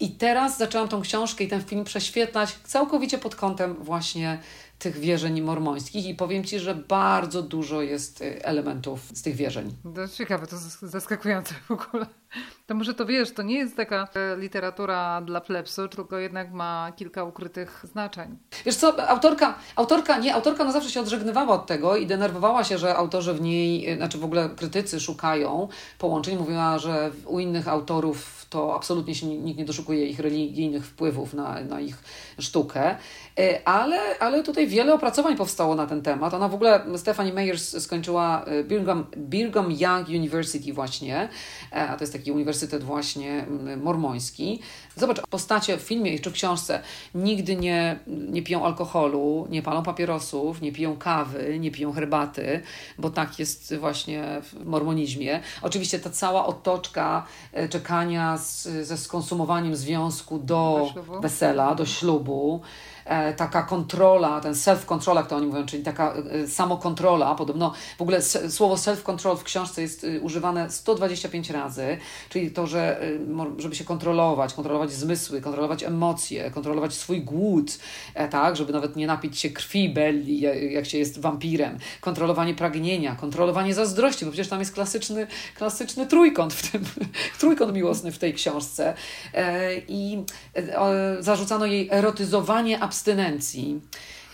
I 0.00 0.10
teraz 0.10 0.58
zaczęłam 0.58 0.88
tą 0.88 1.00
książkę 1.00 1.44
i 1.44 1.48
ten 1.48 1.62
film 1.62 1.84
prześwietlać 1.84 2.58
całkowicie 2.64 3.18
pod 3.18 3.36
kątem 3.36 3.74
właśnie 3.74 4.38
tych 4.78 4.98
wierzeń 4.98 5.40
mormońskich 5.40 6.06
i 6.06 6.14
powiem 6.14 6.44
Ci, 6.44 6.58
że 6.58 6.74
bardzo 6.74 7.42
dużo 7.42 7.82
jest 7.82 8.20
y, 8.20 8.44
elementów 8.44 9.00
z 9.14 9.22
tych 9.22 9.34
wierzeń. 9.34 9.76
To 9.94 10.08
ciekawe, 10.08 10.46
to 10.46 10.56
zaskakujące 10.82 11.54
w 11.54 11.70
ogóle. 11.70 12.06
To 12.66 12.74
może 12.74 12.94
to 12.94 13.06
wiesz, 13.06 13.30
to 13.30 13.42
nie 13.42 13.54
jest 13.54 13.76
taka 13.76 14.08
e, 14.14 14.36
literatura 14.36 15.20
dla 15.20 15.40
plebsu, 15.40 15.88
tylko 15.88 16.18
jednak 16.18 16.52
ma 16.52 16.92
kilka 16.96 17.24
ukrytych 17.24 17.84
znaczeń. 17.92 18.38
Wiesz 18.66 18.76
co, 18.76 19.08
autorka, 19.08 19.58
autorka 19.76 20.18
nie, 20.18 20.34
autorka 20.34 20.64
no 20.64 20.72
zawsze 20.72 20.90
się 20.90 21.00
odżegnywała 21.00 21.54
od 21.54 21.66
tego 21.66 21.96
i 21.96 22.06
denerwowała 22.06 22.64
się, 22.64 22.78
że 22.78 22.96
autorzy 22.96 23.34
w 23.34 23.40
niej, 23.40 23.92
y, 23.92 23.96
znaczy 23.96 24.18
w 24.18 24.24
ogóle 24.24 24.50
krytycy 24.56 25.00
szukają 25.00 25.68
połączeń. 25.98 26.38
Mówiła, 26.38 26.78
że 26.78 27.10
u 27.26 27.38
innych 27.38 27.68
autorów 27.68 28.38
to 28.50 28.74
absolutnie 28.74 29.14
się 29.14 29.26
nikt 29.26 29.58
nie 29.58 29.64
doszukuje 29.64 30.06
ich 30.06 30.20
religijnych 30.20 30.86
wpływów 30.86 31.34
na, 31.34 31.60
na 31.60 31.80
ich 31.80 31.96
sztukę. 32.38 32.96
E, 33.38 33.68
ale, 33.68 34.18
ale 34.18 34.42
tutaj 34.42 34.66
wiele 34.66 34.94
opracowań 34.94 35.36
powstało 35.36 35.74
na 35.74 35.86
ten 35.86 36.02
temat. 36.02 36.34
Ona 36.34 36.48
w 36.48 36.54
ogóle, 36.54 36.84
Stephanie 36.96 37.32
Meyers 37.32 37.82
skończyła 37.82 38.44
e, 38.44 38.64
Birmingham, 38.64 39.06
Birmingham 39.16 39.72
Young 39.72 40.08
University 40.08 40.72
właśnie, 40.72 41.28
e, 41.72 41.88
a 41.88 41.96
to 41.96 42.04
jest 42.04 42.12
taki 42.18 42.32
uniwersytet 42.32 42.84
właśnie 42.84 43.46
mormoński. 43.82 44.60
Zobacz, 44.98 45.20
postacie 45.30 45.76
w 45.76 45.80
filmie 45.80 46.18
czy 46.18 46.30
w 46.30 46.32
książce 46.32 46.82
nigdy 47.14 47.56
nie, 47.56 47.98
nie 48.06 48.42
piją 48.42 48.64
alkoholu, 48.64 49.46
nie 49.50 49.62
palą 49.62 49.82
papierosów, 49.82 50.60
nie 50.60 50.72
piją 50.72 50.96
kawy, 50.96 51.58
nie 51.58 51.70
piją 51.70 51.92
herbaty, 51.92 52.62
bo 52.98 53.10
tak 53.10 53.38
jest 53.38 53.74
właśnie 53.76 54.24
w 54.42 54.64
mormonizmie. 54.64 55.40
Oczywiście 55.62 55.98
ta 55.98 56.10
cała 56.10 56.46
otoczka 56.46 57.26
czekania 57.70 58.38
z, 58.38 58.62
ze 58.62 58.98
skonsumowaniem 58.98 59.76
związku 59.76 60.38
do, 60.38 60.90
do 60.94 61.20
wesela, 61.20 61.74
do 61.74 61.86
ślubu, 61.86 62.62
E, 63.08 63.32
taka 63.34 63.62
kontrola, 63.62 64.40
ten 64.40 64.54
self-control, 64.54 65.16
jak 65.16 65.26
to 65.26 65.36
oni 65.36 65.46
mówią, 65.46 65.66
czyli 65.66 65.82
taka 65.82 66.14
e, 66.14 66.48
samokontrola, 66.48 67.34
podobno 67.34 67.72
w 67.98 68.02
ogóle 68.02 68.22
słowo 68.22 68.74
self-control 68.74 69.36
w 69.36 69.42
książce 69.42 69.82
jest 69.82 70.04
y, 70.04 70.20
używane 70.20 70.70
125 70.70 71.50
razy, 71.50 71.98
czyli 72.28 72.50
to, 72.50 72.66
że 72.66 73.02
y, 73.02 73.20
żeby 73.58 73.74
się 73.74 73.84
kontrolować, 73.84 74.54
kontrolować 74.54 74.87
zmysły, 74.92 75.40
kontrolować 75.40 75.82
emocje, 75.82 76.50
kontrolować 76.50 76.94
swój 76.94 77.20
głód, 77.20 77.78
e, 78.14 78.28
tak, 78.28 78.56
żeby 78.56 78.72
nawet 78.72 78.96
nie 78.96 79.06
napić 79.06 79.38
się 79.38 79.50
krwi 79.50 79.88
belli, 79.88 80.40
jak 80.72 80.86
się 80.86 80.98
jest 80.98 81.20
wampirem, 81.20 81.78
kontrolowanie 82.00 82.54
pragnienia, 82.54 83.16
kontrolowanie 83.16 83.74
zazdrości, 83.74 84.24
bo 84.24 84.30
przecież 84.30 84.48
tam 84.48 84.58
jest 84.58 84.72
klasyczny, 84.72 85.26
klasyczny 85.54 86.06
trójkąt 86.06 86.54
w 86.54 86.70
tym, 86.70 86.84
trójkąt 87.40 87.74
miłosny 87.74 88.12
w 88.12 88.18
tej 88.18 88.34
książce 88.34 88.94
i 89.88 90.24
zarzucano 91.20 91.66
jej 91.66 91.88
erotyzowanie 91.90 92.80
abstynencji. 92.80 93.80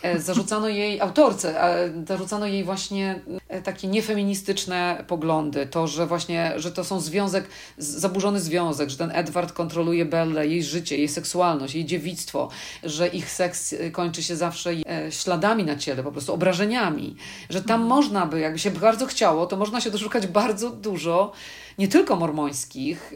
E, 0.04 0.20
zarzucano 0.20 0.68
jej 0.68 1.00
autorce, 1.00 1.60
zarzucano 2.08 2.46
jej 2.46 2.64
właśnie 2.64 3.20
e, 3.48 3.62
takie 3.62 3.88
niefeministyczne 3.88 5.04
poglądy, 5.06 5.66
to, 5.66 5.86
że 5.86 6.06
właśnie, 6.06 6.52
że 6.56 6.72
to 6.72 6.84
są 6.84 7.00
związek, 7.00 7.48
zaburzony 7.78 8.40
związek, 8.40 8.90
że 8.90 8.96
ten 8.96 9.10
Edward 9.14 9.52
kontroluje 9.52 10.04
Bellę, 10.04 10.46
jej 10.46 10.62
życie, 10.62 10.96
jej 10.96 11.08
seksualność, 11.08 11.74
jej 11.74 11.84
dziewictwo, 11.84 12.48
że 12.82 13.08
ich 13.08 13.30
seks 13.30 13.72
e, 13.72 13.90
kończy 13.90 14.22
się 14.22 14.36
zawsze 14.36 14.70
śladami 15.10 15.64
na 15.64 15.76
ciele, 15.76 16.02
po 16.02 16.12
prostu 16.12 16.34
obrażeniami, 16.34 17.16
że 17.50 17.62
tam 17.62 17.82
mhm. 17.82 17.88
można 17.88 18.26
by, 18.26 18.40
jakby 18.40 18.58
się 18.58 18.70
bardzo 18.70 19.06
chciało, 19.06 19.46
to 19.46 19.56
można 19.56 19.80
się 19.80 19.90
doszukać 19.90 20.26
bardzo 20.26 20.70
dużo 20.70 21.32
nie 21.78 21.88
tylko 21.88 22.16
mormońskich 22.16 23.12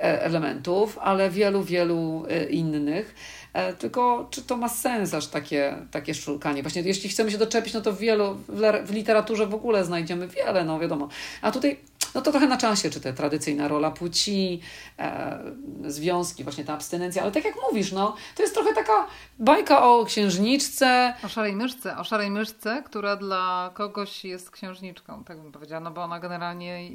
elementów, 0.00 0.98
ale 0.98 1.30
wielu, 1.30 1.62
wielu 1.62 2.24
innych. 2.50 3.14
E, 3.54 3.72
tylko 3.72 4.26
czy 4.30 4.42
to 4.42 4.56
ma 4.56 4.68
sens 4.68 5.14
aż 5.14 5.26
takie, 5.26 5.76
takie 5.90 6.14
szukanie? 6.14 6.62
Właśnie 6.62 6.82
jeśli 6.82 7.08
chcemy 7.08 7.30
się 7.30 7.38
doczepić, 7.38 7.74
no 7.74 7.80
to 7.80 7.92
w 7.92 7.98
wielu, 7.98 8.36
w 8.84 8.90
literaturze 8.90 9.46
w 9.46 9.54
ogóle 9.54 9.84
znajdziemy 9.84 10.28
wiele, 10.28 10.64
no 10.64 10.78
wiadomo. 10.78 11.08
A 11.42 11.50
tutaj 11.50 11.78
no 12.14 12.20
to 12.22 12.30
trochę 12.30 12.46
na 12.46 12.56
czasie, 12.56 12.90
czy 12.90 13.00
te 13.00 13.12
tradycyjna 13.12 13.68
rola 13.68 13.90
płci, 13.90 14.60
e, 14.98 15.38
związki, 15.86 16.44
właśnie 16.44 16.64
ta 16.64 16.74
abstynencja, 16.74 17.22
ale 17.22 17.32
tak 17.32 17.44
jak 17.44 17.54
mówisz, 17.70 17.92
no, 17.92 18.16
to 18.36 18.42
jest 18.42 18.54
trochę 18.54 18.74
taka 18.74 19.06
bajka 19.38 19.82
o 19.82 20.04
księżniczce. 20.04 21.14
O 21.24 21.28
szarej 21.28 21.56
myszce, 21.56 21.98
o 21.98 22.04
szarej 22.04 22.30
myszce, 22.30 22.82
która 22.86 23.16
dla 23.16 23.70
kogoś 23.74 24.24
jest 24.24 24.50
księżniczką, 24.50 25.24
tak 25.24 25.40
bym 25.40 25.52
powiedziała, 25.52 25.80
no 25.80 25.90
bo 25.90 26.02
ona 26.02 26.20
generalnie 26.20 26.90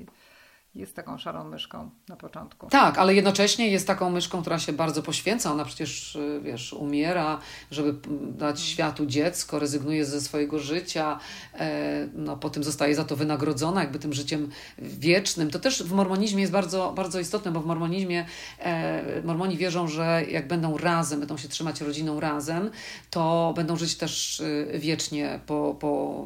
jest 0.76 0.96
taką 0.96 1.18
szarą 1.18 1.44
myszką 1.44 1.90
na 2.08 2.16
początku. 2.16 2.68
Tak, 2.68 2.98
ale 2.98 3.16
jednocześnie 3.16 3.68
jest 3.68 3.88
taką 3.88 4.10
myszką, 4.10 4.42
która 4.42 4.60
się 4.60 4.74
bardzo 4.74 5.04
poświęca. 5.04 5.52
Ona 5.52 5.66
przecież, 5.66 6.16
y, 6.16 6.42
wiesz, 6.44 6.74
umiera, 6.74 7.40
żeby 7.72 7.94
dać 8.32 8.56
hmm. 8.56 8.58
światu 8.58 9.06
dziecko, 9.06 9.60
rezygnuje 9.60 10.06
ze 10.06 10.22
swojego 10.22 10.60
życia, 10.60 11.20
e, 11.54 12.08
no 12.14 12.38
potem 12.38 12.64
zostaje 12.64 12.96
za 12.96 13.04
to 13.04 13.16
wynagrodzona 13.16 13.82
jakby 13.82 14.00
tym 14.00 14.14
życiem 14.14 14.50
wiecznym. 14.78 15.52
To 15.52 15.60
też 15.60 15.84
w 15.84 15.92
mormonizmie 15.92 16.42
jest 16.42 16.54
bardzo, 16.54 16.94
bardzo 16.96 17.20
istotne, 17.20 17.52
bo 17.52 17.62
w 17.62 17.66
mormonizmie 17.66 18.26
e, 18.60 19.22
mormoni 19.24 19.58
wierzą, 19.58 19.88
że 19.88 20.24
jak 20.30 20.48
będą 20.48 20.78
razem, 20.78 21.20
będą 21.20 21.38
się 21.38 21.48
trzymać 21.48 21.82
rodziną 21.82 22.20
razem, 22.20 22.72
to 23.10 23.54
będą 23.56 23.76
żyć 23.76 23.98
też 23.98 24.40
y, 24.40 24.72
wiecznie 24.80 25.40
po, 25.46 25.76
po 25.80 26.26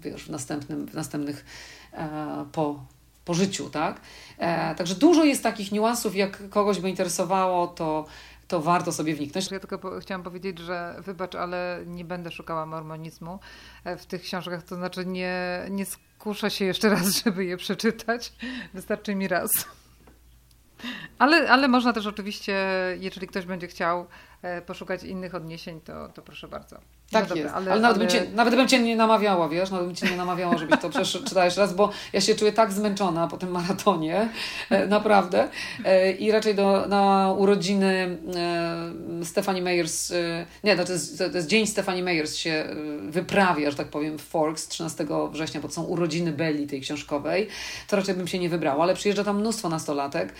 wiesz, 0.00 0.24
w, 0.24 0.28
następnym, 0.30 0.86
w 0.86 0.94
następnych 0.94 1.44
e, 1.92 2.46
po 2.52 2.93
po 3.24 3.34
życiu, 3.34 3.70
tak? 3.70 4.00
E, 4.38 4.74
także 4.74 4.94
dużo 4.94 5.24
jest 5.24 5.42
takich 5.42 5.72
niuansów, 5.72 6.16
jak 6.16 6.48
kogoś 6.48 6.80
by 6.80 6.90
interesowało, 6.90 7.66
to, 7.66 8.06
to 8.48 8.60
warto 8.60 8.92
sobie 8.92 9.14
wniknąć. 9.14 9.50
Ja 9.50 9.60
tylko 9.60 9.78
po, 9.78 10.00
chciałam 10.00 10.22
powiedzieć, 10.22 10.58
że 10.58 10.94
wybacz, 10.98 11.34
ale 11.34 11.82
nie 11.86 12.04
będę 12.04 12.30
szukała 12.30 12.66
mormonizmu 12.66 13.38
e, 13.84 13.96
w 13.96 14.06
tych 14.06 14.22
książkach, 14.22 14.62
to 14.62 14.76
znaczy 14.76 15.06
nie, 15.06 15.66
nie 15.70 15.86
skuszę 15.86 16.50
się 16.50 16.64
jeszcze 16.64 16.88
raz, 16.88 17.06
żeby 17.24 17.44
je 17.44 17.56
przeczytać. 17.56 18.32
Wystarczy 18.74 19.14
mi 19.14 19.28
raz. 19.28 19.50
Ale, 21.18 21.50
ale 21.50 21.68
można 21.68 21.92
też 21.92 22.06
oczywiście, 22.06 22.66
jeżeli 23.00 23.26
ktoś 23.26 23.46
będzie 23.46 23.66
chciał 23.66 24.06
e, 24.42 24.62
poszukać 24.62 25.02
innych 25.02 25.34
odniesień, 25.34 25.80
to, 25.80 26.08
to 26.08 26.22
proszę 26.22 26.48
bardzo. 26.48 26.78
Tak 27.14 27.22
no 27.22 27.28
dobra, 27.28 27.42
jest, 27.42 27.54
ale, 27.54 27.72
ale, 27.72 27.80
nawet, 27.80 27.96
ale... 27.96 28.06
Bym 28.06 28.08
cię, 28.08 28.26
nawet 28.34 28.54
bym 28.54 28.68
Cię 28.68 28.78
nie 28.78 28.96
namawiała, 28.96 29.48
wiesz, 29.48 29.70
nawet 29.70 29.86
bym 29.86 29.94
Cię 29.94 30.06
nie 30.10 30.16
namawiała, 30.16 30.58
żebyś 30.58 30.80
to 30.80 30.90
przeczytałeś 30.90 31.56
raz, 31.64 31.74
bo 31.74 31.90
ja 32.12 32.20
się 32.20 32.34
czuję 32.34 32.52
tak 32.52 32.72
zmęczona 32.72 33.28
po 33.28 33.36
tym 33.36 33.50
maratonie, 33.50 34.28
e, 34.70 34.86
naprawdę. 34.86 35.48
E, 35.84 36.12
I 36.12 36.30
raczej 36.30 36.54
do, 36.54 36.86
na 36.88 37.34
urodziny 37.38 38.18
e, 39.20 39.24
Stephanie 39.24 39.62
Meyers, 39.62 40.12
nie, 40.64 40.76
to 40.76 40.92
jest, 40.92 41.18
to 41.18 41.24
jest 41.24 41.48
dzień 41.48 41.66
Stephanie 41.66 42.02
Meyers 42.02 42.36
się 42.36 42.64
wyprawia, 43.08 43.70
że 43.70 43.76
tak 43.76 43.88
powiem, 43.88 44.18
w 44.18 44.22
Forks 44.22 44.68
13 44.68 45.06
września, 45.30 45.60
bo 45.60 45.68
to 45.68 45.74
są 45.74 45.82
urodziny 45.82 46.32
Belli 46.32 46.66
tej 46.66 46.80
książkowej, 46.80 47.48
to 47.88 47.96
raczej 47.96 48.14
bym 48.14 48.28
się 48.28 48.38
nie 48.38 48.48
wybrała, 48.48 48.82
ale 48.82 48.94
przyjeżdża 48.94 49.24
tam 49.24 49.40
mnóstwo 49.40 49.68
nastolatek 49.68 50.34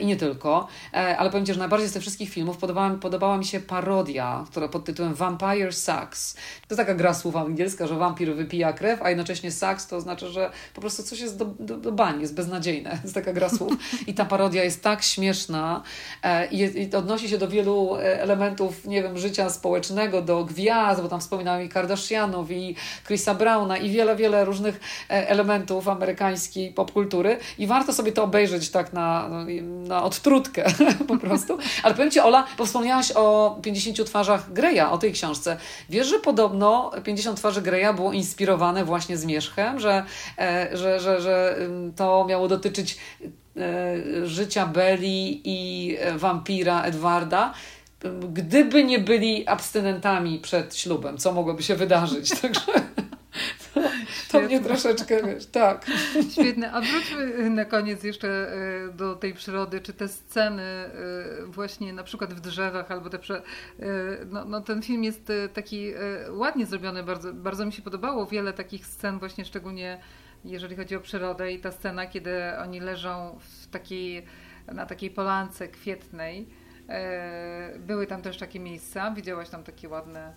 i 0.00 0.06
nie 0.06 0.16
tylko, 0.16 0.68
ale 0.92 1.30
powiem 1.30 1.46
Ci, 1.46 1.52
że 1.52 1.58
najbardziej 1.58 1.88
z 1.88 1.92
tych 1.92 2.02
wszystkich 2.02 2.30
filmów 2.30 2.56
podobała, 2.56 2.90
podobała 2.90 3.38
mi 3.38 3.44
się 3.44 3.60
parodia, 3.60 4.44
która 4.50 4.68
pod 4.68 4.84
tytułem 4.84 5.14
Vampire 5.14 5.72
Sucks, 5.72 6.05
sucks. 6.06 6.36
To 6.68 6.76
taka 6.76 6.94
gra 6.94 7.14
słów 7.14 7.36
angielska, 7.36 7.86
że 7.86 7.96
wampir 7.96 8.34
wypija 8.34 8.72
krew, 8.72 9.02
a 9.02 9.08
jednocześnie 9.08 9.52
sucks 9.52 9.86
to 9.86 10.00
znaczy, 10.00 10.28
że 10.28 10.50
po 10.74 10.80
prostu 10.80 11.02
coś 11.02 11.20
jest 11.20 11.38
do, 11.38 11.44
do, 11.44 11.76
do 11.76 11.92
bani, 11.92 12.20
jest 12.20 12.34
beznadziejne. 12.34 12.90
To 12.90 12.96
jest 13.04 13.14
taka 13.14 13.32
gra 13.32 13.48
słów. 13.48 13.72
I 14.06 14.14
ta 14.14 14.24
parodia 14.24 14.64
jest 14.64 14.82
tak 14.82 15.02
śmieszna 15.02 15.82
e, 16.22 16.46
i, 16.46 16.82
i 16.82 16.94
odnosi 16.94 17.28
się 17.28 17.38
do 17.38 17.48
wielu 17.48 17.96
e, 17.96 18.22
elementów, 18.22 18.86
nie 18.86 19.02
wiem, 19.02 19.18
życia 19.18 19.50
społecznego, 19.50 20.22
do 20.22 20.44
gwiazd, 20.44 21.02
bo 21.02 21.08
tam 21.08 21.20
wspominałem 21.20 21.66
i 21.66 21.68
Kardashianów, 21.68 22.50
i 22.50 22.76
Chrisa 23.06 23.34
Browna, 23.34 23.76
i 23.76 23.90
wiele, 23.90 24.16
wiele 24.16 24.44
różnych 24.44 24.80
e, 25.10 25.28
elementów 25.28 25.88
amerykańskiej 25.88 26.72
popkultury. 26.72 27.38
I 27.58 27.66
warto 27.66 27.92
sobie 27.92 28.12
to 28.12 28.24
obejrzeć 28.24 28.70
tak 28.70 28.92
na, 28.92 29.30
na 29.86 30.02
odtrutkę 30.04 30.64
po 31.08 31.16
prostu. 31.16 31.58
Ale 31.82 31.94
powiem 31.94 32.10
Ci, 32.10 32.20
Ola, 32.20 32.46
bo 32.58 32.66
wspomniałaś 32.66 33.12
o 33.14 33.58
50 33.62 34.06
twarzach 34.06 34.52
Greya, 34.52 34.80
o 34.80 34.98
tej 34.98 35.12
książce. 35.12 35.56
Wiesz, 35.88 36.06
że 36.06 36.18
podobno 36.18 36.90
50 37.04 37.38
twarzy 37.38 37.62
Greya 37.62 37.94
było 37.94 38.12
inspirowane 38.12 38.84
właśnie 38.84 39.16
zmierzchem, 39.16 39.80
że, 39.80 40.04
e, 40.38 40.68
że, 40.72 41.00
że, 41.00 41.20
że 41.20 41.56
to 41.96 42.26
miało 42.28 42.48
dotyczyć 42.48 42.98
e, 43.56 44.26
życia 44.26 44.66
Belli 44.66 45.40
i 45.44 45.96
e, 45.98 46.18
wampira 46.18 46.82
Edwarda 46.82 47.54
gdyby 48.32 48.84
nie 48.84 48.98
byli 48.98 49.48
abstynentami 49.48 50.38
przed 50.38 50.76
ślubem, 50.76 51.18
co 51.18 51.32
mogłoby 51.32 51.62
się 51.62 51.76
wydarzyć. 51.76 52.30
Także 52.40 52.62
to, 54.28 54.40
to 54.40 54.46
mnie 54.46 54.60
troszeczkę, 54.60 55.22
wiesz, 55.22 55.46
tak. 55.46 55.86
Świetne. 56.32 56.72
A 56.72 56.80
wróćmy 56.80 57.50
na 57.50 57.64
koniec 57.64 58.04
jeszcze 58.04 58.28
e, 58.28 58.92
do 58.92 59.16
tej 59.16 59.34
przyrody, 59.34 59.80
czy 59.80 59.92
te 59.92 60.08
sceny 60.08 60.62
e, 60.62 60.90
właśnie 61.46 61.92
na 61.92 62.02
przykład 62.02 62.34
w 62.34 62.40
drzewach, 62.40 62.90
albo 62.90 63.10
te, 63.10 63.18
prze... 63.18 63.42
No, 64.30 64.44
no 64.44 64.60
ten 64.60 64.82
film 64.82 65.04
jest 65.04 65.32
taki 65.54 65.92
ładnie 66.30 66.66
zrobiony, 66.66 67.02
bardzo, 67.02 67.32
bardzo 67.32 67.66
mi 67.66 67.72
się 67.72 67.82
podobało. 67.82 68.26
Wiele 68.26 68.52
takich 68.52 68.86
scen 68.86 69.18
właśnie 69.18 69.44
szczególnie 69.44 70.00
jeżeli 70.44 70.76
chodzi 70.76 70.96
o 70.96 71.00
przyrodę 71.00 71.52
i 71.52 71.60
ta 71.60 71.72
scena, 71.72 72.06
kiedy 72.06 72.58
oni 72.58 72.80
leżą 72.80 73.38
w 73.40 73.66
takiej, 73.66 74.24
na 74.66 74.86
takiej 74.86 75.10
polance 75.10 75.68
kwietnej. 75.68 76.48
Były 77.78 78.06
tam 78.06 78.22
też 78.22 78.38
takie 78.38 78.60
miejsca, 78.60 79.10
widziałaś 79.10 79.48
tam 79.48 79.62
takie 79.62 79.88
ładne, 79.88 80.32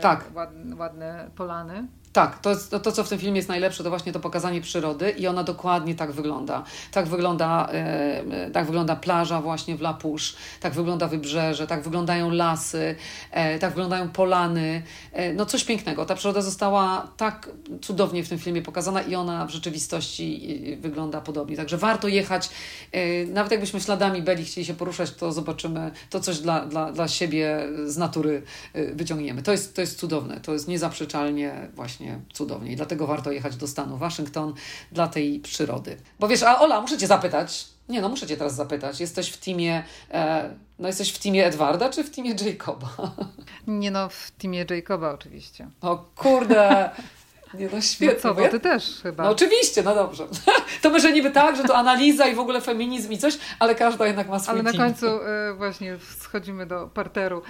tak. 0.00 0.24
ładne, 0.34 0.76
ładne 0.76 1.30
polany. 1.36 1.88
Tak, 2.14 2.38
to, 2.38 2.56
to, 2.70 2.80
to, 2.80 2.92
co 2.92 3.04
w 3.04 3.08
tym 3.08 3.18
filmie 3.18 3.36
jest 3.36 3.48
najlepsze, 3.48 3.84
to 3.84 3.90
właśnie 3.90 4.12
to 4.12 4.20
pokazanie 4.20 4.60
przyrody 4.60 5.10
i 5.10 5.26
ona 5.26 5.44
dokładnie 5.44 5.94
tak 5.94 6.12
wygląda. 6.12 6.64
Tak 6.90 7.06
wygląda, 7.06 7.68
e, 7.72 8.50
tak 8.52 8.66
wygląda 8.66 8.96
plaża 8.96 9.40
właśnie 9.40 9.76
w 9.76 9.80
La 9.80 9.98
tak 10.60 10.72
wygląda 10.72 11.08
wybrzeże, 11.08 11.66
tak 11.66 11.82
wyglądają 11.82 12.30
lasy, 12.30 12.94
e, 13.30 13.58
tak 13.58 13.70
wyglądają 13.70 14.08
polany. 14.08 14.82
E, 15.12 15.32
no 15.32 15.46
coś 15.46 15.64
pięknego. 15.64 16.06
Ta 16.06 16.14
przyroda 16.14 16.42
została 16.42 17.08
tak 17.16 17.50
cudownie 17.82 18.24
w 18.24 18.28
tym 18.28 18.38
filmie 18.38 18.62
pokazana 18.62 19.02
i 19.02 19.14
ona 19.14 19.46
w 19.46 19.50
rzeczywistości 19.50 20.56
e, 20.72 20.76
wygląda 20.76 21.20
podobnie. 21.20 21.56
Także 21.56 21.76
warto 21.78 22.08
jechać. 22.08 22.50
E, 22.92 23.26
nawet 23.26 23.52
jakbyśmy 23.52 23.80
śladami 23.80 24.22
Beli 24.22 24.44
chcieli 24.44 24.64
się 24.64 24.74
poruszać, 24.74 25.10
to 25.10 25.32
zobaczymy, 25.32 25.90
to 26.10 26.20
coś 26.20 26.38
dla, 26.38 26.66
dla, 26.66 26.92
dla 26.92 27.08
siebie 27.08 27.66
z 27.86 27.96
natury 27.96 28.42
e, 28.72 28.94
wyciągniemy. 28.94 29.42
To 29.42 29.52
jest, 29.52 29.74
to 29.74 29.80
jest 29.80 29.98
cudowne, 29.98 30.40
to 30.40 30.52
jest 30.52 30.68
niezaprzeczalnie 30.68 31.68
właśnie 31.74 32.03
właśnie 32.04 32.20
cudownie. 32.32 32.72
I 32.72 32.76
dlatego 32.76 33.06
warto 33.06 33.32
jechać 33.32 33.56
do 33.56 33.66
stanu 33.66 33.96
Waszyngton 33.96 34.54
dla 34.92 35.08
tej 35.08 35.40
przyrody. 35.40 35.96
Bo 36.20 36.28
wiesz, 36.28 36.42
a 36.42 36.60
Ola, 36.60 36.80
muszę 36.80 36.98
Cię 36.98 37.06
zapytać. 37.06 37.66
Nie, 37.88 38.00
no 38.00 38.08
muszę 38.08 38.26
Cię 38.26 38.36
teraz 38.36 38.54
zapytać. 38.54 39.00
Jesteś 39.00 39.30
w 39.30 39.36
teamie, 39.36 39.84
e, 40.10 40.50
no 40.78 40.88
jesteś 40.88 41.12
w 41.12 41.18
teamie 41.18 41.46
Edwarda 41.46 41.88
czy 41.90 42.04
w 42.04 42.10
teamie 42.10 42.30
Jacoba? 42.30 42.88
Nie 43.66 43.90
no, 43.90 44.08
w 44.08 44.30
teamie 44.30 44.66
Jacoba 44.70 45.12
oczywiście. 45.12 45.68
O 45.80 46.04
kurde! 46.16 46.90
Nie 47.54 47.68
no, 47.72 47.80
świetnie. 47.80 48.14
No 48.14 48.20
co, 48.20 48.34
bo 48.34 48.40
ja... 48.40 48.48
ty 48.48 48.60
też 48.60 49.00
chyba. 49.02 49.24
No 49.24 49.30
oczywiście, 49.30 49.82
no 49.82 49.94
dobrze. 49.94 50.26
To 50.82 50.90
może 50.90 51.12
niby 51.12 51.30
tak, 51.30 51.56
że 51.56 51.64
to 51.64 51.76
analiza 51.76 52.26
i 52.26 52.34
w 52.34 52.38
ogóle 52.38 52.60
feminizm 52.60 53.12
i 53.12 53.18
coś, 53.18 53.38
ale 53.58 53.74
każda 53.74 54.06
jednak 54.06 54.28
ma 54.28 54.38
swój 54.38 54.52
Ale 54.52 54.62
na 54.62 54.72
team. 54.72 54.84
końcu 54.84 55.06
y, 55.06 55.54
właśnie 55.56 55.98
schodzimy 56.20 56.66
do 56.66 56.88
parteru. 56.94 57.42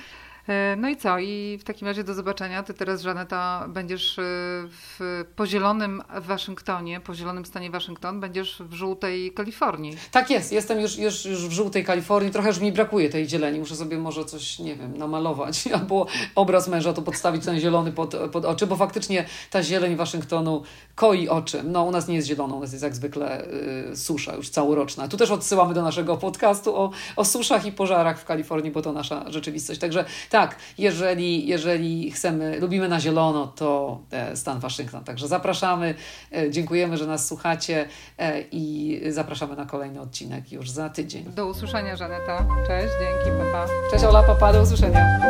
E, 0.48 0.76
no 0.76 0.88
i 0.88 0.96
co? 0.96 1.18
I 1.18 1.58
w 1.60 1.64
takim 1.64 1.88
razie 1.88 2.04
do 2.04 2.14
zobaczenia. 2.14 2.62
Ty 2.62 2.74
teraz, 2.74 3.02
Żaneta, 3.02 3.66
będziesz 3.68 4.18
e, 4.18 4.22
w, 4.68 5.24
po 5.36 5.46
zielonym 5.46 6.02
Waszyngtonie, 6.20 7.00
po 7.00 7.14
zielonym 7.14 7.44
stanie 7.44 7.70
Waszyngton, 7.70 8.20
będziesz 8.20 8.62
w 8.62 8.74
żółtej 8.74 9.32
Kalifornii. 9.32 9.96
Tak 10.10 10.30
jest, 10.30 10.52
jestem 10.52 10.80
już, 10.80 10.98
już, 10.98 11.24
już 11.24 11.48
w 11.48 11.52
żółtej 11.52 11.84
Kalifornii. 11.84 12.32
Trochę 12.32 12.48
już 12.48 12.58
mi 12.58 12.72
brakuje 12.72 13.10
tej 13.10 13.28
zieleni. 13.28 13.58
Muszę 13.58 13.76
sobie 13.76 13.98
może 13.98 14.24
coś, 14.24 14.58
nie 14.58 14.76
wiem, 14.76 14.96
namalować 14.96 15.66
albo 15.78 16.06
obraz 16.34 16.68
męża 16.68 16.92
to 16.92 17.02
podstawić 17.02 17.44
ten 17.44 17.60
zielony 17.60 17.92
pod, 17.92 18.14
pod 18.32 18.44
oczy, 18.44 18.66
bo 18.66 18.76
faktycznie 18.76 19.24
ta 19.50 19.62
zieleń 19.62 19.96
Waszyngtonu 19.96 20.62
koi 20.94 21.28
oczy. 21.28 21.62
No 21.64 21.84
u 21.84 21.90
nas 21.90 22.08
nie 22.08 22.14
jest 22.14 22.28
zieloną, 22.28 22.56
u 22.56 22.60
nas 22.60 22.72
jest 22.72 22.84
jak 22.84 22.94
zwykle 22.94 23.46
y, 23.92 23.96
susza 23.96 24.34
już 24.34 24.48
całoroczna. 24.48 25.08
Tu 25.08 25.16
też 25.16 25.30
odsyłamy 25.30 25.74
do 25.74 25.82
naszego 25.82 26.16
podcastu 26.16 26.76
o, 26.76 26.90
o 27.16 27.24
suszach 27.24 27.66
i 27.66 27.72
pożarach 27.72 28.20
w 28.20 28.24
Kalifornii, 28.24 28.70
bo 28.70 28.82
to 28.82 28.92
nasza 28.92 29.30
rzeczywistość. 29.30 29.80
Także 29.80 30.04
tak, 30.34 30.56
jeżeli, 30.78 31.46
jeżeli 31.46 32.10
chcemy, 32.10 32.60
lubimy 32.60 32.88
na 32.88 33.00
zielono, 33.00 33.46
to 33.46 33.98
e, 34.10 34.36
stan 34.36 34.60
Waszyngton. 34.60 35.04
Także 35.04 35.28
zapraszamy, 35.28 35.94
e, 36.32 36.50
dziękujemy, 36.50 36.96
że 36.96 37.06
nas 37.06 37.26
słuchacie 37.26 37.86
e, 38.18 38.40
i 38.52 39.00
zapraszamy 39.08 39.56
na 39.56 39.66
kolejny 39.66 40.00
odcinek 40.00 40.52
już 40.52 40.70
za 40.70 40.88
tydzień. 40.88 41.24
Do 41.24 41.46
usłyszenia, 41.46 41.96
Żaneta. 41.96 42.46
Cześć, 42.66 42.88
dzięki, 43.00 43.38
papa. 43.38 43.66
Cześć 43.90 44.04
Ola, 44.04 44.22
papa, 44.22 44.52
do 44.52 44.62
usłyszenia. 44.62 45.20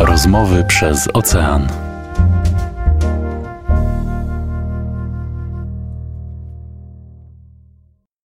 Rozmowy 0.00 0.64
przez 0.64 1.08
ocean. 1.14 1.68